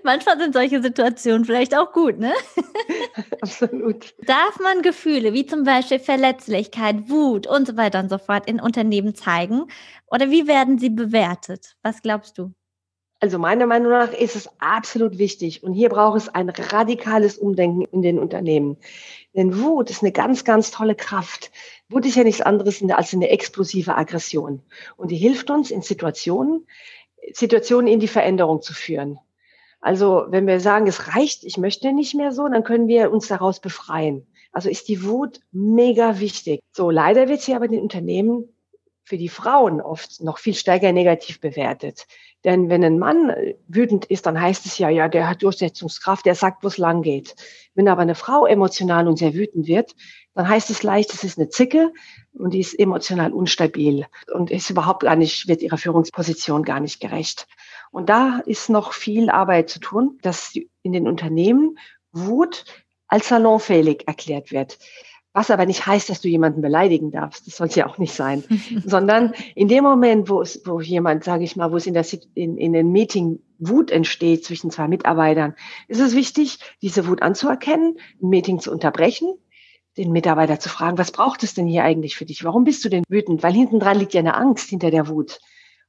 manchmal 0.03 0.39
sind 0.39 0.53
solche 0.53 0.83
Situationen 0.83 1.45
vielleicht 1.45 1.75
auch 1.75 1.91
gut, 1.91 2.19
ne? 2.19 2.31
Absolut. 3.41 4.13
Darf 4.27 4.59
man 4.59 4.83
Gefühle 4.83 5.33
wie 5.33 5.47
zum 5.47 5.63
Beispiel 5.63 5.97
Verletzlichkeit, 5.97 7.09
Wut 7.09 7.47
und 7.47 7.67
so 7.67 7.75
weiter 7.75 8.01
und 8.01 8.09
so 8.09 8.19
fort 8.19 8.47
in 8.47 8.59
Unternehmen 8.59 9.15
zeigen? 9.15 9.65
Oder 10.11 10.29
wie 10.29 10.47
werden 10.47 10.77
sie 10.77 10.91
bewertet? 10.91 11.75
Was 11.81 12.03
glaubst 12.03 12.37
du? 12.37 12.53
Also 13.23 13.37
meiner 13.37 13.67
Meinung 13.67 13.91
nach 13.91 14.13
ist 14.13 14.35
es 14.35 14.49
absolut 14.57 15.19
wichtig 15.19 15.61
und 15.61 15.73
hier 15.73 15.89
braucht 15.89 16.17
es 16.17 16.27
ein 16.27 16.49
radikales 16.49 17.37
Umdenken 17.37 17.83
in 17.83 18.01
den 18.01 18.17
Unternehmen. 18.17 18.77
Denn 19.35 19.61
Wut 19.61 19.91
ist 19.91 20.01
eine 20.01 20.11
ganz, 20.11 20.43
ganz 20.43 20.71
tolle 20.71 20.95
Kraft. 20.95 21.51
Wut 21.87 22.07
ist 22.07 22.15
ja 22.15 22.23
nichts 22.23 22.41
anderes 22.41 22.81
als 22.89 23.13
eine 23.13 23.29
explosive 23.29 23.95
Aggression 23.95 24.63
und 24.97 25.11
die 25.11 25.17
hilft 25.17 25.51
uns 25.51 25.69
in 25.69 25.83
Situationen, 25.83 26.65
Situationen 27.31 27.85
in 27.85 27.99
die 27.99 28.07
Veränderung 28.07 28.63
zu 28.63 28.73
führen. 28.73 29.19
Also 29.81 30.25
wenn 30.29 30.47
wir 30.47 30.59
sagen, 30.59 30.87
es 30.87 31.15
reicht, 31.15 31.43
ich 31.43 31.59
möchte 31.59 31.93
nicht 31.93 32.15
mehr 32.15 32.31
so, 32.31 32.47
dann 32.47 32.63
können 32.63 32.87
wir 32.87 33.11
uns 33.11 33.27
daraus 33.27 33.59
befreien. 33.59 34.25
Also 34.51 34.67
ist 34.67 34.87
die 34.87 35.03
Wut 35.03 35.41
mega 35.51 36.19
wichtig. 36.19 36.61
So, 36.71 36.89
leider 36.89 37.29
wird 37.29 37.41
sie 37.41 37.53
aber 37.53 37.65
in 37.65 37.73
den 37.73 37.81
Unternehmen 37.81 38.49
für 39.03 39.17
die 39.17 39.29
Frauen 39.29 39.81
oft 39.81 40.21
noch 40.21 40.37
viel 40.37 40.53
stärker 40.53 40.91
negativ 40.91 41.39
bewertet. 41.39 42.07
Denn 42.43 42.69
wenn 42.69 42.83
ein 42.83 42.97
Mann 42.97 43.31
wütend 43.67 44.05
ist, 44.05 44.25
dann 44.25 44.39
heißt 44.39 44.65
es 44.65 44.77
ja, 44.77 44.89
ja, 44.89 45.07
der 45.07 45.29
hat 45.29 45.43
Durchsetzungskraft, 45.43 46.25
der 46.25 46.35
sagt, 46.35 46.63
wo 46.63 46.67
es 46.67 46.77
lang 46.77 47.03
geht. 47.03 47.35
Wenn 47.75 47.87
aber 47.87 48.01
eine 48.01 48.15
Frau 48.15 48.45
emotional 48.45 49.07
und 49.07 49.17
sehr 49.17 49.33
wütend 49.33 49.67
wird, 49.67 49.95
dann 50.33 50.47
heißt 50.47 50.69
es 50.69 50.81
leicht, 50.81 51.13
es 51.13 51.23
ist 51.23 51.37
eine 51.37 51.49
Zicke 51.49 51.91
und 52.33 52.53
die 52.53 52.59
ist 52.59 52.77
emotional 52.77 53.33
unstabil 53.33 54.07
und 54.33 54.49
ist 54.49 54.69
überhaupt 54.69 55.03
gar 55.03 55.15
nicht, 55.15 55.47
wird 55.47 55.61
ihrer 55.61 55.77
Führungsposition 55.77 56.63
gar 56.63 56.79
nicht 56.79 56.99
gerecht. 56.99 57.47
Und 57.91 58.09
da 58.09 58.41
ist 58.45 58.69
noch 58.69 58.93
viel 58.93 59.29
Arbeit 59.29 59.69
zu 59.69 59.79
tun, 59.79 60.17
dass 60.21 60.53
in 60.81 60.93
den 60.93 61.07
Unternehmen 61.07 61.77
Wut 62.11 62.65
als 63.07 63.27
salonfähig 63.27 64.07
erklärt 64.07 64.51
wird. 64.51 64.79
Was 65.33 65.49
aber 65.49 65.65
nicht 65.65 65.85
heißt, 65.85 66.09
dass 66.09 66.19
du 66.19 66.27
jemanden 66.27 66.61
beleidigen 66.61 67.11
darfst. 67.11 67.47
Das 67.47 67.55
soll 67.55 67.67
es 67.67 67.75
ja 67.75 67.87
auch 67.87 67.97
nicht 67.97 68.13
sein. 68.13 68.43
Sondern 68.85 69.33
in 69.55 69.69
dem 69.69 69.83
Moment, 69.83 70.29
wo 70.29 70.41
es, 70.41 70.61
wo 70.65 70.81
jemand, 70.81 71.23
sage 71.23 71.43
ich 71.45 71.55
mal, 71.55 71.71
wo 71.71 71.77
es 71.77 71.87
in 71.87 71.93
der 71.93 72.05
in, 72.33 72.57
in 72.57 72.73
den 72.73 72.91
Meeting 72.91 73.39
Wut 73.57 73.91
entsteht 73.91 74.43
zwischen 74.43 74.71
zwei 74.71 74.87
Mitarbeitern, 74.87 75.55
ist 75.87 76.01
es 76.01 76.15
wichtig, 76.15 76.59
diese 76.81 77.07
Wut 77.07 77.21
anzuerkennen, 77.21 77.97
ein 78.21 78.29
Meeting 78.29 78.59
zu 78.59 78.71
unterbrechen, 78.71 79.33
den 79.97 80.11
Mitarbeiter 80.11 80.59
zu 80.59 80.67
fragen, 80.67 80.97
was 80.97 81.11
braucht 81.11 81.43
es 81.43 81.53
denn 81.53 81.67
hier 81.67 81.83
eigentlich 81.83 82.15
für 82.15 82.25
dich? 82.25 82.43
Warum 82.43 82.63
bist 82.63 82.83
du 82.83 82.89
denn 82.89 83.03
wütend? 83.07 83.43
Weil 83.43 83.53
hinten 83.53 83.79
dran 83.79 83.99
liegt 83.99 84.13
ja 84.13 84.19
eine 84.19 84.35
Angst 84.35 84.69
hinter 84.69 84.91
der 84.91 85.07
Wut. 85.07 85.39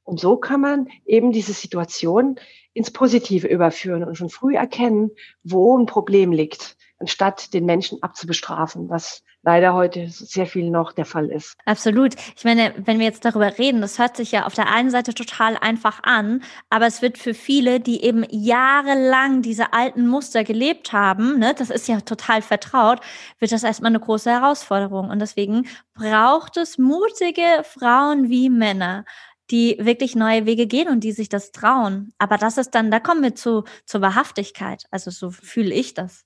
Und 0.03 0.19
so 0.19 0.37
kann 0.37 0.61
man 0.61 0.87
eben 1.05 1.31
diese 1.31 1.53
Situation 1.53 2.35
ins 2.73 2.91
Positive 2.91 3.47
überführen 3.47 4.03
und 4.03 4.15
schon 4.15 4.29
früh 4.29 4.55
erkennen, 4.55 5.11
wo 5.43 5.77
ein 5.77 5.85
Problem 5.85 6.31
liegt, 6.31 6.75
anstatt 7.03 7.53
den 7.53 7.65
Menschen 7.65 8.01
abzubestrafen, 8.01 8.89
was 8.89 9.23
leider 9.41 9.73
heute 9.73 10.07
sehr 10.07 10.45
viel 10.45 10.69
noch 10.69 10.93
der 10.93 11.03
Fall 11.03 11.29
ist. 11.29 11.57
Absolut. 11.65 12.15
Ich 12.37 12.45
meine, 12.45 12.73
wenn 12.77 12.97
wir 12.97 13.05
jetzt 13.05 13.25
darüber 13.25 13.57
reden, 13.57 13.81
das 13.81 13.99
hört 13.99 14.15
sich 14.15 14.31
ja 14.31 14.45
auf 14.45 14.53
der 14.53 14.71
einen 14.71 14.89
Seite 14.89 15.13
total 15.13 15.57
einfach 15.57 16.01
an, 16.03 16.43
aber 16.69 16.87
es 16.87 17.01
wird 17.01 17.17
für 17.17 17.33
viele, 17.33 17.81
die 17.81 18.03
eben 18.03 18.25
jahrelang 18.29 19.41
diese 19.41 19.73
alten 19.73 20.07
Muster 20.07 20.45
gelebt 20.45 20.93
haben, 20.93 21.39
ne, 21.39 21.53
das 21.53 21.69
ist 21.69 21.89
ja 21.89 21.99
total 21.99 22.41
vertraut, 22.41 23.01
wird 23.39 23.51
das 23.51 23.63
erstmal 23.63 23.91
eine 23.91 23.99
große 23.99 24.31
Herausforderung. 24.31 25.09
Und 25.09 25.19
deswegen 25.19 25.67
braucht 25.93 26.55
es 26.55 26.77
mutige 26.77 27.63
Frauen 27.63 28.29
wie 28.29 28.49
Männer, 28.49 29.03
die 29.51 29.77
wirklich 29.77 30.15
neue 30.15 30.45
Wege 30.45 30.67
gehen 30.67 30.87
und 30.87 31.01
die 31.03 31.11
sich 31.11 31.27
das 31.27 31.51
trauen. 31.51 32.13
Aber 32.17 32.37
das 32.37 32.57
ist 32.57 32.71
dann, 32.75 32.91
da 32.91 33.01
kommen 33.01 33.23
wir 33.23 33.35
zu, 33.35 33.65
zur 33.85 33.99
Wahrhaftigkeit. 33.99 34.85
Also 34.89 35.11
so 35.11 35.31
fühle 35.31 35.73
ich 35.73 35.93
das. 35.93 36.25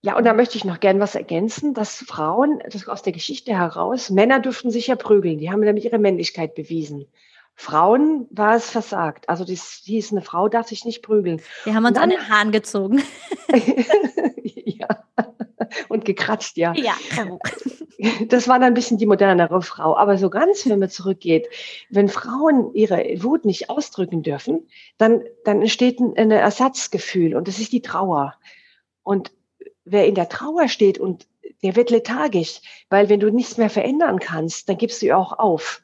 Ja, 0.00 0.16
und 0.16 0.24
da 0.24 0.32
möchte 0.32 0.56
ich 0.56 0.64
noch 0.64 0.78
gern 0.78 1.00
was 1.00 1.16
ergänzen, 1.16 1.74
dass 1.74 1.96
Frauen, 1.96 2.60
das 2.70 2.86
aus 2.86 3.02
der 3.02 3.12
Geschichte 3.12 3.52
heraus, 3.56 4.10
Männer 4.10 4.38
dürften 4.38 4.70
sich 4.70 4.86
ja 4.86 4.96
prügeln, 4.96 5.38
die 5.38 5.50
haben 5.50 5.60
nämlich 5.60 5.86
ihre 5.86 5.98
Männlichkeit 5.98 6.54
bewiesen. 6.54 7.06
Frauen 7.56 8.28
war 8.30 8.54
es 8.54 8.70
versagt. 8.70 9.28
Also 9.28 9.44
das 9.44 9.82
hieß, 9.84 10.12
eine 10.12 10.22
Frau 10.22 10.48
darf 10.48 10.68
sich 10.68 10.84
nicht 10.84 11.02
prügeln. 11.02 11.42
Wir 11.64 11.74
haben 11.74 11.84
uns 11.84 11.94
dann, 11.94 12.04
an 12.04 12.10
den 12.10 12.28
Haaren 12.28 12.52
gezogen. 12.52 13.02
ja. 14.44 14.86
Und 15.88 16.04
gekratzt, 16.04 16.56
ja. 16.56 16.72
Ja. 16.74 16.94
Das 18.28 18.46
war 18.46 18.60
dann 18.60 18.68
ein 18.68 18.74
bisschen 18.74 18.98
die 18.98 19.06
modernere 19.06 19.60
Frau. 19.60 19.96
Aber 19.96 20.18
so 20.18 20.30
ganz, 20.30 20.68
wenn 20.68 20.78
man 20.78 20.88
zurückgeht, 20.88 21.48
wenn 21.90 22.08
Frauen 22.08 22.72
ihre 22.74 23.02
Wut 23.24 23.44
nicht 23.44 23.70
ausdrücken 23.70 24.22
dürfen, 24.22 24.68
dann, 24.96 25.24
dann 25.44 25.60
entsteht 25.60 25.98
ein, 25.98 26.16
ein 26.16 26.30
Ersatzgefühl 26.30 27.34
und 27.34 27.48
das 27.48 27.58
ist 27.58 27.72
die 27.72 27.82
Trauer. 27.82 28.36
Und 29.02 29.32
wer 29.90 30.06
in 30.06 30.14
der 30.14 30.28
Trauer 30.28 30.68
steht 30.68 30.98
und 30.98 31.26
der 31.62 31.76
wird 31.76 31.90
lethargisch, 31.90 32.60
weil 32.88 33.08
wenn 33.08 33.20
du 33.20 33.30
nichts 33.30 33.56
mehr 33.56 33.70
verändern 33.70 34.18
kannst, 34.18 34.68
dann 34.68 34.78
gibst 34.78 35.02
du 35.02 35.06
ja 35.06 35.16
auch 35.16 35.38
auf. 35.38 35.82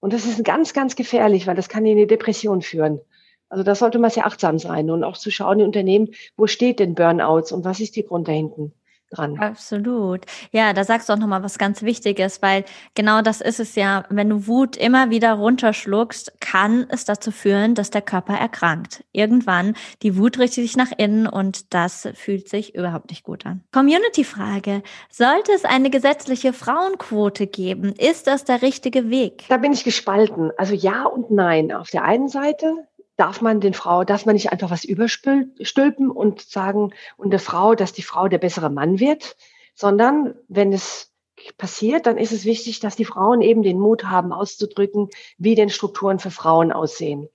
Und 0.00 0.12
das 0.12 0.26
ist 0.26 0.44
ganz, 0.44 0.72
ganz 0.72 0.96
gefährlich, 0.96 1.46
weil 1.46 1.54
das 1.54 1.68
kann 1.68 1.86
in 1.86 1.96
eine 1.96 2.06
Depression 2.06 2.60
führen. 2.62 3.00
Also 3.48 3.62
da 3.62 3.74
sollte 3.74 3.98
man 3.98 4.10
sehr 4.10 4.26
achtsam 4.26 4.58
sein 4.58 4.90
und 4.90 5.04
auch 5.04 5.16
zu 5.16 5.30
schauen 5.30 5.60
in 5.60 5.66
Unternehmen, 5.66 6.14
wo 6.36 6.46
steht 6.46 6.80
denn 6.80 6.94
Burnouts 6.94 7.52
und 7.52 7.64
was 7.64 7.80
ist 7.80 7.96
die 7.96 8.04
Grund 8.04 8.26
dahinten? 8.26 8.72
Dran. 9.12 9.38
Absolut. 9.38 10.26
Ja, 10.50 10.72
da 10.72 10.84
sagst 10.84 11.08
du 11.08 11.12
auch 11.12 11.18
nochmal 11.18 11.42
was 11.42 11.58
ganz 11.58 11.82
Wichtiges, 11.82 12.42
weil 12.42 12.64
genau 12.94 13.22
das 13.22 13.40
ist 13.40 13.60
es 13.60 13.74
ja. 13.74 14.04
Wenn 14.10 14.28
du 14.28 14.46
Wut 14.46 14.76
immer 14.76 15.10
wieder 15.10 15.34
runterschluckst, 15.34 16.40
kann 16.40 16.86
es 16.88 17.04
dazu 17.04 17.30
führen, 17.30 17.74
dass 17.74 17.90
der 17.90 18.02
Körper 18.02 18.34
erkrankt. 18.34 19.04
Irgendwann, 19.12 19.74
die 20.02 20.16
Wut 20.16 20.38
richtet 20.38 20.64
sich 20.64 20.76
nach 20.76 20.92
innen 20.96 21.26
und 21.26 21.74
das 21.74 22.08
fühlt 22.14 22.48
sich 22.48 22.74
überhaupt 22.74 23.10
nicht 23.10 23.24
gut 23.24 23.46
an. 23.46 23.62
Community-Frage. 23.72 24.82
Sollte 25.10 25.52
es 25.52 25.64
eine 25.64 25.90
gesetzliche 25.90 26.52
Frauenquote 26.52 27.46
geben? 27.46 27.94
Ist 27.96 28.26
das 28.26 28.44
der 28.44 28.62
richtige 28.62 29.10
Weg? 29.10 29.44
Da 29.48 29.56
bin 29.56 29.72
ich 29.72 29.84
gespalten. 29.84 30.50
Also 30.56 30.74
ja 30.74 31.04
und 31.04 31.30
nein. 31.30 31.72
Auf 31.72 31.90
der 31.90 32.04
einen 32.04 32.28
Seite 32.28 32.74
darf 33.16 33.40
man 33.40 33.60
den 33.60 33.74
Frau, 33.74 34.04
darf 34.04 34.26
man 34.26 34.34
nicht 34.34 34.52
einfach 34.52 34.70
was 34.70 34.84
überstülpen 34.84 36.10
und 36.10 36.40
sagen, 36.40 36.92
und 37.16 37.30
der 37.30 37.40
Frau, 37.40 37.74
dass 37.74 37.92
die 37.92 38.02
Frau 38.02 38.28
der 38.28 38.38
bessere 38.38 38.70
Mann 38.70 39.00
wird, 39.00 39.36
sondern 39.74 40.34
wenn 40.48 40.72
es 40.72 41.12
passiert, 41.58 42.06
dann 42.06 42.18
ist 42.18 42.32
es 42.32 42.44
wichtig, 42.44 42.80
dass 42.80 42.96
die 42.96 43.04
Frauen 43.04 43.40
eben 43.40 43.62
den 43.62 43.78
Mut 43.78 44.04
haben, 44.04 44.32
auszudrücken, 44.32 45.08
wie 45.38 45.54
denn 45.54 45.70
Strukturen 45.70 46.18
für 46.18 46.30
Frauen 46.30 46.72
aussehen. 46.72 47.28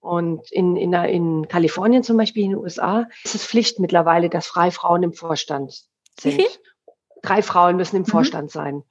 Und 0.00 0.52
in, 0.52 0.76
in, 0.76 0.92
in 0.92 1.48
Kalifornien 1.48 2.02
zum 2.02 2.16
Beispiel 2.16 2.44
in 2.44 2.50
den 2.50 2.58
USA 2.58 3.06
ist 3.24 3.34
es 3.34 3.46
Pflicht 3.46 3.78
mittlerweile, 3.78 4.28
dass 4.28 4.46
Freifrauen 4.46 5.02
im 5.02 5.14
Vorstand 5.14 5.84
sind. 6.18 6.42
Drei 7.22 7.40
Frauen 7.40 7.76
müssen 7.76 7.96
im 7.96 8.02
mhm. 8.02 8.06
Vorstand 8.06 8.50
sein. 8.50 8.82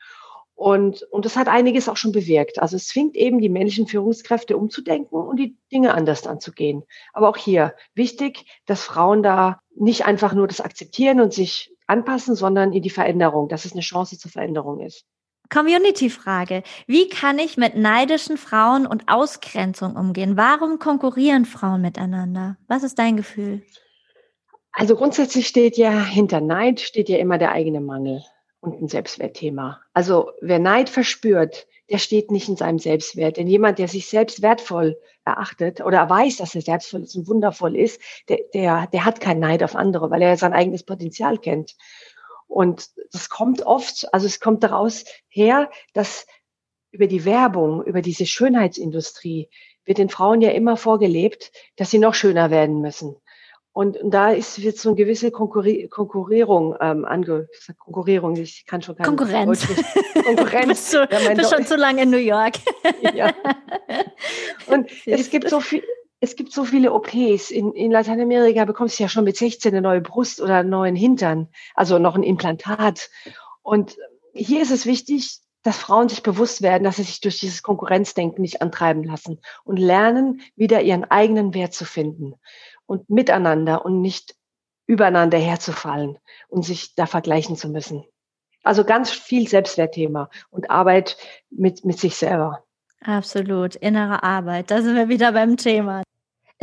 Und, 0.63 1.03
und 1.11 1.25
das 1.25 1.35
hat 1.35 1.49
einiges 1.49 1.89
auch 1.89 1.97
schon 1.97 2.13
bewirkt. 2.13 2.61
Also 2.61 2.77
es 2.77 2.87
zwingt 2.87 3.17
eben 3.17 3.39
die 3.39 3.49
männlichen 3.49 3.85
Führungskräfte 3.85 4.55
umzudenken 4.55 5.17
und 5.17 5.35
die 5.35 5.57
Dinge 5.73 5.93
anders 5.93 6.25
anzugehen. 6.25 6.83
Aber 7.11 7.27
auch 7.27 7.35
hier 7.35 7.75
wichtig, 7.95 8.45
dass 8.65 8.81
Frauen 8.81 9.23
da 9.23 9.59
nicht 9.75 10.05
einfach 10.05 10.33
nur 10.33 10.47
das 10.47 10.61
akzeptieren 10.61 11.19
und 11.19 11.33
sich 11.33 11.75
anpassen, 11.85 12.35
sondern 12.35 12.71
in 12.71 12.81
die 12.81 12.89
Veränderung, 12.89 13.49
dass 13.49 13.65
es 13.65 13.73
eine 13.73 13.81
Chance 13.81 14.17
zur 14.17 14.31
Veränderung 14.31 14.79
ist. 14.79 15.03
Community-Frage. 15.49 16.63
Wie 16.87 17.09
kann 17.09 17.39
ich 17.39 17.57
mit 17.57 17.75
neidischen 17.75 18.37
Frauen 18.37 18.87
und 18.87 19.09
Ausgrenzung 19.09 19.97
umgehen? 19.97 20.37
Warum 20.37 20.79
konkurrieren 20.79 21.43
Frauen 21.43 21.81
miteinander? 21.81 22.55
Was 22.69 22.83
ist 22.83 22.97
dein 22.97 23.17
Gefühl? 23.17 23.63
Also 24.71 24.95
grundsätzlich 24.95 25.45
steht 25.45 25.75
ja 25.75 25.91
hinter 26.05 26.39
Neid 26.39 26.79
steht 26.79 27.09
ja 27.09 27.17
immer 27.17 27.37
der 27.37 27.51
eigene 27.51 27.81
Mangel 27.81 28.23
und 28.63 28.81
ein 28.81 28.87
Selbstwertthema. 28.87 29.81
Also 29.93 30.31
wer 30.41 30.57
Neid 30.57 30.89
verspürt, 30.89 31.67
der 31.89 31.97
steht 31.97 32.31
nicht 32.31 32.47
in 32.47 32.55
seinem 32.55 32.79
Selbstwert. 32.79 33.35
Denn 33.37 33.47
jemand, 33.47 33.77
der 33.77 33.89
sich 33.89 34.07
selbst 34.07 34.41
wertvoll 34.41 34.97
erachtet 35.25 35.81
oder 35.81 36.09
weiß, 36.09 36.37
dass 36.37 36.55
er 36.55 36.61
selbstvoll 36.61 37.03
ist 37.03 37.15
und 37.15 37.27
wundervoll 37.27 37.75
ist, 37.75 38.01
der, 38.29 38.39
der, 38.53 38.87
der 38.87 39.05
hat 39.05 39.19
keinen 39.19 39.41
Neid 39.41 39.63
auf 39.63 39.75
andere, 39.75 40.09
weil 40.09 40.21
er 40.21 40.37
sein 40.37 40.53
eigenes 40.53 40.83
Potenzial 40.83 41.37
kennt. 41.37 41.75
Und 42.47 42.89
das 43.11 43.29
kommt 43.29 43.63
oft, 43.63 44.11
also 44.13 44.25
es 44.25 44.39
kommt 44.39 44.63
daraus 44.63 45.03
her, 45.27 45.69
dass 45.93 46.25
über 46.91 47.07
die 47.07 47.25
Werbung, 47.25 47.83
über 47.83 48.01
diese 48.01 48.25
Schönheitsindustrie 48.25 49.49
wird 49.83 49.97
den 49.97 50.09
Frauen 50.09 50.41
ja 50.41 50.51
immer 50.51 50.77
vorgelebt, 50.77 51.51
dass 51.75 51.91
sie 51.91 51.99
noch 51.99 52.13
schöner 52.13 52.49
werden 52.49 52.79
müssen. 52.79 53.17
Und, 53.73 53.97
da 54.03 54.29
ist 54.29 54.59
jetzt 54.59 54.81
so 54.81 54.89
eine 54.89 54.95
gewisse 54.95 55.31
Konkurri 55.31 55.87
Konkurrierung 55.89 56.75
ähm, 56.79 57.05
ange 57.05 57.47
Konkurrierung, 57.79 58.35
ich 58.35 58.65
kann 58.67 58.83
schon 58.83 58.95
gar 58.95 59.07
Konkurrenz. 59.07 59.67
nicht 59.67 60.25
Konkurrenz. 60.25 60.67
bist 60.67 60.93
du 60.93 60.97
ja, 60.99 61.33
bist 61.33 61.53
schon 61.53 61.65
zu 61.65 61.75
lange 61.75 62.03
in 62.03 62.11
New 62.11 62.17
York. 62.17 62.53
ja. 63.15 63.33
Und 64.67 64.91
es 65.07 65.31
gibt 65.31 65.49
so 65.49 65.59
viel, 65.59 65.83
es 66.19 66.35
gibt 66.35 66.53
so 66.53 66.65
viele 66.65 66.93
OPs. 66.93 67.49
In, 67.49 67.73
in 67.73 67.91
Lateinamerika 67.91 68.63
bekommst 68.65 68.99
du 68.99 69.03
ja 69.03 69.09
schon 69.09 69.23
mit 69.23 69.37
16 69.37 69.73
eine 69.73 69.81
neue 69.81 70.01
Brust 70.01 70.39
oder 70.39 70.57
einen 70.57 70.69
neuen 70.69 70.95
Hintern, 70.95 71.49
also 71.73 71.97
noch 71.97 72.15
ein 72.15 72.23
Implantat. 72.23 73.09
Und 73.63 73.97
hier 74.33 74.61
ist 74.61 74.71
es 74.71 74.85
wichtig, 74.85 75.39
dass 75.63 75.77
Frauen 75.77 76.09
sich 76.09 76.21
bewusst 76.21 76.61
werden, 76.61 76.83
dass 76.83 76.97
sie 76.97 77.03
sich 77.03 77.21
durch 77.21 77.39
dieses 77.39 77.63
Konkurrenzdenken 77.63 78.41
nicht 78.41 78.61
antreiben 78.61 79.03
lassen 79.03 79.39
und 79.63 79.77
lernen, 79.77 80.41
wieder 80.55 80.81
ihren 80.81 81.05
eigenen 81.05 81.53
Wert 81.53 81.73
zu 81.73 81.85
finden 81.85 82.35
und 82.85 83.09
miteinander 83.09 83.85
und 83.85 84.01
nicht 84.01 84.35
übereinander 84.85 85.37
herzufallen 85.37 86.17
und 86.47 86.63
sich 86.63 86.95
da 86.95 87.05
vergleichen 87.05 87.55
zu 87.55 87.69
müssen. 87.69 88.03
Also 88.63 88.83
ganz 88.83 89.11
viel 89.11 89.47
Selbstwertthema 89.47 90.29
und 90.49 90.69
Arbeit 90.69 91.17
mit, 91.49 91.83
mit 91.85 91.99
sich 91.99 92.15
selber. 92.15 92.63
Absolut, 93.01 93.75
innere 93.75 94.23
Arbeit. 94.23 94.71
Da 94.71 94.81
sind 94.81 94.95
wir 94.95 95.09
wieder 95.09 95.33
beim 95.33 95.57
Thema. 95.57 96.03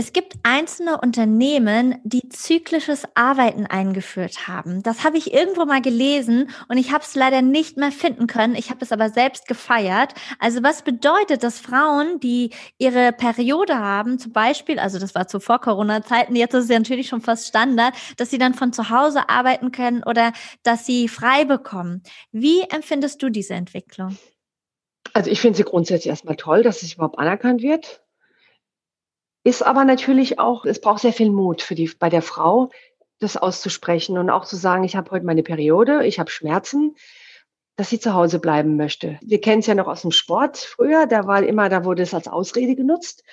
Es 0.00 0.14
gibt 0.14 0.36
einzelne 0.44 0.98
Unternehmen, 0.98 2.00
die 2.04 2.26
zyklisches 2.30 3.04
Arbeiten 3.16 3.66
eingeführt 3.66 4.48
haben. 4.48 4.82
Das 4.82 5.04
habe 5.04 5.18
ich 5.18 5.34
irgendwo 5.34 5.66
mal 5.66 5.82
gelesen 5.82 6.48
und 6.68 6.78
ich 6.78 6.90
habe 6.90 7.04
es 7.04 7.14
leider 7.14 7.42
nicht 7.42 7.76
mehr 7.76 7.92
finden 7.92 8.26
können. 8.26 8.54
Ich 8.54 8.70
habe 8.70 8.82
es 8.82 8.92
aber 8.92 9.10
selbst 9.10 9.46
gefeiert. 9.46 10.14
Also 10.38 10.62
was 10.62 10.80
bedeutet, 10.80 11.42
dass 11.42 11.58
Frauen, 11.58 12.18
die 12.18 12.48
ihre 12.78 13.12
Periode 13.12 13.76
haben, 13.76 14.18
zum 14.18 14.32
Beispiel, 14.32 14.78
also 14.78 14.98
das 14.98 15.14
war 15.14 15.28
zu 15.28 15.38
vor 15.38 15.60
Corona-Zeiten, 15.60 16.34
jetzt 16.34 16.54
ist 16.54 16.64
es 16.64 16.70
ja 16.70 16.78
natürlich 16.78 17.08
schon 17.08 17.20
fast 17.20 17.48
Standard, 17.48 17.92
dass 18.16 18.30
sie 18.30 18.38
dann 18.38 18.54
von 18.54 18.72
zu 18.72 18.88
Hause 18.88 19.28
arbeiten 19.28 19.70
können 19.70 20.02
oder 20.02 20.32
dass 20.62 20.86
sie 20.86 21.08
frei 21.08 21.44
bekommen. 21.44 22.02
Wie 22.32 22.62
empfindest 22.62 23.22
du 23.22 23.28
diese 23.28 23.52
Entwicklung? 23.52 24.16
Also 25.12 25.30
ich 25.30 25.42
finde 25.42 25.58
sie 25.58 25.64
grundsätzlich 25.64 26.08
erstmal 26.08 26.36
toll, 26.36 26.62
dass 26.62 26.80
es 26.80 26.94
überhaupt 26.94 27.18
anerkannt 27.18 27.60
wird. 27.60 28.00
Ist 29.42 29.62
aber 29.62 29.84
natürlich 29.84 30.38
auch, 30.38 30.64
es 30.64 30.80
braucht 30.80 31.02
sehr 31.02 31.12
viel 31.12 31.30
Mut 31.30 31.62
für 31.62 31.74
die, 31.74 31.90
bei 31.98 32.08
der 32.08 32.22
Frau, 32.22 32.70
das 33.20 33.36
auszusprechen 33.36 34.18
und 34.18 34.30
auch 34.30 34.44
zu 34.44 34.56
sagen, 34.56 34.84
ich 34.84 34.96
habe 34.96 35.10
heute 35.10 35.26
meine 35.26 35.42
Periode, 35.42 36.06
ich 36.06 36.18
habe 36.18 36.30
Schmerzen, 36.30 36.96
dass 37.76 37.90
sie 37.90 38.00
zu 38.00 38.14
Hause 38.14 38.38
bleiben 38.38 38.76
möchte. 38.76 39.18
Wir 39.22 39.40
kennen 39.40 39.60
es 39.60 39.66
ja 39.66 39.74
noch 39.74 39.86
aus 39.86 40.02
dem 40.02 40.10
Sport 40.10 40.58
früher, 40.58 41.06
da 41.06 41.26
war 41.26 41.42
immer, 41.42 41.68
da 41.68 41.84
wurde 41.84 42.02
es 42.02 42.12
als 42.12 42.28
Ausrede 42.28 42.74
genutzt. 42.76 43.24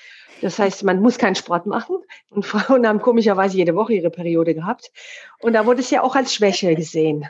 Das 0.42 0.60
heißt, 0.60 0.84
man 0.84 1.02
muss 1.02 1.18
keinen 1.18 1.36
Sport 1.36 1.66
machen. 1.66 1.98
Und 2.30 2.46
Frauen 2.46 2.88
haben 2.88 3.02
komischerweise 3.02 3.58
jede 3.58 3.76
Woche 3.76 3.94
ihre 3.94 4.10
Periode 4.10 4.54
gehabt. 4.54 4.92
Und 5.40 5.54
da 5.54 5.66
wurde 5.66 5.82
es 5.82 5.90
ja 5.90 6.02
auch 6.02 6.16
als 6.16 6.34
Schwäche 6.34 6.76
gesehen. 6.76 7.26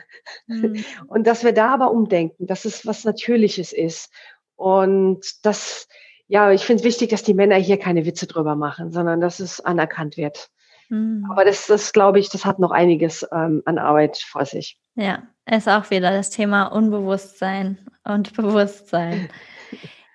Mhm. 0.46 0.84
Und 1.06 1.26
dass 1.26 1.44
wir 1.44 1.52
da 1.52 1.72
aber 1.72 1.90
umdenken, 1.90 2.46
dass 2.46 2.64
es 2.64 2.86
was 2.86 3.04
Natürliches 3.04 3.72
ist. 3.72 4.12
Und 4.56 5.44
dass 5.44 5.88
ja, 6.28 6.52
ich 6.52 6.64
finde 6.64 6.80
es 6.80 6.84
wichtig, 6.84 7.10
dass 7.10 7.22
die 7.22 7.34
Männer 7.34 7.56
hier 7.56 7.78
keine 7.78 8.04
Witze 8.04 8.26
drüber 8.26 8.54
machen, 8.54 8.92
sondern 8.92 9.20
dass 9.20 9.40
es 9.40 9.60
anerkannt 9.60 10.16
wird. 10.16 10.50
Mhm. 10.90 11.26
Aber 11.30 11.44
das, 11.44 11.66
das 11.66 11.92
glaube 11.92 12.20
ich, 12.20 12.28
das 12.28 12.44
hat 12.44 12.58
noch 12.58 12.70
einiges 12.70 13.26
ähm, 13.32 13.62
an 13.64 13.78
Arbeit 13.78 14.18
vor 14.18 14.44
sich. 14.44 14.78
Ja, 14.94 15.22
ist 15.46 15.68
auch 15.68 15.90
wieder 15.90 16.10
das 16.10 16.30
Thema 16.30 16.66
Unbewusstsein 16.66 17.78
und 18.04 18.32
Bewusstsein. 18.36 19.30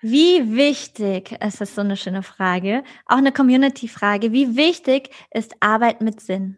Wie 0.01 0.55
wichtig, 0.55 1.35
es 1.39 1.61
ist 1.61 1.75
so 1.75 1.81
eine 1.81 1.97
schöne 1.97 2.23
Frage, 2.23 2.83
auch 3.05 3.17
eine 3.17 3.31
Community-Frage, 3.31 4.31
wie 4.31 4.55
wichtig 4.55 5.09
ist 5.31 5.55
Arbeit 5.61 6.01
mit 6.01 6.19
Sinn? 6.19 6.57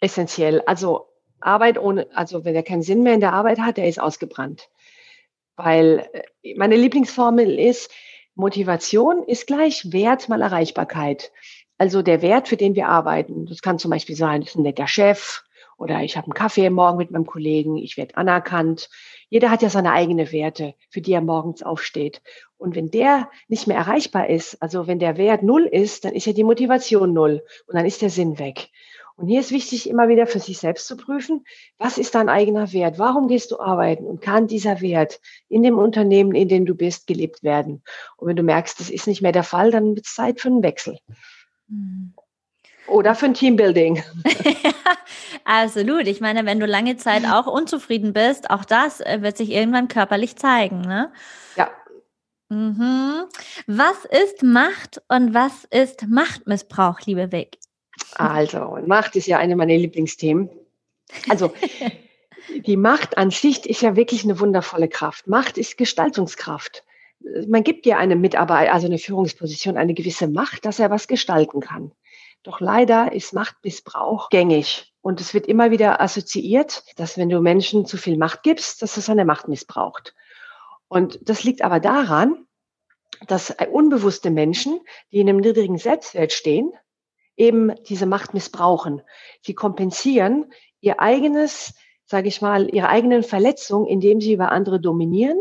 Essentiell. 0.00 0.62
Also 0.64 1.08
Arbeit 1.40 1.78
ohne, 1.78 2.06
also 2.14 2.44
wenn 2.44 2.54
er 2.54 2.62
keinen 2.62 2.82
Sinn 2.82 3.02
mehr 3.02 3.14
in 3.14 3.20
der 3.20 3.32
Arbeit 3.32 3.58
hat, 3.58 3.76
der 3.76 3.88
ist 3.88 4.00
ausgebrannt. 4.00 4.68
Weil 5.56 6.08
äh, 6.12 6.54
meine 6.54 6.76
Lieblingsformel 6.76 7.58
ist, 7.58 7.90
Motivation 8.38 9.24
ist 9.24 9.48
gleich 9.48 9.92
Wert 9.92 10.28
mal 10.28 10.42
Erreichbarkeit. 10.42 11.32
Also 11.76 12.02
der 12.02 12.22
Wert, 12.22 12.46
für 12.46 12.56
den 12.56 12.76
wir 12.76 12.86
arbeiten. 12.86 13.46
Das 13.46 13.62
kann 13.62 13.80
zum 13.80 13.90
Beispiel 13.90 14.14
sein, 14.14 14.42
das 14.42 14.50
ist 14.50 14.56
ein 14.56 14.62
netter 14.62 14.86
Chef 14.86 15.42
oder 15.76 16.02
ich 16.02 16.16
habe 16.16 16.26
einen 16.26 16.34
Kaffee 16.34 16.70
morgen 16.70 16.98
mit 16.98 17.10
meinem 17.10 17.26
Kollegen, 17.26 17.76
ich 17.76 17.96
werde 17.96 18.16
anerkannt. 18.16 18.90
Jeder 19.28 19.50
hat 19.50 19.62
ja 19.62 19.70
seine 19.70 19.90
eigene 19.90 20.30
Werte, 20.30 20.74
für 20.88 21.00
die 21.00 21.12
er 21.12 21.20
morgens 21.20 21.64
aufsteht. 21.64 22.22
Und 22.58 22.76
wenn 22.76 22.92
der 22.92 23.28
nicht 23.48 23.66
mehr 23.66 23.76
erreichbar 23.76 24.30
ist, 24.30 24.62
also 24.62 24.86
wenn 24.86 25.00
der 25.00 25.16
Wert 25.16 25.42
null 25.42 25.66
ist, 25.66 26.04
dann 26.04 26.12
ist 26.12 26.26
ja 26.26 26.32
die 26.32 26.44
Motivation 26.44 27.12
null 27.12 27.42
und 27.66 27.74
dann 27.74 27.86
ist 27.86 28.02
der 28.02 28.10
Sinn 28.10 28.38
weg. 28.38 28.68
Und 29.18 29.26
hier 29.26 29.40
ist 29.40 29.50
wichtig, 29.50 29.90
immer 29.90 30.06
wieder 30.06 30.28
für 30.28 30.38
sich 30.38 30.58
selbst 30.58 30.86
zu 30.86 30.96
prüfen, 30.96 31.44
was 31.76 31.98
ist 31.98 32.14
dein 32.14 32.28
eigener 32.28 32.72
Wert? 32.72 33.00
Warum 33.00 33.26
gehst 33.26 33.50
du 33.50 33.58
arbeiten? 33.58 34.06
Und 34.06 34.22
kann 34.22 34.46
dieser 34.46 34.80
Wert 34.80 35.20
in 35.48 35.64
dem 35.64 35.76
Unternehmen, 35.76 36.36
in 36.36 36.46
dem 36.46 36.66
du 36.66 36.76
bist, 36.76 37.08
gelebt 37.08 37.42
werden? 37.42 37.82
Und 38.16 38.28
wenn 38.28 38.36
du 38.36 38.44
merkst, 38.44 38.78
das 38.78 38.90
ist 38.90 39.08
nicht 39.08 39.20
mehr 39.20 39.32
der 39.32 39.42
Fall, 39.42 39.72
dann 39.72 39.96
wird 39.96 40.06
es 40.06 40.14
Zeit 40.14 40.40
für 40.40 40.46
einen 40.46 40.62
Wechsel. 40.62 41.00
Hm. 41.68 42.14
Oder 42.86 43.16
für 43.16 43.26
ein 43.26 43.34
Teambuilding. 43.34 44.04
absolut. 45.44 46.06
Ich 46.06 46.20
meine, 46.20 46.46
wenn 46.46 46.60
du 46.60 46.66
lange 46.66 46.96
Zeit 46.96 47.24
auch 47.24 47.48
unzufrieden 47.48 48.12
bist, 48.12 48.50
auch 48.50 48.64
das 48.64 49.00
äh, 49.00 49.18
wird 49.20 49.36
sich 49.36 49.50
irgendwann 49.50 49.88
körperlich 49.88 50.36
zeigen. 50.36 50.82
Ne? 50.82 51.12
Ja. 51.56 51.68
Mhm. 52.50 53.24
Was 53.66 54.04
ist 54.04 54.44
Macht 54.44 55.02
und 55.08 55.34
was 55.34 55.64
ist 55.64 56.06
Machtmissbrauch, 56.06 57.00
liebe 57.04 57.32
Vic? 57.32 57.58
Also, 58.14 58.78
Macht 58.86 59.16
ist 59.16 59.26
ja 59.26 59.38
eine 59.38 59.56
meiner 59.56 59.76
Lieblingsthemen. 59.76 60.50
Also, 61.28 61.52
die 62.66 62.76
Macht 62.76 63.18
an 63.18 63.30
sich 63.30 63.66
ist 63.66 63.82
ja 63.82 63.96
wirklich 63.96 64.24
eine 64.24 64.40
wundervolle 64.40 64.88
Kraft. 64.88 65.26
Macht 65.26 65.58
ist 65.58 65.76
Gestaltungskraft. 65.76 66.84
Man 67.48 67.64
gibt 67.64 67.84
ja 67.86 67.98
einem 67.98 68.20
Mitarbeiter, 68.20 68.72
also 68.72 68.86
eine 68.86 68.98
Führungsposition, 68.98 69.76
eine 69.76 69.94
gewisse 69.94 70.28
Macht, 70.28 70.64
dass 70.64 70.78
er 70.78 70.90
was 70.90 71.08
gestalten 71.08 71.60
kann. 71.60 71.92
Doch 72.44 72.60
leider 72.60 73.12
ist 73.12 73.34
Machtmissbrauch 73.34 74.30
gängig. 74.30 74.92
Und 75.00 75.20
es 75.20 75.34
wird 75.34 75.46
immer 75.46 75.70
wieder 75.70 76.00
assoziiert, 76.00 76.84
dass 76.96 77.18
wenn 77.18 77.28
du 77.28 77.40
Menschen 77.40 77.86
zu 77.86 77.96
viel 77.96 78.16
Macht 78.16 78.42
gibst, 78.42 78.82
dass 78.82 78.94
das 78.94 79.10
eine 79.10 79.24
Macht 79.24 79.48
missbraucht. 79.48 80.14
Und 80.86 81.18
das 81.22 81.44
liegt 81.44 81.62
aber 81.62 81.80
daran, 81.80 82.46
dass 83.26 83.54
unbewusste 83.70 84.30
Menschen, 84.30 84.80
die 85.12 85.18
in 85.18 85.28
einem 85.28 85.38
niedrigen 85.38 85.78
Selbstwert 85.78 86.32
stehen, 86.32 86.72
eben 87.38 87.72
diese 87.84 88.06
Macht 88.06 88.34
missbrauchen. 88.34 89.00
Sie 89.42 89.54
kompensieren 89.54 90.52
ihr 90.80 91.00
eigenes, 91.00 91.74
sage 92.04 92.28
ich 92.28 92.42
mal, 92.42 92.72
ihre 92.74 92.88
eigenen 92.88 93.22
Verletzungen, 93.22 93.86
indem 93.86 94.20
sie 94.20 94.32
über 94.32 94.52
andere 94.52 94.80
dominieren 94.80 95.38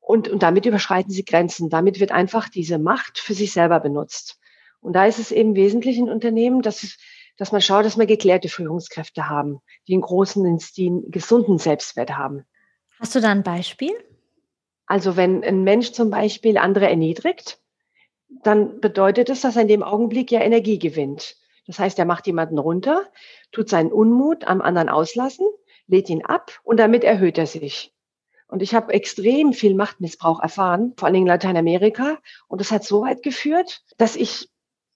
und, 0.00 0.28
und 0.28 0.42
damit 0.42 0.66
überschreiten 0.66 1.12
sie 1.12 1.24
Grenzen. 1.24 1.70
Damit 1.70 2.00
wird 2.00 2.12
einfach 2.12 2.48
diese 2.48 2.78
Macht 2.78 3.18
für 3.18 3.34
sich 3.34 3.52
selber 3.52 3.80
benutzt. 3.80 4.38
Und 4.80 4.94
da 4.94 5.06
ist 5.06 5.18
es 5.18 5.32
eben 5.32 5.54
wesentlich 5.54 5.98
in 5.98 6.08
Unternehmen, 6.08 6.62
dass, 6.62 6.96
dass 7.36 7.52
man 7.52 7.60
schaut, 7.60 7.84
dass 7.84 7.98
wir 7.98 8.06
geklärte 8.06 8.48
Führungskräfte 8.48 9.28
haben, 9.28 9.60
die 9.86 9.92
einen 9.92 10.02
großen, 10.02 10.58
die 10.76 10.86
einen 10.86 11.10
gesunden 11.10 11.58
Selbstwert 11.58 12.16
haben. 12.16 12.44
Hast 12.98 13.14
du 13.14 13.20
da 13.20 13.30
ein 13.30 13.42
Beispiel? 13.42 13.92
Also 14.86 15.16
wenn 15.16 15.44
ein 15.44 15.64
Mensch 15.64 15.92
zum 15.92 16.10
Beispiel 16.10 16.56
andere 16.56 16.88
erniedrigt, 16.88 17.60
dann 18.28 18.80
bedeutet 18.80 19.30
es, 19.30 19.40
dass 19.40 19.56
er 19.56 19.62
in 19.62 19.68
dem 19.68 19.82
Augenblick 19.82 20.30
ja 20.30 20.40
Energie 20.40 20.78
gewinnt. 20.78 21.36
Das 21.66 21.78
heißt, 21.78 21.98
er 21.98 22.04
macht 22.04 22.26
jemanden 22.26 22.58
runter, 22.58 23.06
tut 23.52 23.68
seinen 23.68 23.92
Unmut 23.92 24.44
am 24.44 24.60
anderen 24.60 24.88
auslassen, 24.88 25.46
lädt 25.86 26.08
ihn 26.10 26.24
ab 26.24 26.60
und 26.62 26.78
damit 26.78 27.04
erhöht 27.04 27.38
er 27.38 27.46
sich. 27.46 27.94
Und 28.48 28.62
ich 28.62 28.74
habe 28.74 28.94
extrem 28.94 29.52
viel 29.52 29.74
Machtmissbrauch 29.74 30.40
erfahren, 30.40 30.94
vor 30.96 31.06
allen 31.06 31.14
Dingen 31.14 31.26
in 31.26 31.32
Lateinamerika. 31.32 32.18
Und 32.48 32.60
das 32.60 32.70
hat 32.70 32.84
so 32.84 33.02
weit 33.02 33.22
geführt, 33.22 33.82
dass 33.98 34.16
ich, 34.16 34.48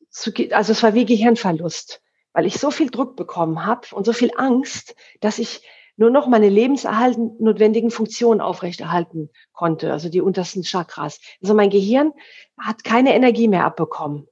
zu, 0.08 0.32
also 0.52 0.72
es 0.72 0.82
war 0.82 0.94
wie 0.94 1.04
Gehirnverlust, 1.04 2.00
weil 2.32 2.46
ich 2.46 2.58
so 2.58 2.70
viel 2.70 2.90
Druck 2.90 3.14
bekommen 3.16 3.66
habe 3.66 3.88
und 3.92 4.06
so 4.06 4.14
viel 4.14 4.30
Angst, 4.36 4.94
dass 5.20 5.38
ich 5.38 5.62
nur 6.02 6.10
noch 6.10 6.26
meine 6.26 6.48
lebenserhalten 6.48 7.36
notwendigen 7.38 7.92
Funktionen 7.92 8.40
aufrechterhalten 8.40 9.30
konnte, 9.52 9.92
also 9.92 10.08
die 10.08 10.20
untersten 10.20 10.64
Chakras. 10.64 11.20
Also 11.40 11.54
mein 11.54 11.70
Gehirn 11.70 12.12
hat 12.58 12.82
keine 12.82 13.14
Energie 13.14 13.46
mehr 13.46 13.64
abbekommen. 13.64 14.26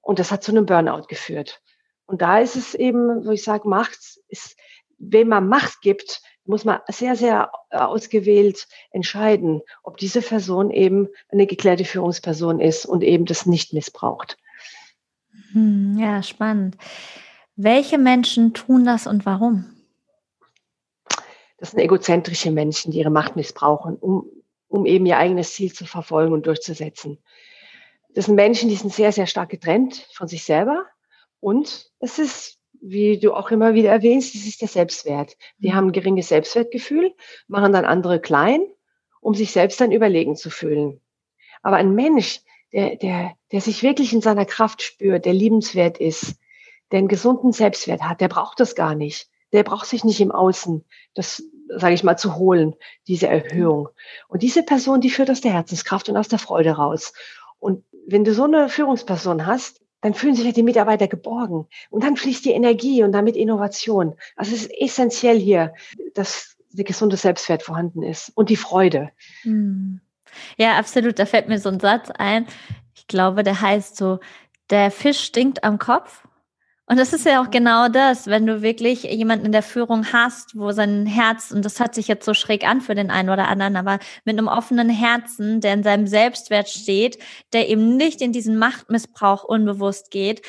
Und 0.00 0.18
das 0.18 0.32
hat 0.32 0.42
zu 0.42 0.52
einem 0.52 0.64
Burnout 0.64 1.08
geführt. 1.08 1.60
Und 2.06 2.22
da 2.22 2.38
ist 2.38 2.56
es 2.56 2.74
eben, 2.74 3.26
wo 3.26 3.30
ich 3.30 3.44
sage, 3.44 3.68
Macht 3.68 3.98
ist, 4.28 4.56
wem 4.96 5.28
man 5.28 5.48
Macht 5.48 5.82
gibt, 5.82 6.22
muss 6.46 6.64
man 6.64 6.80
sehr, 6.88 7.14
sehr 7.14 7.52
ausgewählt 7.68 8.66
entscheiden, 8.90 9.60
ob 9.82 9.98
diese 9.98 10.22
Person 10.22 10.70
eben 10.70 11.08
eine 11.28 11.46
geklärte 11.46 11.84
Führungsperson 11.84 12.58
ist 12.58 12.86
und 12.86 13.04
eben 13.04 13.26
das 13.26 13.44
nicht 13.44 13.74
missbraucht. 13.74 14.38
Hm, 15.52 15.98
ja, 15.98 16.22
spannend. 16.22 16.78
Welche 17.54 17.98
Menschen 17.98 18.54
tun 18.54 18.86
das 18.86 19.06
und 19.06 19.26
warum? 19.26 19.81
Das 21.62 21.70
sind 21.70 21.78
egozentrische 21.78 22.50
Menschen, 22.50 22.90
die 22.90 22.98
ihre 22.98 23.10
Macht 23.10 23.36
missbrauchen, 23.36 23.94
um, 23.94 24.28
um 24.66 24.84
eben 24.84 25.06
ihr 25.06 25.16
eigenes 25.16 25.54
Ziel 25.54 25.72
zu 25.72 25.86
verfolgen 25.86 26.32
und 26.32 26.48
durchzusetzen. 26.48 27.18
Das 28.14 28.24
sind 28.24 28.34
Menschen, 28.34 28.68
die 28.68 28.74
sind 28.74 28.92
sehr, 28.92 29.12
sehr 29.12 29.28
stark 29.28 29.50
getrennt 29.50 30.08
von 30.12 30.26
sich 30.26 30.42
selber. 30.42 30.86
Und 31.38 31.92
es 32.00 32.18
ist, 32.18 32.58
wie 32.80 33.20
du 33.20 33.32
auch 33.32 33.52
immer 33.52 33.74
wieder 33.74 33.90
erwähnst, 33.90 34.34
es 34.34 34.44
ist 34.44 34.60
der 34.60 34.66
Selbstwert. 34.66 35.36
Die 35.58 35.68
mhm. 35.68 35.74
haben 35.74 35.86
ein 35.86 35.92
geringes 35.92 36.30
Selbstwertgefühl, 36.30 37.14
machen 37.46 37.72
dann 37.72 37.84
andere 37.84 38.20
klein, 38.20 38.62
um 39.20 39.34
sich 39.34 39.52
selbst 39.52 39.80
dann 39.80 39.92
überlegen 39.92 40.34
zu 40.34 40.50
fühlen. 40.50 41.00
Aber 41.62 41.76
ein 41.76 41.94
Mensch, 41.94 42.40
der, 42.72 42.96
der, 42.96 43.36
der 43.52 43.60
sich 43.60 43.84
wirklich 43.84 44.12
in 44.12 44.20
seiner 44.20 44.46
Kraft 44.46 44.82
spürt, 44.82 45.26
der 45.26 45.32
liebenswert 45.32 45.98
ist, 45.98 46.40
der 46.90 46.98
einen 46.98 47.06
gesunden 47.06 47.52
Selbstwert 47.52 48.02
hat, 48.02 48.20
der 48.20 48.26
braucht 48.26 48.58
das 48.58 48.74
gar 48.74 48.96
nicht. 48.96 49.28
Der 49.52 49.62
braucht 49.62 49.86
sich 49.86 50.02
nicht 50.02 50.20
im 50.20 50.32
Außen, 50.32 50.84
das, 51.14 51.42
sage 51.76 51.94
ich 51.94 52.04
mal, 52.04 52.16
zu 52.16 52.36
holen, 52.36 52.74
diese 53.06 53.28
Erhöhung. 53.28 53.88
Und 54.28 54.42
diese 54.42 54.62
Person, 54.62 55.00
die 55.00 55.10
führt 55.10 55.30
aus 55.30 55.40
der 55.40 55.52
Herzenskraft 55.52 56.08
und 56.08 56.16
aus 56.16 56.28
der 56.28 56.38
Freude 56.38 56.72
raus. 56.72 57.12
Und 57.58 57.84
wenn 58.06 58.24
du 58.24 58.34
so 58.34 58.44
eine 58.44 58.68
Führungsperson 58.68 59.46
hast, 59.46 59.80
dann 60.00 60.14
fühlen 60.14 60.34
sich 60.34 60.44
ja 60.44 60.52
die 60.52 60.64
Mitarbeiter 60.64 61.06
geborgen. 61.06 61.66
Und 61.90 62.02
dann 62.02 62.16
fließt 62.16 62.44
die 62.44 62.50
Energie 62.50 63.04
und 63.04 63.12
damit 63.12 63.36
Innovation. 63.36 64.16
Also 64.36 64.54
es 64.54 64.62
ist 64.62 64.72
essentiell 64.80 65.38
hier, 65.38 65.74
dass 66.14 66.56
der 66.70 66.84
gesunde 66.84 67.16
Selbstwert 67.16 67.62
vorhanden 67.62 68.02
ist 68.02 68.30
und 68.34 68.50
die 68.50 68.56
Freude. 68.56 69.10
Hm. 69.42 70.00
Ja, 70.56 70.76
absolut. 70.78 71.18
Da 71.18 71.26
fällt 71.26 71.48
mir 71.48 71.58
so 71.58 71.68
ein 71.68 71.80
Satz 71.80 72.10
ein. 72.10 72.46
Ich 72.94 73.06
glaube, 73.06 73.42
der 73.42 73.60
heißt 73.60 73.96
so, 73.96 74.18
der 74.70 74.90
Fisch 74.90 75.20
stinkt 75.20 75.64
am 75.64 75.78
Kopf 75.78 76.24
und 76.86 76.98
das 76.98 77.12
ist 77.12 77.24
ja 77.24 77.40
auch 77.40 77.50
genau 77.50 77.88
das, 77.88 78.26
wenn 78.26 78.44
du 78.44 78.60
wirklich 78.60 79.04
jemanden 79.04 79.46
in 79.46 79.52
der 79.52 79.62
Führung 79.62 80.12
hast, 80.12 80.58
wo 80.58 80.72
sein 80.72 81.06
Herz, 81.06 81.52
und 81.52 81.64
das 81.64 81.78
hört 81.78 81.94
sich 81.94 82.08
jetzt 82.08 82.24
so 82.24 82.34
schräg 82.34 82.68
an 82.68 82.80
für 82.80 82.96
den 82.96 83.10
einen 83.10 83.30
oder 83.30 83.48
anderen, 83.48 83.76
aber 83.76 83.98
mit 84.24 84.36
einem 84.36 84.48
offenen 84.48 84.90
Herzen, 84.90 85.60
der 85.60 85.74
in 85.74 85.84
seinem 85.84 86.06
Selbstwert 86.08 86.68
steht, 86.68 87.18
der 87.52 87.68
eben 87.68 87.96
nicht 87.96 88.20
in 88.20 88.32
diesen 88.32 88.58
Machtmissbrauch 88.58 89.44
unbewusst 89.44 90.10
geht, 90.10 90.42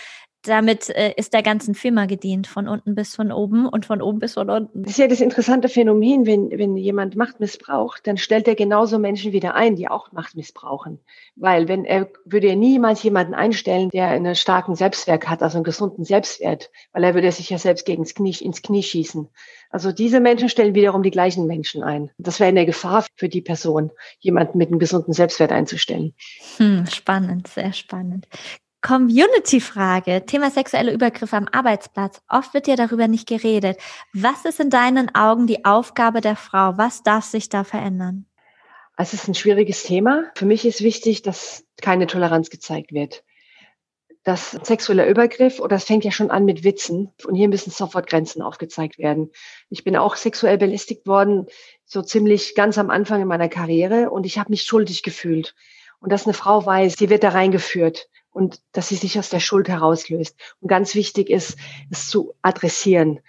damit 0.43 0.89
äh, 0.89 1.13
ist 1.15 1.33
der 1.33 1.41
ganzen 1.41 1.73
Firma 1.73 2.05
gedient, 2.05 2.47
von 2.47 2.67
unten 2.67 2.95
bis 2.95 3.15
von 3.15 3.31
oben 3.31 3.67
und 3.67 3.85
von 3.85 4.01
oben 4.01 4.19
bis 4.19 4.33
von 4.33 4.49
unten. 4.49 4.83
Das 4.83 4.91
ist 4.91 4.97
ja 4.97 5.07
das 5.07 5.21
interessante 5.21 5.69
Phänomen, 5.69 6.25
wenn, 6.25 6.51
wenn 6.51 6.75
jemand 6.75 7.15
Macht 7.15 7.39
missbraucht, 7.39 8.05
dann 8.05 8.17
stellt 8.17 8.47
er 8.47 8.55
genauso 8.55 8.99
Menschen 8.99 9.31
wieder 9.31 9.55
ein, 9.55 9.75
die 9.75 9.87
auch 9.87 10.11
Macht 10.11 10.35
missbrauchen. 10.35 10.99
Weil 11.35 11.67
wenn 11.67 11.85
er 11.85 12.09
würde 12.25 12.47
er 12.47 12.55
niemals 12.55 13.01
jemanden 13.03 13.33
einstellen, 13.33 13.89
der 13.89 14.09
einen 14.09 14.35
starken 14.35 14.75
Selbstwert 14.75 15.27
hat, 15.29 15.41
also 15.41 15.57
einen 15.57 15.63
gesunden 15.63 16.03
Selbstwert, 16.03 16.69
weil 16.91 17.03
er 17.03 17.13
würde 17.13 17.31
sich 17.31 17.49
ja 17.49 17.57
selbst 17.57 17.85
gegen 17.85 18.03
ins 18.03 18.13
Knie, 18.13 18.35
ins 18.39 18.61
Knie 18.61 18.83
schießen. 18.83 19.29
Also 19.69 19.91
diese 19.91 20.19
Menschen 20.19 20.49
stellen 20.49 20.75
wiederum 20.75 21.01
die 21.01 21.09
gleichen 21.09 21.47
Menschen 21.47 21.81
ein. 21.83 22.11
Das 22.19 22.39
wäre 22.39 22.49
eine 22.49 22.65
Gefahr 22.65 23.05
für 23.15 23.29
die 23.29 23.41
Person, 23.41 23.91
jemanden 24.19 24.59
mit 24.59 24.69
einem 24.69 24.77
gesunden 24.77 25.13
Selbstwert 25.13 25.51
einzustellen. 25.51 26.13
Hm, 26.57 26.85
spannend, 26.85 27.47
sehr 27.47 27.73
spannend. 27.73 28.27
Community-Frage, 28.83 30.25
Thema 30.25 30.51
sexuelle 30.51 30.91
Übergriffe 30.91 31.37
am 31.37 31.47
Arbeitsplatz. 31.49 32.21
Oft 32.27 32.53
wird 32.53 32.67
ja 32.67 32.75
darüber 32.75 33.07
nicht 33.07 33.29
geredet. 33.29 33.77
Was 34.13 34.43
ist 34.43 34.59
in 34.59 34.69
deinen 34.69 35.15
Augen 35.15 35.47
die 35.47 35.63
Aufgabe 35.63 36.19
der 36.19 36.35
Frau? 36.35 36.73
Was 36.77 37.01
darf 37.01 37.23
sich 37.23 37.47
da 37.47 37.63
verändern? 37.63 38.25
Es 38.97 39.13
ist 39.13 39.29
ein 39.29 39.35
schwieriges 39.35 39.83
Thema. 39.83 40.25
Für 40.35 40.45
mich 40.45 40.65
ist 40.65 40.81
wichtig, 40.81 41.21
dass 41.21 41.65
keine 41.81 42.07
Toleranz 42.07 42.49
gezeigt 42.49 42.91
wird. 42.91 43.23
Das 44.25 44.51
sexuelle 44.51 45.09
Übergriff, 45.09 45.61
oder 45.61 45.77
es 45.77 45.85
fängt 45.85 46.03
ja 46.03 46.11
schon 46.11 46.29
an 46.29 46.43
mit 46.43 46.65
Witzen, 46.65 47.13
und 47.25 47.35
hier 47.35 47.47
müssen 47.47 47.71
sofort 47.71 48.07
Grenzen 48.09 48.41
aufgezeigt 48.41 48.97
werden. 48.97 49.31
Ich 49.69 49.85
bin 49.85 49.95
auch 49.95 50.17
sexuell 50.17 50.57
belästigt 50.57 51.07
worden, 51.07 51.47
so 51.85 52.01
ziemlich 52.01 52.53
ganz 52.53 52.77
am 52.77 52.89
Anfang 52.89 53.21
in 53.21 53.27
meiner 53.29 53.49
Karriere, 53.49 54.09
und 54.09 54.25
ich 54.25 54.37
habe 54.37 54.51
mich 54.51 54.63
schuldig 54.63 55.03
gefühlt. 55.03 55.55
Und 55.99 56.11
dass 56.11 56.25
eine 56.25 56.33
Frau 56.33 56.65
weiß, 56.65 56.95
sie 56.97 57.09
wird 57.09 57.23
da 57.23 57.29
reingeführt 57.29 58.09
und 58.33 58.59
dass 58.73 58.89
sie 58.89 58.95
sich 58.95 59.17
aus 59.17 59.29
der 59.29 59.39
Schuld 59.39 59.69
herauslöst. 59.69 60.35
Und 60.59 60.67
ganz 60.67 60.95
wichtig 60.95 61.29
ist, 61.29 61.57
es 61.91 62.09
zu 62.09 62.33
adressieren 62.41 63.21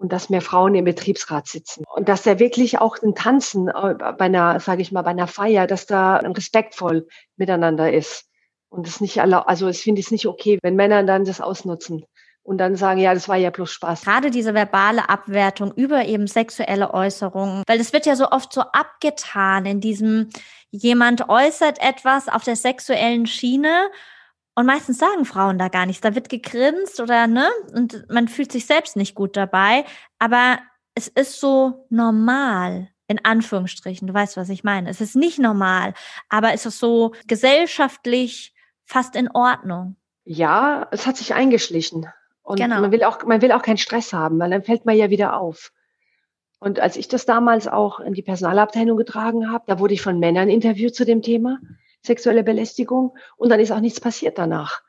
und 0.00 0.12
dass 0.12 0.30
mehr 0.30 0.40
Frauen 0.40 0.74
im 0.74 0.84
Betriebsrat 0.84 1.46
sitzen 1.46 1.84
und 1.94 2.08
dass 2.08 2.22
da 2.22 2.38
wirklich 2.38 2.78
auch 2.78 2.96
ein 3.02 3.14
Tanzen 3.14 3.68
äh, 3.68 3.94
bei 4.16 4.26
einer, 4.26 4.60
sage 4.60 4.82
ich 4.82 4.92
mal, 4.92 5.02
bei 5.02 5.10
einer 5.10 5.26
Feier, 5.26 5.66
dass 5.66 5.86
da 5.86 6.16
respektvoll 6.16 7.06
miteinander 7.36 7.92
ist 7.92 8.26
und 8.70 8.86
es 8.86 9.00
nicht 9.00 9.20
alle, 9.20 9.46
also 9.46 9.68
ich 9.68 9.82
finde 9.82 10.00
es 10.00 10.10
nicht 10.10 10.26
okay, 10.26 10.58
wenn 10.62 10.76
Männer 10.76 11.02
dann 11.02 11.24
das 11.24 11.40
ausnutzen 11.40 12.06
und 12.42 12.58
dann 12.58 12.76
sagen, 12.76 12.98
ja, 12.98 13.12
das 13.12 13.28
war 13.28 13.36
ja 13.36 13.50
bloß 13.50 13.70
Spaß. 13.70 14.02
Gerade 14.02 14.30
diese 14.30 14.54
verbale 14.54 15.08
Abwertung 15.10 15.72
über 15.74 16.06
eben 16.06 16.26
sexuelle 16.26 16.94
Äußerungen, 16.94 17.62
weil 17.66 17.78
es 17.78 17.92
wird 17.92 18.06
ja 18.06 18.16
so 18.16 18.30
oft 18.30 18.52
so 18.52 18.62
abgetan 18.62 19.66
in 19.66 19.80
diesem, 19.80 20.30
jemand 20.70 21.28
äußert 21.28 21.78
etwas 21.78 22.28
auf 22.28 22.42
der 22.42 22.56
sexuellen 22.56 23.26
Schiene 23.26 23.90
und 24.54 24.66
meistens 24.66 24.98
sagen 24.98 25.24
Frauen 25.24 25.58
da 25.58 25.68
gar 25.68 25.86
nichts. 25.86 26.02
Da 26.02 26.14
wird 26.14 26.28
gegrinst 26.28 27.00
oder 27.00 27.26
ne? 27.26 27.48
Und 27.72 28.06
man 28.10 28.28
fühlt 28.28 28.52
sich 28.52 28.66
selbst 28.66 28.96
nicht 28.96 29.14
gut 29.14 29.36
dabei. 29.36 29.84
Aber 30.18 30.58
es 30.94 31.08
ist 31.08 31.40
so 31.40 31.86
normal, 31.88 32.88
in 33.06 33.24
Anführungsstrichen. 33.24 34.08
Du 34.08 34.14
weißt, 34.14 34.36
was 34.36 34.48
ich 34.48 34.64
meine. 34.64 34.90
Es 34.90 35.00
ist 35.00 35.16
nicht 35.16 35.38
normal, 35.38 35.94
aber 36.28 36.52
es 36.52 36.66
ist 36.66 36.78
so 36.78 37.14
gesellschaftlich 37.26 38.54
fast 38.84 39.16
in 39.16 39.30
Ordnung. 39.30 39.96
Ja, 40.24 40.88
es 40.90 41.06
hat 41.06 41.16
sich 41.16 41.34
eingeschlichen. 41.34 42.06
Und 42.42 42.58
genau. 42.58 42.80
man 42.80 42.92
will 42.92 43.04
auch, 43.04 43.24
man 43.24 43.42
will 43.42 43.52
auch 43.52 43.62
keinen 43.62 43.78
Stress 43.78 44.12
haben, 44.12 44.38
weil 44.40 44.50
dann 44.50 44.64
fällt 44.64 44.84
man 44.84 44.96
ja 44.96 45.10
wieder 45.10 45.38
auf. 45.38 45.72
Und 46.58 46.80
als 46.80 46.96
ich 46.96 47.08
das 47.08 47.24
damals 47.24 47.68
auch 47.68 48.00
in 48.00 48.12
die 48.12 48.22
Personalabteilung 48.22 48.96
getragen 48.96 49.50
habe, 49.50 49.64
da 49.66 49.78
wurde 49.78 49.94
ich 49.94 50.02
von 50.02 50.18
Männern 50.18 50.50
interviewt 50.50 50.94
zu 50.94 51.06
dem 51.06 51.22
Thema 51.22 51.58
sexuelle 52.02 52.42
Belästigung 52.42 53.16
und 53.36 53.50
dann 53.50 53.60
ist 53.60 53.72
auch 53.72 53.80
nichts 53.80 54.00
passiert 54.00 54.38
danach. 54.38 54.82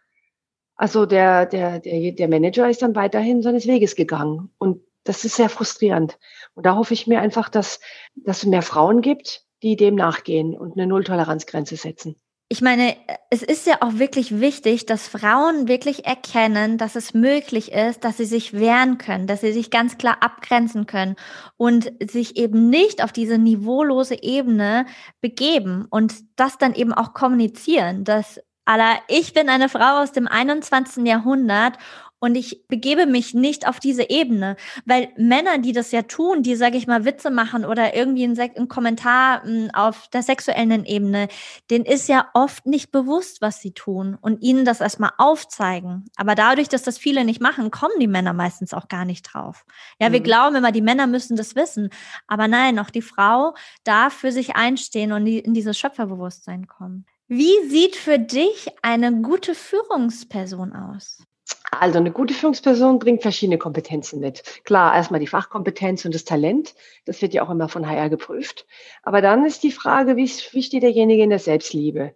Also 0.75 1.05
der, 1.05 1.45
der, 1.45 1.79
der, 1.79 2.11
der 2.11 2.27
Manager 2.27 2.69
ist 2.69 2.81
dann 2.81 2.95
weiterhin 2.95 3.41
seines 3.41 3.67
Weges 3.67 3.95
gegangen 3.95 4.51
und 4.57 4.81
das 5.03 5.25
ist 5.25 5.35
sehr 5.35 5.49
frustrierend. 5.49 6.17
Und 6.53 6.65
da 6.65 6.75
hoffe 6.75 6.93
ich 6.93 7.07
mir 7.07 7.21
einfach, 7.21 7.49
dass, 7.49 7.79
dass 8.15 8.39
es 8.39 8.45
mehr 8.45 8.61
Frauen 8.61 9.01
gibt, 9.01 9.45
die 9.63 9.75
dem 9.75 9.95
nachgehen 9.95 10.57
und 10.57 10.73
eine 10.73 10.87
Nulltoleranzgrenze 10.87 11.75
setzen 11.75 12.15
ich 12.51 12.61
meine, 12.61 12.97
es 13.29 13.43
ist 13.43 13.65
ja 13.65 13.77
auch 13.79 13.93
wirklich 13.93 14.41
wichtig, 14.41 14.85
dass 14.85 15.07
Frauen 15.07 15.69
wirklich 15.69 16.05
erkennen, 16.05 16.77
dass 16.77 16.97
es 16.97 17.13
möglich 17.13 17.71
ist, 17.71 18.03
dass 18.03 18.17
sie 18.17 18.25
sich 18.25 18.51
wehren 18.51 18.97
können, 18.97 19.25
dass 19.25 19.39
sie 19.39 19.53
sich 19.53 19.71
ganz 19.71 19.97
klar 19.97 20.17
abgrenzen 20.19 20.85
können 20.85 21.15
und 21.55 21.93
sich 22.05 22.35
eben 22.35 22.69
nicht 22.69 23.05
auf 23.05 23.13
diese 23.13 23.37
niveaulose 23.37 24.21
Ebene 24.21 24.85
begeben 25.21 25.87
und 25.89 26.13
das 26.35 26.57
dann 26.57 26.73
eben 26.75 26.91
auch 26.91 27.13
kommunizieren, 27.13 28.03
dass 28.03 28.41
aller, 28.65 28.99
ich 29.07 29.31
bin 29.31 29.47
eine 29.47 29.69
Frau 29.69 30.01
aus 30.01 30.11
dem 30.11 30.27
21. 30.27 31.05
Jahrhundert 31.05 31.77
und 32.21 32.35
ich 32.35 32.67
begebe 32.67 33.07
mich 33.07 33.33
nicht 33.33 33.67
auf 33.67 33.79
diese 33.79 34.09
Ebene, 34.09 34.55
weil 34.85 35.09
Männer, 35.17 35.57
die 35.57 35.73
das 35.73 35.91
ja 35.91 36.03
tun, 36.03 36.43
die, 36.43 36.55
sage 36.55 36.77
ich 36.77 36.85
mal, 36.85 37.03
Witze 37.03 37.31
machen 37.31 37.65
oder 37.65 37.95
irgendwie 37.95 38.23
einen, 38.23 38.39
einen 38.39 38.67
Kommentar 38.67 39.43
hm, 39.43 39.71
auf 39.73 40.07
der 40.09 40.21
sexuellen 40.21 40.85
Ebene, 40.85 41.29
denen 41.71 41.83
ist 41.83 42.07
ja 42.07 42.29
oft 42.35 42.67
nicht 42.67 42.91
bewusst, 42.91 43.41
was 43.41 43.59
sie 43.59 43.73
tun 43.73 44.17
und 44.21 44.43
ihnen 44.43 44.65
das 44.65 44.81
erstmal 44.81 45.09
aufzeigen. 45.17 46.05
Aber 46.15 46.35
dadurch, 46.35 46.69
dass 46.69 46.83
das 46.83 46.99
viele 46.99 47.25
nicht 47.25 47.41
machen, 47.41 47.71
kommen 47.71 47.99
die 47.99 48.07
Männer 48.07 48.33
meistens 48.33 48.75
auch 48.75 48.87
gar 48.87 49.03
nicht 49.03 49.23
drauf. 49.23 49.65
Ja, 49.99 50.09
mhm. 50.09 50.13
wir 50.13 50.19
glauben 50.19 50.55
immer, 50.55 50.71
die 50.71 50.81
Männer 50.81 51.07
müssen 51.07 51.35
das 51.35 51.55
wissen. 51.55 51.89
Aber 52.27 52.47
nein, 52.47 52.77
auch 52.77 52.91
die 52.91 53.01
Frau 53.01 53.55
darf 53.83 54.13
für 54.13 54.31
sich 54.31 54.55
einstehen 54.55 55.11
und 55.11 55.25
in 55.25 55.55
dieses 55.55 55.75
Schöpferbewusstsein 55.75 56.67
kommen. 56.67 57.07
Wie 57.27 57.67
sieht 57.67 57.95
für 57.95 58.19
dich 58.19 58.67
eine 58.83 59.21
gute 59.21 59.55
Führungsperson 59.55 60.73
aus? 60.73 61.23
Also 61.71 61.99
eine 61.99 62.11
gute 62.11 62.33
Führungsperson 62.33 62.99
bringt 62.99 63.21
verschiedene 63.21 63.57
Kompetenzen 63.57 64.19
mit. 64.19 64.43
Klar, 64.65 64.93
erstmal 64.93 65.21
die 65.21 65.27
Fachkompetenz 65.27 66.03
und 66.03 66.13
das 66.13 66.25
Talent. 66.25 66.75
Das 67.05 67.21
wird 67.21 67.33
ja 67.33 67.43
auch 67.43 67.49
immer 67.49 67.69
von 67.69 67.87
HR 67.87 68.09
geprüft. 68.09 68.67
Aber 69.03 69.21
dann 69.21 69.45
ist 69.45 69.63
die 69.63 69.71
Frage, 69.71 70.17
wie, 70.17 70.29
wie 70.51 70.63
steht 70.63 70.83
derjenige 70.83 71.23
in 71.23 71.29
der 71.29 71.39
Selbstliebe? 71.39 72.13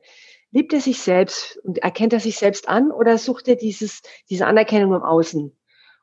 Liebt 0.52 0.74
er 0.74 0.82
sich 0.82 1.00
selbst 1.00 1.58
und 1.64 1.78
erkennt 1.80 2.12
er 2.12 2.20
sich 2.20 2.38
selbst 2.38 2.68
an 2.68 2.92
oder 2.92 3.18
sucht 3.18 3.48
er 3.48 3.56
dieses, 3.56 4.02
diese 4.30 4.46
Anerkennung 4.46 4.94
im 4.94 5.04
Außen? 5.04 5.56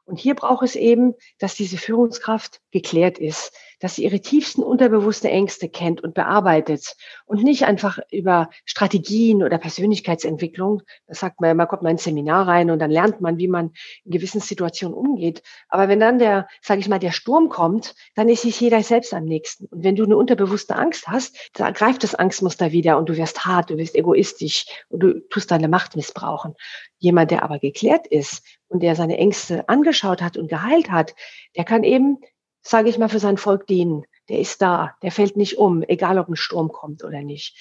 Und 0.04 0.18
hier 0.18 0.34
braucht 0.34 0.64
es 0.64 0.74
eben, 0.74 1.14
dass 1.38 1.54
diese 1.54 1.78
Führungskraft 1.78 2.60
geklärt 2.70 3.18
ist, 3.18 3.52
dass 3.82 3.96
sie 3.96 4.04
ihre 4.04 4.20
tiefsten 4.20 4.62
unterbewusste 4.62 5.28
Ängste 5.28 5.68
kennt 5.68 6.02
und 6.02 6.14
bearbeitet 6.14 6.94
und 7.24 7.42
nicht 7.42 7.64
einfach 7.64 7.98
über 8.12 8.48
Strategien 8.64 9.42
oder 9.42 9.58
Persönlichkeitsentwicklung. 9.58 10.82
Das 11.06 11.18
sagt 11.18 11.40
man, 11.40 11.56
man 11.56 11.66
kommt 11.66 11.82
mal 11.82 11.90
ins 11.90 12.04
Seminar 12.04 12.46
rein 12.46 12.70
und 12.70 12.78
dann 12.78 12.92
lernt 12.92 13.20
man, 13.20 13.38
wie 13.38 13.48
man 13.48 13.72
in 14.04 14.12
gewissen 14.12 14.40
Situationen 14.40 14.96
umgeht. 14.96 15.42
Aber 15.68 15.88
wenn 15.88 15.98
dann 15.98 16.20
der, 16.20 16.46
sage 16.60 16.80
ich 16.80 16.88
mal, 16.88 17.00
der 17.00 17.10
Sturm 17.10 17.48
kommt, 17.48 17.94
dann 18.14 18.28
ist 18.28 18.42
sich 18.42 18.60
jeder 18.60 18.82
selbst 18.82 19.12
am 19.14 19.24
nächsten. 19.24 19.66
Und 19.66 19.82
wenn 19.82 19.96
du 19.96 20.04
eine 20.04 20.16
unterbewusste 20.16 20.76
Angst 20.76 21.08
hast, 21.08 21.50
da 21.54 21.70
greift 21.70 22.04
das 22.04 22.14
Angstmuster 22.14 22.70
wieder 22.70 22.98
und 22.98 23.08
du 23.08 23.16
wirst 23.16 23.44
hart, 23.44 23.70
du 23.70 23.78
wirst 23.78 23.96
egoistisch 23.96 24.66
und 24.88 25.00
du 25.00 25.20
tust 25.28 25.50
deine 25.50 25.68
Macht 25.68 25.96
missbrauchen. 25.96 26.54
Jemand, 26.98 27.32
der 27.32 27.42
aber 27.42 27.58
geklärt 27.58 28.06
ist 28.06 28.44
und 28.72 28.82
der 28.82 28.96
seine 28.96 29.18
Ängste 29.18 29.68
angeschaut 29.68 30.22
hat 30.22 30.36
und 30.36 30.48
geheilt 30.48 30.90
hat, 30.90 31.14
der 31.56 31.64
kann 31.64 31.84
eben, 31.84 32.18
sage 32.62 32.88
ich 32.88 32.98
mal, 32.98 33.08
für 33.08 33.18
sein 33.18 33.36
Volk 33.36 33.66
dienen. 33.66 34.04
Der 34.28 34.38
ist 34.38 34.62
da, 34.62 34.96
der 35.02 35.12
fällt 35.12 35.36
nicht 35.36 35.58
um, 35.58 35.82
egal 35.82 36.18
ob 36.18 36.28
ein 36.28 36.36
Sturm 36.36 36.72
kommt 36.72 37.04
oder 37.04 37.22
nicht. 37.22 37.60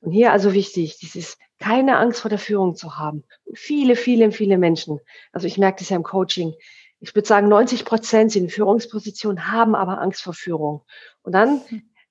Und 0.00 0.12
hier 0.12 0.32
also 0.32 0.52
wichtig, 0.52 0.98
dieses 0.98 1.36
keine 1.58 1.96
Angst 1.96 2.20
vor 2.20 2.28
der 2.28 2.38
Führung 2.38 2.76
zu 2.76 2.98
haben. 2.98 3.24
Viele, 3.54 3.96
viele, 3.96 4.30
viele 4.32 4.58
Menschen, 4.58 5.00
also 5.32 5.46
ich 5.46 5.58
merke 5.58 5.78
das 5.80 5.90
ja 5.90 5.96
im 5.96 6.02
Coaching, 6.02 6.54
ich 7.00 7.14
würde 7.16 7.26
sagen, 7.26 7.48
90 7.48 7.84
Prozent 7.84 8.30
sind 8.30 8.44
in 8.44 8.50
Führungspositionen, 8.50 9.50
haben 9.50 9.74
aber 9.74 10.00
Angst 10.00 10.22
vor 10.22 10.34
Führung. 10.34 10.82
Und 11.22 11.32
dann 11.32 11.60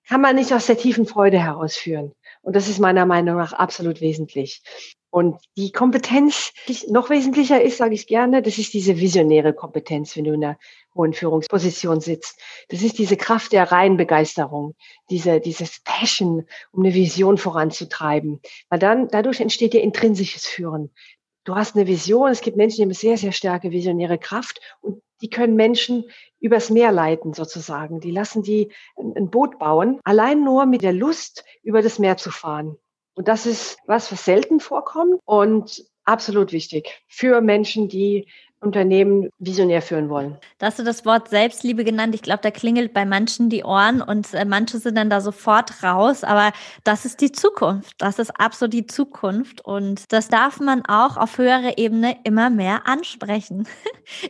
kann 0.07 0.19
man 0.19 0.35
nicht 0.35 0.53
aus 0.53 0.65
der 0.65 0.77
tiefen 0.77 1.05
Freude 1.05 1.39
herausführen. 1.39 2.13
Und 2.41 2.57
das 2.57 2.67
ist 2.67 2.79
meiner 2.79 3.05
Meinung 3.05 3.37
nach 3.37 3.53
absolut 3.53 4.01
wesentlich. 4.01 4.61
Und 5.11 5.37
die 5.57 5.73
Kompetenz, 5.73 6.53
die 6.69 6.89
noch 6.89 7.09
wesentlicher 7.09 7.61
ist, 7.61 7.77
sage 7.77 7.93
ich 7.93 8.07
gerne, 8.07 8.41
das 8.41 8.57
ist 8.57 8.73
diese 8.73 8.97
visionäre 8.97 9.53
Kompetenz, 9.53 10.15
wenn 10.15 10.23
du 10.23 10.33
in 10.33 10.43
einer 10.43 10.57
hohen 10.95 11.13
Führungsposition 11.13 11.99
sitzt. 11.99 12.39
Das 12.69 12.81
ist 12.81 12.97
diese 12.97 13.17
Kraft 13.17 13.51
der 13.51 13.73
reinen 13.73 13.97
Begeisterung, 13.97 14.73
diese, 15.09 15.41
dieses 15.41 15.81
Passion, 15.83 16.47
um 16.71 16.83
eine 16.83 16.93
Vision 16.93 17.37
voranzutreiben. 17.37 18.39
Weil 18.69 18.79
dann, 18.79 19.09
dadurch 19.09 19.41
entsteht 19.41 19.73
dir 19.73 19.81
intrinsisches 19.81 20.45
Führen. 20.45 20.91
Du 21.43 21.55
hast 21.55 21.75
eine 21.75 21.87
Vision, 21.87 22.31
es 22.31 22.39
gibt 22.39 22.55
Menschen, 22.55 22.77
die 22.77 22.83
haben 22.83 22.93
sehr, 22.93 23.17
sehr 23.17 23.33
starke 23.33 23.71
visionäre 23.71 24.17
Kraft 24.17 24.61
und 24.79 25.01
die 25.21 25.29
können 25.29 25.55
Menschen 25.55 26.05
übers 26.39 26.69
Meer 26.69 26.93
leiten 26.93 27.33
sozusagen. 27.33 27.99
Die 27.99 28.11
lassen 28.11 28.43
die 28.43 28.71
ein 28.95 29.29
Boot 29.29 29.59
bauen, 29.59 29.99
allein 30.05 30.43
nur 30.43 30.65
mit 30.65 30.83
der 30.83 30.93
Lust, 30.93 31.43
über 31.63 31.81
das 31.81 31.99
Meer 31.99 32.15
zu 32.15 32.31
fahren. 32.31 32.77
Und 33.15 33.27
das 33.27 33.45
ist 33.45 33.77
was, 33.85 34.11
was 34.11 34.25
selten 34.25 34.59
vorkommt 34.59 35.19
und 35.25 35.83
absolut 36.05 36.51
wichtig 36.51 37.03
für 37.07 37.41
Menschen, 37.41 37.87
die 37.87 38.27
Unternehmen 38.61 39.29
visionär 39.39 39.81
führen 39.81 40.09
wollen. 40.09 40.37
Da 40.59 40.67
hast 40.67 40.77
du 40.77 40.83
das 40.83 41.03
Wort 41.03 41.29
Selbstliebe 41.29 41.83
genannt. 41.83 42.13
Ich 42.13 42.21
glaube, 42.21 42.41
da 42.43 42.51
klingelt 42.51 42.93
bei 42.93 43.05
manchen 43.05 43.49
die 43.49 43.63
Ohren 43.63 44.01
und 44.01 44.33
äh, 44.33 44.45
manche 44.45 44.77
sind 44.77 44.95
dann 44.95 45.09
da 45.09 45.19
sofort 45.19 45.83
raus. 45.83 46.23
Aber 46.23 46.51
das 46.83 47.03
ist 47.03 47.21
die 47.21 47.31
Zukunft. 47.31 47.95
Das 47.97 48.19
ist 48.19 48.29
absolut 48.39 48.73
die 48.73 48.85
Zukunft. 48.85 49.65
Und 49.65 50.13
das 50.13 50.27
darf 50.27 50.59
man 50.59 50.85
auch 50.85 51.17
auf 51.17 51.39
höherer 51.39 51.77
Ebene 51.77 52.17
immer 52.23 52.49
mehr 52.49 52.87
ansprechen. 52.87 53.67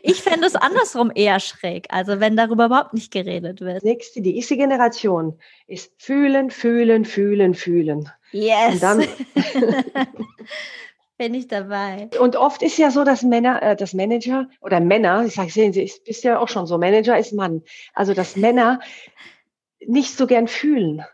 Ich 0.04 0.22
fände 0.22 0.46
es 0.46 0.56
andersrum 0.56 1.12
eher 1.14 1.40
schräg. 1.40 1.88
Also 1.90 2.20
wenn 2.20 2.38
darüber 2.38 2.66
überhaupt 2.66 2.94
nicht 2.94 3.12
geredet 3.12 3.62
wird. 3.62 3.84
Nächste, 3.84 4.22
die 4.22 4.34
nächste 4.34 4.56
Generation 4.56 5.40
ist 5.66 5.92
fühlen, 5.98 6.52
fühlen, 6.52 7.04
fühlen, 7.04 7.56
fühlen. 7.56 8.10
Yes. 8.32 8.82
Bin 11.22 11.36
ich 11.36 11.48
dabei. 11.48 12.10
Und 12.20 12.36
oft 12.36 12.64
ist 12.64 12.80
ja 12.80 12.90
so, 12.90 13.04
dass 13.04 13.22
Männer, 13.22 13.62
äh, 13.62 13.76
dass 13.76 13.94
Manager 13.94 14.50
oder 14.60 14.80
Männer, 14.80 15.24
ich 15.24 15.36
sage, 15.36 15.52
sehen 15.52 15.72
Sie, 15.72 15.84
ich 15.84 16.04
bist 16.04 16.24
ja 16.24 16.40
auch 16.40 16.48
schon 16.48 16.66
so, 16.66 16.80
Manager 16.80 17.16
ist 17.16 17.32
Mann. 17.32 17.62
Also 17.94 18.16
dass 18.16 18.36
Männer 18.36 18.80
nicht 19.86 20.18
so 20.18 20.26
gern 20.26 20.48
fühlen. 20.48 21.06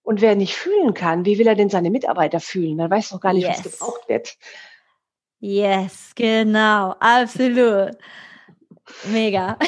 Und 0.00 0.22
wer 0.22 0.34
nicht 0.34 0.54
fühlen 0.54 0.94
kann, 0.94 1.26
wie 1.26 1.38
will 1.38 1.46
er 1.46 1.56
denn 1.56 1.68
seine 1.68 1.90
Mitarbeiter 1.90 2.40
fühlen? 2.40 2.74
Man 2.76 2.90
weiß 2.90 3.10
doch 3.10 3.20
gar 3.20 3.34
nicht, 3.34 3.46
yes. 3.46 3.58
was 3.58 3.72
gebraucht 3.72 4.08
wird. 4.08 4.38
Yes, 5.40 6.12
genau, 6.14 6.94
absolut. 6.98 7.98
Mega. 9.12 9.58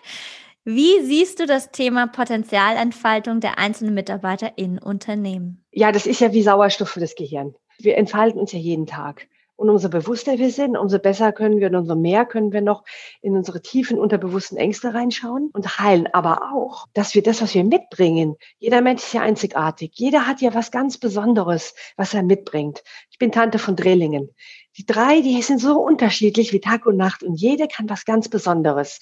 Wie 0.64 1.02
siehst 1.02 1.38
du 1.38 1.44
das 1.44 1.70
Thema 1.70 2.06
Potenzialentfaltung 2.06 3.40
der 3.40 3.58
einzelnen 3.58 3.92
Mitarbeiter 3.92 4.56
in 4.56 4.78
Unternehmen? 4.78 5.62
Ja, 5.70 5.92
das 5.92 6.06
ist 6.06 6.22
ja 6.22 6.32
wie 6.32 6.42
Sauerstoff 6.42 6.88
für 6.88 7.00
das 7.00 7.14
Gehirn. 7.14 7.54
Wir 7.78 7.98
entfalten 7.98 8.40
uns 8.40 8.52
ja 8.52 8.58
jeden 8.58 8.86
Tag. 8.86 9.28
Und 9.56 9.70
umso 9.70 9.88
bewusster 9.88 10.38
wir 10.38 10.50
sind, 10.50 10.76
umso 10.76 10.98
besser 10.98 11.32
können 11.32 11.60
wir 11.60 11.68
und 11.68 11.76
umso 11.76 11.94
mehr 11.94 12.26
können 12.26 12.52
wir 12.52 12.60
noch 12.60 12.84
in 13.22 13.36
unsere 13.36 13.62
tiefen, 13.62 13.98
unterbewussten 13.98 14.58
Ängste 14.58 14.94
reinschauen 14.94 15.50
und 15.52 15.78
heilen. 15.78 16.08
Aber 16.12 16.52
auch, 16.52 16.86
dass 16.92 17.14
wir 17.14 17.22
das, 17.22 17.40
was 17.40 17.54
wir 17.54 17.62
mitbringen, 17.62 18.36
jeder 18.58 18.80
Mensch 18.80 19.04
ist 19.04 19.14
ja 19.14 19.22
einzigartig. 19.22 19.92
Jeder 19.94 20.26
hat 20.26 20.40
ja 20.40 20.54
was 20.54 20.72
ganz 20.72 20.98
Besonderes, 20.98 21.74
was 21.96 22.14
er 22.14 22.24
mitbringt. 22.24 22.82
Ich 23.10 23.18
bin 23.18 23.30
Tante 23.30 23.60
von 23.60 23.76
Drillingen. 23.76 24.34
Die 24.76 24.86
drei, 24.86 25.20
die 25.20 25.40
sind 25.40 25.60
so 25.60 25.80
unterschiedlich 25.80 26.52
wie 26.52 26.60
Tag 26.60 26.84
und 26.86 26.96
Nacht 26.96 27.22
und 27.22 27.36
jeder 27.36 27.68
kann 27.68 27.88
was 27.88 28.04
ganz 28.04 28.28
Besonderes. 28.28 29.00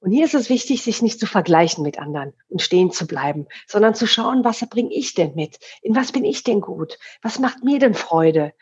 Und 0.00 0.10
hier 0.10 0.24
ist 0.24 0.34
es 0.34 0.48
wichtig, 0.48 0.82
sich 0.82 1.00
nicht 1.00 1.20
zu 1.20 1.26
vergleichen 1.26 1.84
mit 1.84 2.00
anderen 2.00 2.32
und 2.48 2.60
stehen 2.60 2.90
zu 2.90 3.06
bleiben, 3.06 3.46
sondern 3.68 3.94
zu 3.94 4.08
schauen, 4.08 4.42
was 4.42 4.68
bringe 4.68 4.92
ich 4.92 5.14
denn 5.14 5.36
mit? 5.36 5.60
In 5.80 5.94
was 5.94 6.10
bin 6.10 6.24
ich 6.24 6.42
denn 6.42 6.60
gut? 6.60 6.98
Was 7.22 7.38
macht 7.38 7.62
mir 7.62 7.78
denn 7.78 7.94
Freude? 7.94 8.52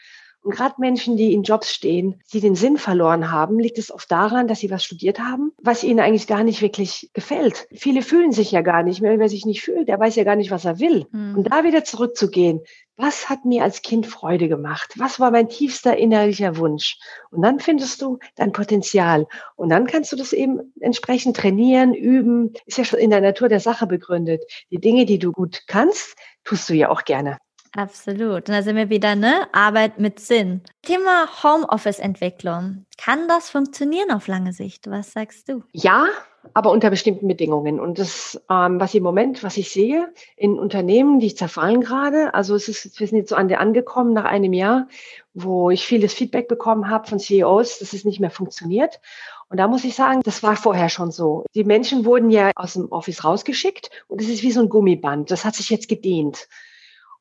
Und 0.43 0.55
gerade 0.55 0.77
Menschen, 0.79 1.17
die 1.17 1.35
in 1.35 1.43
Jobs 1.43 1.73
stehen, 1.73 2.23
die 2.33 2.41
den 2.41 2.55
Sinn 2.55 2.79
verloren 2.79 3.31
haben, 3.31 3.59
liegt 3.59 3.79
es 3.79 3.91
oft 3.91 4.11
daran, 4.11 4.49
dass 4.49 4.61
sie 4.61 4.71
was 4.71 4.83
studiert 4.83 5.21
haben, 5.21 5.53
was 5.63 5.85
ihnen 5.85 6.01
eigentlich 6.01 6.27
gar 6.27 6.45
nicht 6.45 6.63
wirklich 6.63 7.11
gefällt. 7.13 7.69
Viele 7.73 8.01
fühlen 8.03 8.33
sich 8.33 8.51
ja 8.51 8.63
gar 8.63 8.83
nicht 8.83 9.03
mehr. 9.03 9.19
Wer 9.19 9.29
sich 9.29 9.45
nicht 9.45 9.63
fühlt, 9.63 9.89
der 9.89 10.01
weiß 10.01 10.17
ja 10.17 10.25
gar 10.25 10.37
nicht, 10.37 10.51
was 10.51 10.65
er 10.65 10.81
will. 10.81 11.07
Mhm. 11.13 11.37
Und 11.37 11.53
da 11.53 11.63
wieder 11.65 11.85
zurückzugehen, 11.85 12.61
was 12.97 13.29
hat 13.29 13.45
mir 13.45 13.63
als 13.63 13.83
Kind 13.83 14.07
Freude 14.07 14.49
gemacht? 14.49 14.95
Was 14.97 15.21
war 15.21 15.31
mein 15.31 15.49
tiefster 15.49 15.97
innerlicher 15.97 16.57
Wunsch? 16.57 16.99
Und 17.31 17.43
dann 17.43 17.59
findest 17.59 18.03
du 18.03 18.19
dein 18.37 18.53
Potenzial. 18.53 19.27
Und 19.57 19.71
dann 19.71 19.87
kannst 19.87 20.13
du 20.13 20.17
das 20.17 20.33
eben 20.33 20.73
entsprechend 20.81 21.37
trainieren, 21.37 21.95
üben. 21.95 22.53
Ist 22.67 22.79
ja 22.79 22.85
schon 22.85 22.99
in 22.99 23.11
der 23.11 23.23
Natur 23.23 23.49
der 23.49 23.61
Sache 23.61 23.87
begründet. 23.87 24.43
Die 24.71 24.81
Dinge, 24.81 25.07
die 25.07 25.19
du 25.19 25.33
gut 25.33 25.63
kannst, 25.67 26.17
tust 26.45 26.69
du 26.69 26.75
ja 26.75 26.91
auch 26.91 27.05
gerne. 27.05 27.39
Absolut. 27.73 28.49
Und 28.49 28.49
da 28.49 28.63
sind 28.63 28.77
wir 28.77 28.91
wieder, 28.91 29.15
ne? 29.15 29.47
Arbeit 29.53 29.99
mit 29.99 30.19
Sinn. 30.19 30.63
Thema 30.83 31.29
Homeoffice-Entwicklung. 31.43 32.85
Kann 32.99 33.29
das 33.29 33.49
funktionieren 33.51 34.11
auf 34.11 34.27
lange 34.27 34.53
Sicht? 34.53 34.91
Was 34.91 35.13
sagst 35.13 35.49
du? 35.49 35.63
Ja, 35.73 36.07
aber 36.53 36.71
unter 36.71 36.91
bestimmten 36.91 37.29
Bedingungen. 37.29 37.79
Und 37.79 37.99
das, 37.99 38.41
ähm, 38.51 38.81
was 38.81 38.95
im 38.95 39.05
Moment, 39.05 39.45
was 39.45 39.57
ich 39.57 39.71
sehe 39.71 40.13
in 40.37 40.59
Unternehmen, 40.59 41.21
die 41.21 41.35
zerfallen 41.35 41.81
gerade, 41.81 42.35
also 42.35 42.57
es 42.57 42.69
ist, 42.69 42.99
wir 42.99 43.07
sind 43.07 43.19
jetzt 43.19 43.29
so 43.29 43.37
an 43.37 43.49
der 43.49 43.61
angekommen 43.61 44.15
nach 44.15 44.25
einem 44.25 44.53
Jahr, 44.53 44.89
wo 45.33 45.71
ich 45.71 45.87
vieles 45.87 46.13
Feedback 46.13 46.49
bekommen 46.49 46.89
habe 46.89 47.07
von 47.07 47.21
CEOs, 47.21 47.79
dass 47.79 47.93
es 47.93 48.05
nicht 48.05 48.19
mehr 48.19 48.31
funktioniert. 48.31 49.01
Und 49.49 49.59
da 49.59 49.69
muss 49.69 49.85
ich 49.85 49.95
sagen, 49.95 50.23
das 50.25 50.43
war 50.43 50.57
vorher 50.57 50.89
schon 50.89 51.13
so. 51.13 51.45
Die 51.55 51.65
Menschen 51.65 52.05
wurden 52.05 52.31
ja 52.31 52.51
aus 52.57 52.73
dem 52.73 52.91
Office 52.91 53.25
rausgeschickt 53.25 53.91
und 54.09 54.21
es 54.21 54.29
ist 54.29 54.43
wie 54.43 54.53
so 54.53 54.61
ein 54.61 54.69
Gummiband. 54.69 55.31
Das 55.31 55.45
hat 55.45 55.55
sich 55.55 55.71
jetzt 55.71 55.89
gedehnt. 55.89 56.49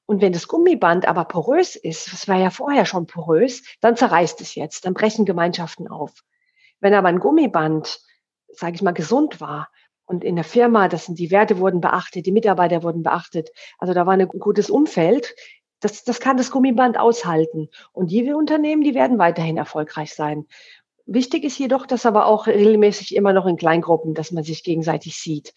Und 0.09 0.21
wenn 0.21 0.33
das 0.33 0.47
Gummiband 0.47 1.07
aber 1.07 1.23
porös 1.23 1.75
ist, 1.75 2.11
das 2.11 2.27
war 2.27 2.37
ja 2.37 2.49
vorher 2.49 2.87
schon 2.87 3.05
porös, 3.05 3.61
dann 3.79 3.95
zerreißt 3.95 4.41
es 4.41 4.55
jetzt, 4.55 4.85
dann 4.85 4.95
brechen 4.95 5.23
Gemeinschaften 5.23 5.87
auf. 5.87 6.23
Wenn 6.79 6.95
aber 6.95 7.09
ein 7.09 7.19
Gummiband, 7.19 8.01
sage 8.47 8.73
ich 8.73 8.81
mal, 8.81 8.93
gesund 8.93 9.39
war 9.39 9.69
und 10.07 10.23
in 10.23 10.33
der 10.33 10.43
Firma, 10.43 10.87
das 10.87 11.05
sind 11.05 11.19
die 11.19 11.29
Werte 11.29 11.59
wurden 11.59 11.79
beachtet, 11.79 12.25
die 12.25 12.31
Mitarbeiter 12.31 12.81
wurden 12.81 13.03
beachtet, 13.03 13.51
also 13.77 13.93
da 13.93 14.07
war 14.07 14.13
ein 14.13 14.27
gutes 14.27 14.71
Umfeld, 14.71 15.35
das, 15.79 16.03
das 16.05 16.19
kann 16.19 16.37
das 16.37 16.49
Gummiband 16.49 16.97
aushalten. 16.97 17.69
Und 17.91 18.09
die 18.09 18.33
Unternehmen, 18.33 18.81
die 18.81 18.95
werden 18.95 19.19
weiterhin 19.19 19.57
erfolgreich 19.57 20.15
sein. 20.15 20.47
Wichtig 21.05 21.43
ist 21.43 21.59
jedoch, 21.59 21.85
dass 21.85 22.07
aber 22.07 22.25
auch 22.25 22.47
regelmäßig 22.47 23.15
immer 23.15 23.31
noch 23.31 23.45
in 23.45 23.57
Kleingruppen, 23.57 24.15
dass 24.15 24.31
man 24.31 24.43
sich 24.43 24.63
gegenseitig 24.63 25.19
sieht. 25.19 25.53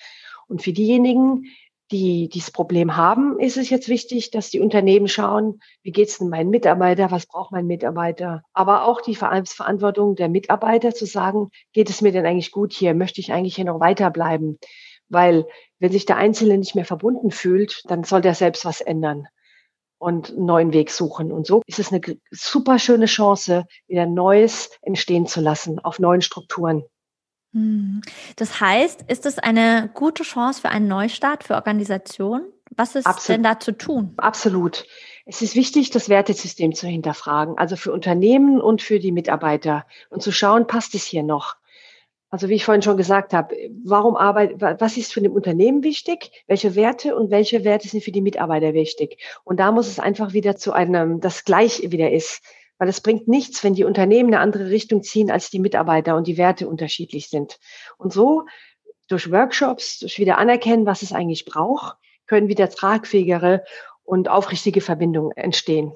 Und 0.46 0.60
für 0.60 0.74
diejenigen, 0.74 1.46
die 1.92 2.28
dieses 2.28 2.50
Problem 2.50 2.96
haben, 2.96 3.38
ist 3.38 3.56
es 3.56 3.70
jetzt 3.70 3.88
wichtig, 3.88 4.30
dass 4.32 4.50
die 4.50 4.60
Unternehmen 4.60 5.06
schauen, 5.06 5.60
wie 5.82 5.92
geht 5.92 6.08
es 6.08 6.18
denn 6.18 6.30
meinen 6.30 6.50
Mitarbeiter, 6.50 7.10
was 7.12 7.26
braucht 7.26 7.52
mein 7.52 7.66
Mitarbeiter, 7.66 8.42
aber 8.54 8.84
auch 8.86 9.00
die 9.00 9.14
Verantwortung 9.14 10.16
der 10.16 10.28
Mitarbeiter 10.28 10.94
zu 10.94 11.06
sagen, 11.06 11.50
geht 11.72 11.90
es 11.90 12.00
mir 12.00 12.10
denn 12.10 12.26
eigentlich 12.26 12.50
gut 12.50 12.72
hier, 12.72 12.94
möchte 12.94 13.20
ich 13.20 13.32
eigentlich 13.32 13.54
hier 13.56 13.66
noch 13.66 13.80
weiterbleiben, 13.80 14.58
weil 15.08 15.46
wenn 15.78 15.92
sich 15.92 16.06
der 16.06 16.16
Einzelne 16.16 16.58
nicht 16.58 16.74
mehr 16.74 16.86
verbunden 16.86 17.30
fühlt, 17.30 17.82
dann 17.88 18.02
soll 18.04 18.22
der 18.22 18.34
selbst 18.34 18.64
was 18.64 18.80
ändern. 18.80 19.28
und 20.02 20.30
einen 20.30 20.46
neuen 20.46 20.72
Weg 20.72 20.90
suchen. 20.90 21.30
Und 21.30 21.46
so 21.46 21.62
ist 21.66 21.78
es 21.78 21.92
eine 21.92 22.00
super 22.32 22.80
schöne 22.80 23.06
Chance, 23.06 23.66
wieder 23.86 24.04
Neues 24.06 24.70
entstehen 24.82 25.26
zu 25.26 25.40
lassen 25.40 25.78
auf 25.78 26.00
neuen 26.00 26.22
Strukturen. 26.22 26.82
Hm. 27.52 28.00
Das 28.36 28.60
heißt, 28.60 29.04
ist 29.08 29.26
es 29.26 29.38
eine 29.38 29.90
gute 29.94 30.22
Chance 30.22 30.62
für 30.62 30.68
einen 30.70 30.88
Neustart 30.88 31.44
für 31.44 31.54
Organisationen? 31.54 32.46
Was 32.74 32.94
ist 32.94 33.06
Absolut. 33.06 33.36
denn 33.36 33.42
da 33.42 33.60
zu 33.60 33.72
tun? 33.76 34.14
Absolut. 34.16 34.86
Es 35.26 35.42
ist 35.42 35.54
wichtig, 35.54 35.90
das 35.90 36.08
Wertesystem 36.08 36.74
zu 36.74 36.86
hinterfragen, 36.86 37.58
also 37.58 37.76
für 37.76 37.92
Unternehmen 37.92 38.60
und 38.60 38.82
für 38.82 38.98
die 38.98 39.12
Mitarbeiter 39.12 39.86
und 40.08 40.22
zu 40.22 40.32
schauen, 40.32 40.66
passt 40.66 40.94
es 40.94 41.04
hier 41.04 41.22
noch? 41.22 41.56
Also 42.30 42.48
wie 42.48 42.54
ich 42.54 42.64
vorhin 42.64 42.80
schon 42.80 42.96
gesagt 42.96 43.34
habe, 43.34 43.54
warum 43.84 44.16
arbeit, 44.16 44.54
was 44.58 44.96
ist 44.96 45.12
für 45.12 45.20
ein 45.20 45.28
Unternehmen 45.28 45.82
wichtig? 45.82 46.44
Welche 46.46 46.74
Werte 46.74 47.14
und 47.14 47.30
welche 47.30 47.62
Werte 47.62 47.88
sind 47.88 48.02
für 48.02 48.10
die 48.10 48.22
Mitarbeiter 48.22 48.72
wichtig? 48.72 49.18
Und 49.44 49.60
da 49.60 49.70
muss 49.70 49.86
es 49.86 50.00
einfach 50.00 50.32
wieder 50.32 50.56
zu 50.56 50.72
einem, 50.72 51.20
das 51.20 51.44
gleich 51.44 51.82
wieder 51.90 52.10
ist. 52.10 52.42
Weil 52.82 52.88
es 52.88 53.00
bringt 53.00 53.28
nichts, 53.28 53.62
wenn 53.62 53.74
die 53.74 53.84
Unternehmen 53.84 54.34
eine 54.34 54.42
andere 54.42 54.68
Richtung 54.68 55.04
ziehen 55.04 55.30
als 55.30 55.50
die 55.50 55.60
Mitarbeiter 55.60 56.16
und 56.16 56.26
die 56.26 56.36
Werte 56.36 56.66
unterschiedlich 56.66 57.28
sind. 57.28 57.60
Und 57.96 58.12
so 58.12 58.46
durch 59.06 59.30
Workshops, 59.30 60.00
durch 60.00 60.18
wieder 60.18 60.36
anerkennen, 60.36 60.84
was 60.84 61.02
es 61.02 61.12
eigentlich 61.12 61.44
braucht, 61.44 61.96
können 62.26 62.48
wieder 62.48 62.68
tragfähigere 62.68 63.62
und 64.02 64.28
aufrichtige 64.28 64.80
Verbindungen 64.80 65.30
entstehen. 65.36 65.92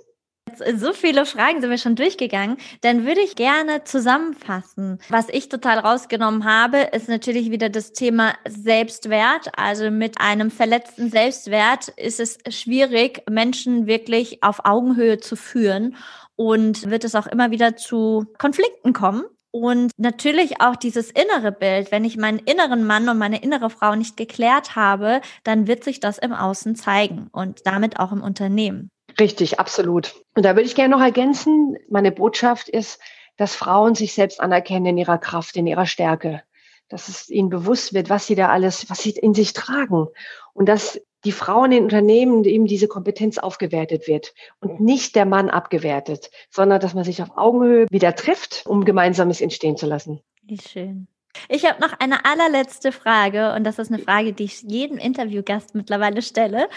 So 0.76 0.92
viele 0.92 1.26
Fragen 1.26 1.60
sind 1.60 1.70
wir 1.70 1.78
schon 1.78 1.96
durchgegangen. 1.96 2.56
Dann 2.82 3.04
würde 3.04 3.20
ich 3.20 3.34
gerne 3.34 3.82
zusammenfassen. 3.82 5.00
Was 5.08 5.28
ich 5.28 5.48
total 5.48 5.80
rausgenommen 5.80 6.44
habe, 6.44 6.78
ist 6.92 7.08
natürlich 7.08 7.50
wieder 7.50 7.68
das 7.68 7.94
Thema 7.94 8.34
Selbstwert. 8.48 9.50
Also 9.56 9.90
mit 9.90 10.20
einem 10.20 10.52
verletzten 10.52 11.10
Selbstwert 11.10 11.88
ist 11.88 12.20
es 12.20 12.38
schwierig, 12.48 13.24
Menschen 13.28 13.88
wirklich 13.88 14.44
auf 14.44 14.64
Augenhöhe 14.64 15.18
zu 15.18 15.34
führen 15.34 15.96
und 16.36 16.88
wird 16.90 17.04
es 17.04 17.14
auch 17.14 17.26
immer 17.26 17.50
wieder 17.50 17.76
zu 17.76 18.26
Konflikten 18.38 18.92
kommen. 18.92 19.24
Und 19.50 19.92
natürlich 19.96 20.60
auch 20.60 20.76
dieses 20.76 21.10
innere 21.10 21.50
Bild. 21.50 21.90
Wenn 21.90 22.04
ich 22.04 22.18
meinen 22.18 22.40
inneren 22.40 22.86
Mann 22.86 23.08
und 23.08 23.16
meine 23.16 23.42
innere 23.42 23.70
Frau 23.70 23.94
nicht 23.94 24.18
geklärt 24.18 24.76
habe, 24.76 25.22
dann 25.44 25.66
wird 25.66 25.82
sich 25.82 25.98
das 25.98 26.18
im 26.18 26.34
Außen 26.34 26.76
zeigen 26.76 27.28
und 27.32 27.66
damit 27.66 27.98
auch 27.98 28.12
im 28.12 28.22
Unternehmen. 28.22 28.90
Richtig, 29.18 29.58
absolut. 29.58 30.14
Und 30.34 30.44
da 30.44 30.50
würde 30.50 30.66
ich 30.66 30.74
gerne 30.74 30.94
noch 30.94 31.02
ergänzen, 31.02 31.78
meine 31.88 32.12
Botschaft 32.12 32.68
ist, 32.68 33.00
dass 33.38 33.54
Frauen 33.54 33.94
sich 33.94 34.12
selbst 34.12 34.40
anerkennen 34.40 34.86
in 34.86 34.98
ihrer 34.98 35.18
Kraft, 35.18 35.56
in 35.56 35.66
ihrer 35.66 35.86
Stärke. 35.86 36.42
Dass 36.88 37.08
es 37.08 37.30
ihnen 37.30 37.48
bewusst 37.48 37.94
wird, 37.94 38.10
was 38.10 38.26
sie 38.26 38.34
da 38.34 38.48
alles, 38.48 38.90
was 38.90 38.98
sie 38.98 39.10
in 39.10 39.32
sich 39.32 39.54
tragen. 39.54 40.08
Und 40.52 40.68
dass 40.68 41.00
die 41.26 41.32
Frauen 41.32 41.72
in 41.72 41.82
Unternehmen 41.82 42.44
eben 42.44 42.66
diese 42.66 42.86
Kompetenz 42.86 43.36
aufgewertet 43.36 44.06
wird 44.06 44.32
und 44.60 44.80
nicht 44.80 45.16
der 45.16 45.26
Mann 45.26 45.50
abgewertet, 45.50 46.30
sondern 46.50 46.80
dass 46.80 46.94
man 46.94 47.02
sich 47.02 47.20
auf 47.20 47.36
Augenhöhe 47.36 47.86
wieder 47.90 48.14
trifft, 48.14 48.64
um 48.64 48.84
Gemeinsames 48.84 49.40
entstehen 49.40 49.76
zu 49.76 49.86
lassen. 49.86 50.20
Wie 50.44 50.58
schön. 50.58 51.08
Ich 51.48 51.66
habe 51.66 51.80
noch 51.80 51.98
eine 51.98 52.24
allerletzte 52.24 52.92
Frage 52.92 53.52
und 53.54 53.64
das 53.64 53.80
ist 53.80 53.92
eine 53.92 54.00
Frage, 54.00 54.32
die 54.32 54.44
ich 54.44 54.62
jedem 54.62 54.98
Interviewgast 54.98 55.74
mittlerweile 55.74 56.22
stelle. 56.22 56.68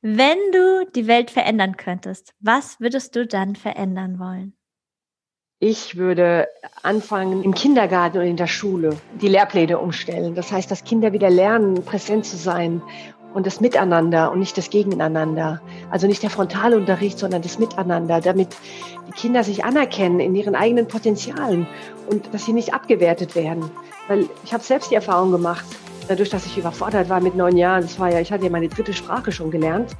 Wenn 0.00 0.38
du 0.50 0.86
die 0.96 1.06
Welt 1.06 1.30
verändern 1.30 1.76
könntest, 1.76 2.32
was 2.40 2.80
würdest 2.80 3.14
du 3.14 3.26
dann 3.26 3.54
verändern 3.54 4.18
wollen? 4.18 4.54
Ich 5.62 5.98
würde 5.98 6.48
anfangen 6.82 7.44
im 7.44 7.52
Kindergarten 7.52 8.16
und 8.16 8.24
in 8.24 8.38
der 8.38 8.46
Schule 8.46 8.96
die 9.20 9.28
Lehrpläne 9.28 9.78
umstellen. 9.78 10.34
Das 10.34 10.50
heißt, 10.50 10.70
dass 10.70 10.84
Kinder 10.84 11.12
wieder 11.12 11.28
lernen, 11.28 11.84
präsent 11.84 12.24
zu 12.24 12.38
sein 12.38 12.80
und 13.34 13.46
das 13.46 13.60
Miteinander 13.60 14.32
und 14.32 14.40
nicht 14.40 14.56
das 14.58 14.70
Gegeneinander. 14.70 15.60
Also 15.90 16.06
nicht 16.06 16.22
der 16.22 16.30
Frontalunterricht, 16.30 17.18
sondern 17.18 17.42
das 17.42 17.58
Miteinander, 17.58 18.20
damit 18.20 18.48
die 19.08 19.12
Kinder 19.12 19.44
sich 19.44 19.64
anerkennen 19.64 20.20
in 20.20 20.34
ihren 20.34 20.54
eigenen 20.54 20.86
Potenzialen 20.88 21.66
und 22.08 22.32
dass 22.32 22.44
sie 22.44 22.52
nicht 22.52 22.74
abgewertet 22.74 23.34
werden. 23.34 23.70
Weil 24.08 24.28
ich 24.44 24.52
habe 24.52 24.64
selbst 24.64 24.90
die 24.90 24.96
Erfahrung 24.96 25.30
gemacht, 25.30 25.64
dadurch, 26.08 26.30
dass 26.30 26.46
ich 26.46 26.58
überfordert 26.58 27.08
war 27.08 27.20
mit 27.20 27.36
neun 27.36 27.56
Jahren, 27.56 27.82
das 27.82 27.98
war 27.98 28.10
ja, 28.10 28.20
ich 28.20 28.32
hatte 28.32 28.44
ja 28.44 28.50
meine 28.50 28.68
dritte 28.68 28.92
Sprache 28.92 29.30
schon 29.30 29.50
gelernt. 29.50 29.96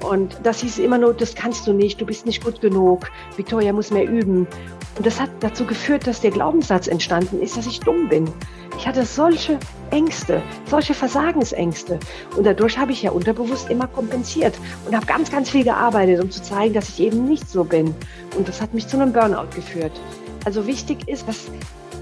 Und 0.00 0.38
das 0.42 0.60
hieß 0.60 0.78
immer 0.78 0.98
nur, 0.98 1.14
das 1.14 1.34
kannst 1.34 1.66
du 1.66 1.72
nicht, 1.72 2.00
du 2.00 2.06
bist 2.06 2.26
nicht 2.26 2.42
gut 2.42 2.60
genug, 2.60 3.10
Victoria 3.36 3.72
muss 3.72 3.90
mehr 3.90 4.08
üben. 4.08 4.46
Und 4.96 5.06
das 5.06 5.20
hat 5.20 5.30
dazu 5.40 5.66
geführt, 5.66 6.06
dass 6.06 6.20
der 6.20 6.30
Glaubenssatz 6.30 6.86
entstanden 6.86 7.40
ist, 7.40 7.56
dass 7.56 7.66
ich 7.66 7.80
dumm 7.80 8.08
bin. 8.08 8.30
Ich 8.78 8.86
hatte 8.86 9.04
solche 9.04 9.58
Ängste, 9.90 10.42
solche 10.66 10.94
Versagensängste. 10.94 11.98
Und 12.36 12.46
dadurch 12.46 12.78
habe 12.78 12.92
ich 12.92 13.02
ja 13.02 13.10
unterbewusst 13.10 13.68
immer 13.68 13.86
kompensiert 13.86 14.58
und 14.86 14.96
habe 14.96 15.04
ganz, 15.04 15.30
ganz 15.30 15.50
viel 15.50 15.64
gearbeitet, 15.64 16.22
um 16.22 16.30
zu 16.30 16.42
zeigen, 16.42 16.72
dass 16.72 16.88
ich 16.88 17.00
eben 17.00 17.26
nicht 17.26 17.48
so 17.50 17.64
bin. 17.64 17.94
Und 18.38 18.48
das 18.48 18.62
hat 18.62 18.72
mich 18.72 18.88
zu 18.88 18.96
einem 18.96 19.12
Burnout 19.12 19.54
geführt. 19.54 19.92
Also 20.46 20.66
wichtig 20.66 21.06
ist, 21.08 21.28
dass 21.28 21.50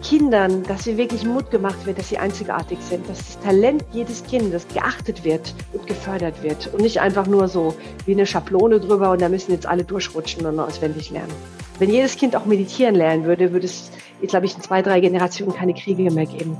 Kindern, 0.03 0.63
dass 0.65 0.85
sie 0.85 0.97
wirklich 0.97 1.25
Mut 1.25 1.51
gemacht 1.51 1.85
wird, 1.87 1.99
dass 1.99 2.09
sie 2.09 2.19
einzigartig 2.19 2.79
sind, 2.81 3.09
dass 3.09 3.19
das 3.19 3.41
Talent 3.41 3.85
jedes 3.93 4.25
Kindes 4.25 4.67
geachtet 4.73 5.25
wird 5.25 5.55
und 5.73 5.87
gefördert 5.87 6.43
wird 6.43 6.73
und 6.73 6.81
nicht 6.81 7.01
einfach 7.01 7.27
nur 7.27 7.49
so 7.49 7.75
wie 8.07 8.13
eine 8.13 8.27
Schablone 8.27 8.81
drüber 8.81 9.11
und 9.11 9.21
da 9.21 9.29
müssen 9.29 9.53
jetzt 9.53 9.67
alle 9.67 9.85
durchrutschen 9.85 10.47
und 10.47 10.59
auswendig 10.59 11.11
lernen. 11.11 11.33
Wenn 11.79 11.91
jedes 11.91 12.17
Kind 12.17 12.35
auch 12.35 12.45
meditieren 12.45 12.95
lernen 12.95 13.25
würde, 13.25 13.53
würde 13.53 13.67
es, 13.67 13.91
glaube 14.27 14.47
ich, 14.47 14.57
in 14.57 14.63
zwei, 14.63 14.83
drei 14.83 15.01
Generationen 15.01 15.55
keine 15.55 15.75
Kriege 15.75 16.11
mehr 16.11 16.27
geben. 16.27 16.57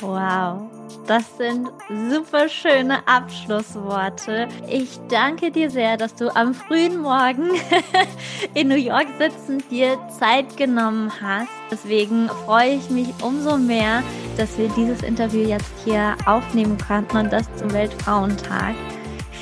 Wow. 0.00 0.67
Das 1.08 1.24
sind 1.38 1.70
super 2.10 2.50
schöne 2.50 2.98
Abschlussworte. 3.08 4.46
Ich 4.68 5.00
danke 5.08 5.50
dir 5.50 5.70
sehr, 5.70 5.96
dass 5.96 6.14
du 6.14 6.28
am 6.36 6.52
frühen 6.52 7.00
Morgen 7.00 7.52
in 8.54 8.68
New 8.68 8.76
York 8.76 9.06
sitzend 9.18 9.70
dir 9.70 9.98
Zeit 10.20 10.58
genommen 10.58 11.10
hast. 11.18 11.48
Deswegen 11.70 12.28
freue 12.44 12.74
ich 12.74 12.90
mich 12.90 13.08
umso 13.22 13.56
mehr, 13.56 14.02
dass 14.36 14.58
wir 14.58 14.68
dieses 14.76 15.02
Interview 15.02 15.48
jetzt 15.48 15.72
hier 15.82 16.14
aufnehmen 16.26 16.76
konnten 16.76 17.16
und 17.16 17.32
das 17.32 17.46
zum 17.56 17.72
Weltfrauentag. 17.72 18.74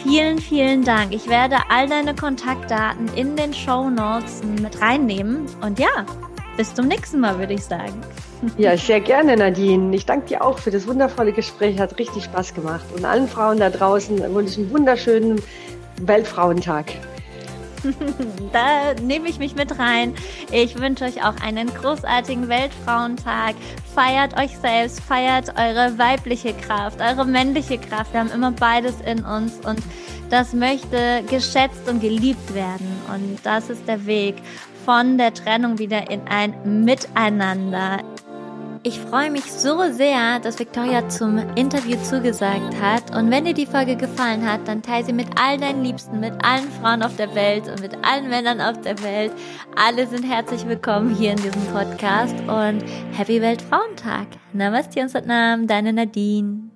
Vielen, 0.05 0.39
vielen 0.39 0.85
Dank. 0.85 1.13
Ich 1.13 1.29
werde 1.29 1.57
all 1.69 1.89
deine 1.89 2.15
Kontaktdaten 2.15 3.09
in 3.17 3.35
den 3.35 3.53
Show 3.53 3.91
Notes 3.91 4.41
mit 4.45 4.81
reinnehmen. 4.81 5.47
Und 5.63 5.81
ja, 5.81 6.07
bis 6.57 6.73
zum 6.73 6.87
nächsten 6.87 7.19
Mal, 7.19 7.41
würde 7.41 7.55
ich 7.55 7.65
sagen. 7.65 8.01
Ja, 8.59 8.77
sehr 8.77 9.01
gerne, 9.01 9.37
Nadine. 9.37 9.95
Ich 9.95 10.07
danke 10.07 10.27
dir 10.27 10.45
auch 10.45 10.59
für 10.59 10.71
das 10.71 10.87
wundervolle 10.87 11.33
Gespräch. 11.33 11.79
Hat 11.79 11.99
richtig 11.99 12.25
Spaß 12.25 12.55
gemacht. 12.55 12.85
Und 12.95 13.05
allen 13.05 13.29
Frauen 13.29 13.59
da 13.59 13.71
draußen 13.71 14.19
wünsche 14.35 14.53
ich 14.53 14.59
einen 14.59 14.71
wunderschönen 14.73 15.43
Weltfrauentag. 16.03 16.93
da 18.53 18.95
nehme 19.03 19.29
ich 19.29 19.39
mich 19.39 19.55
mit 19.55 19.79
rein. 19.79 20.15
Ich 20.51 20.79
wünsche 20.79 21.05
euch 21.05 21.25
auch 21.25 21.37
einen 21.43 21.73
großartigen 21.73 22.49
Weltfrauentag. 22.49 23.55
Feiert 23.95 24.39
euch 24.39 24.57
selbst, 24.59 25.01
feiert 25.01 25.51
eure 25.57 25.99
weibliche 25.99 26.53
Kraft, 26.55 27.01
eure 27.01 27.25
männliche 27.25 27.79
Kraft. 27.79 28.13
Wir 28.13 28.21
haben 28.21 28.31
immer 28.31 28.53
beides 28.53 28.95
in 29.01 29.25
uns 29.25 29.55
und 29.65 29.81
das 30.31 30.53
möchte 30.53 31.23
geschätzt 31.31 31.89
und 31.89 32.01
geliebt 32.01 32.55
werden. 32.55 32.87
Und 33.15 33.39
das 33.45 33.71
ist 33.71 33.87
der 33.87 34.05
Weg 34.07 34.37
von 34.85 35.19
der 35.19 35.33
Trennung 35.33 35.79
wieder 35.79 36.11
in 36.11 36.23
ein 36.29 36.85
Miteinander. 36.85 37.99
Ich 38.87 39.01
freue 39.01 39.33
mich 39.33 39.43
so 39.43 39.91
sehr, 39.91 40.39
dass 40.39 40.61
Victoria 40.61 41.09
zum 41.09 41.39
Interview 41.57 41.97
zugesagt 42.05 42.81
hat. 42.81 43.17
Und 43.17 43.33
wenn 43.33 43.45
dir 43.45 43.53
die 43.53 43.67
Folge 43.67 43.97
gefallen 43.97 44.49
hat, 44.49 44.69
dann 44.69 44.81
teile 44.81 45.05
sie 45.05 45.13
mit 45.13 45.27
all 45.35 45.59
deinen 45.59 45.83
Liebsten, 45.83 46.21
mit 46.21 46.33
allen 46.45 46.71
Frauen 46.71 47.03
auf 47.03 47.17
der 47.17 47.35
Welt 47.35 47.67
und 47.67 47.81
mit 47.81 47.97
allen 48.07 48.29
Männern 48.29 48.61
auf 48.61 48.81
der 48.83 49.03
Welt. 49.03 49.33
Alle 49.75 50.07
sind 50.07 50.23
herzlich 50.23 50.69
willkommen 50.69 51.13
hier 51.13 51.33
in 51.33 51.39
diesem 51.39 51.67
Podcast 51.73 52.37
und 52.43 52.85
Happy 53.19 53.43
Weltfrauentag. 53.43 54.29
Namaste 54.53 55.01
und 55.01 55.09
Satnam, 55.09 55.67
deine 55.67 55.93
Nadine. 55.93 56.76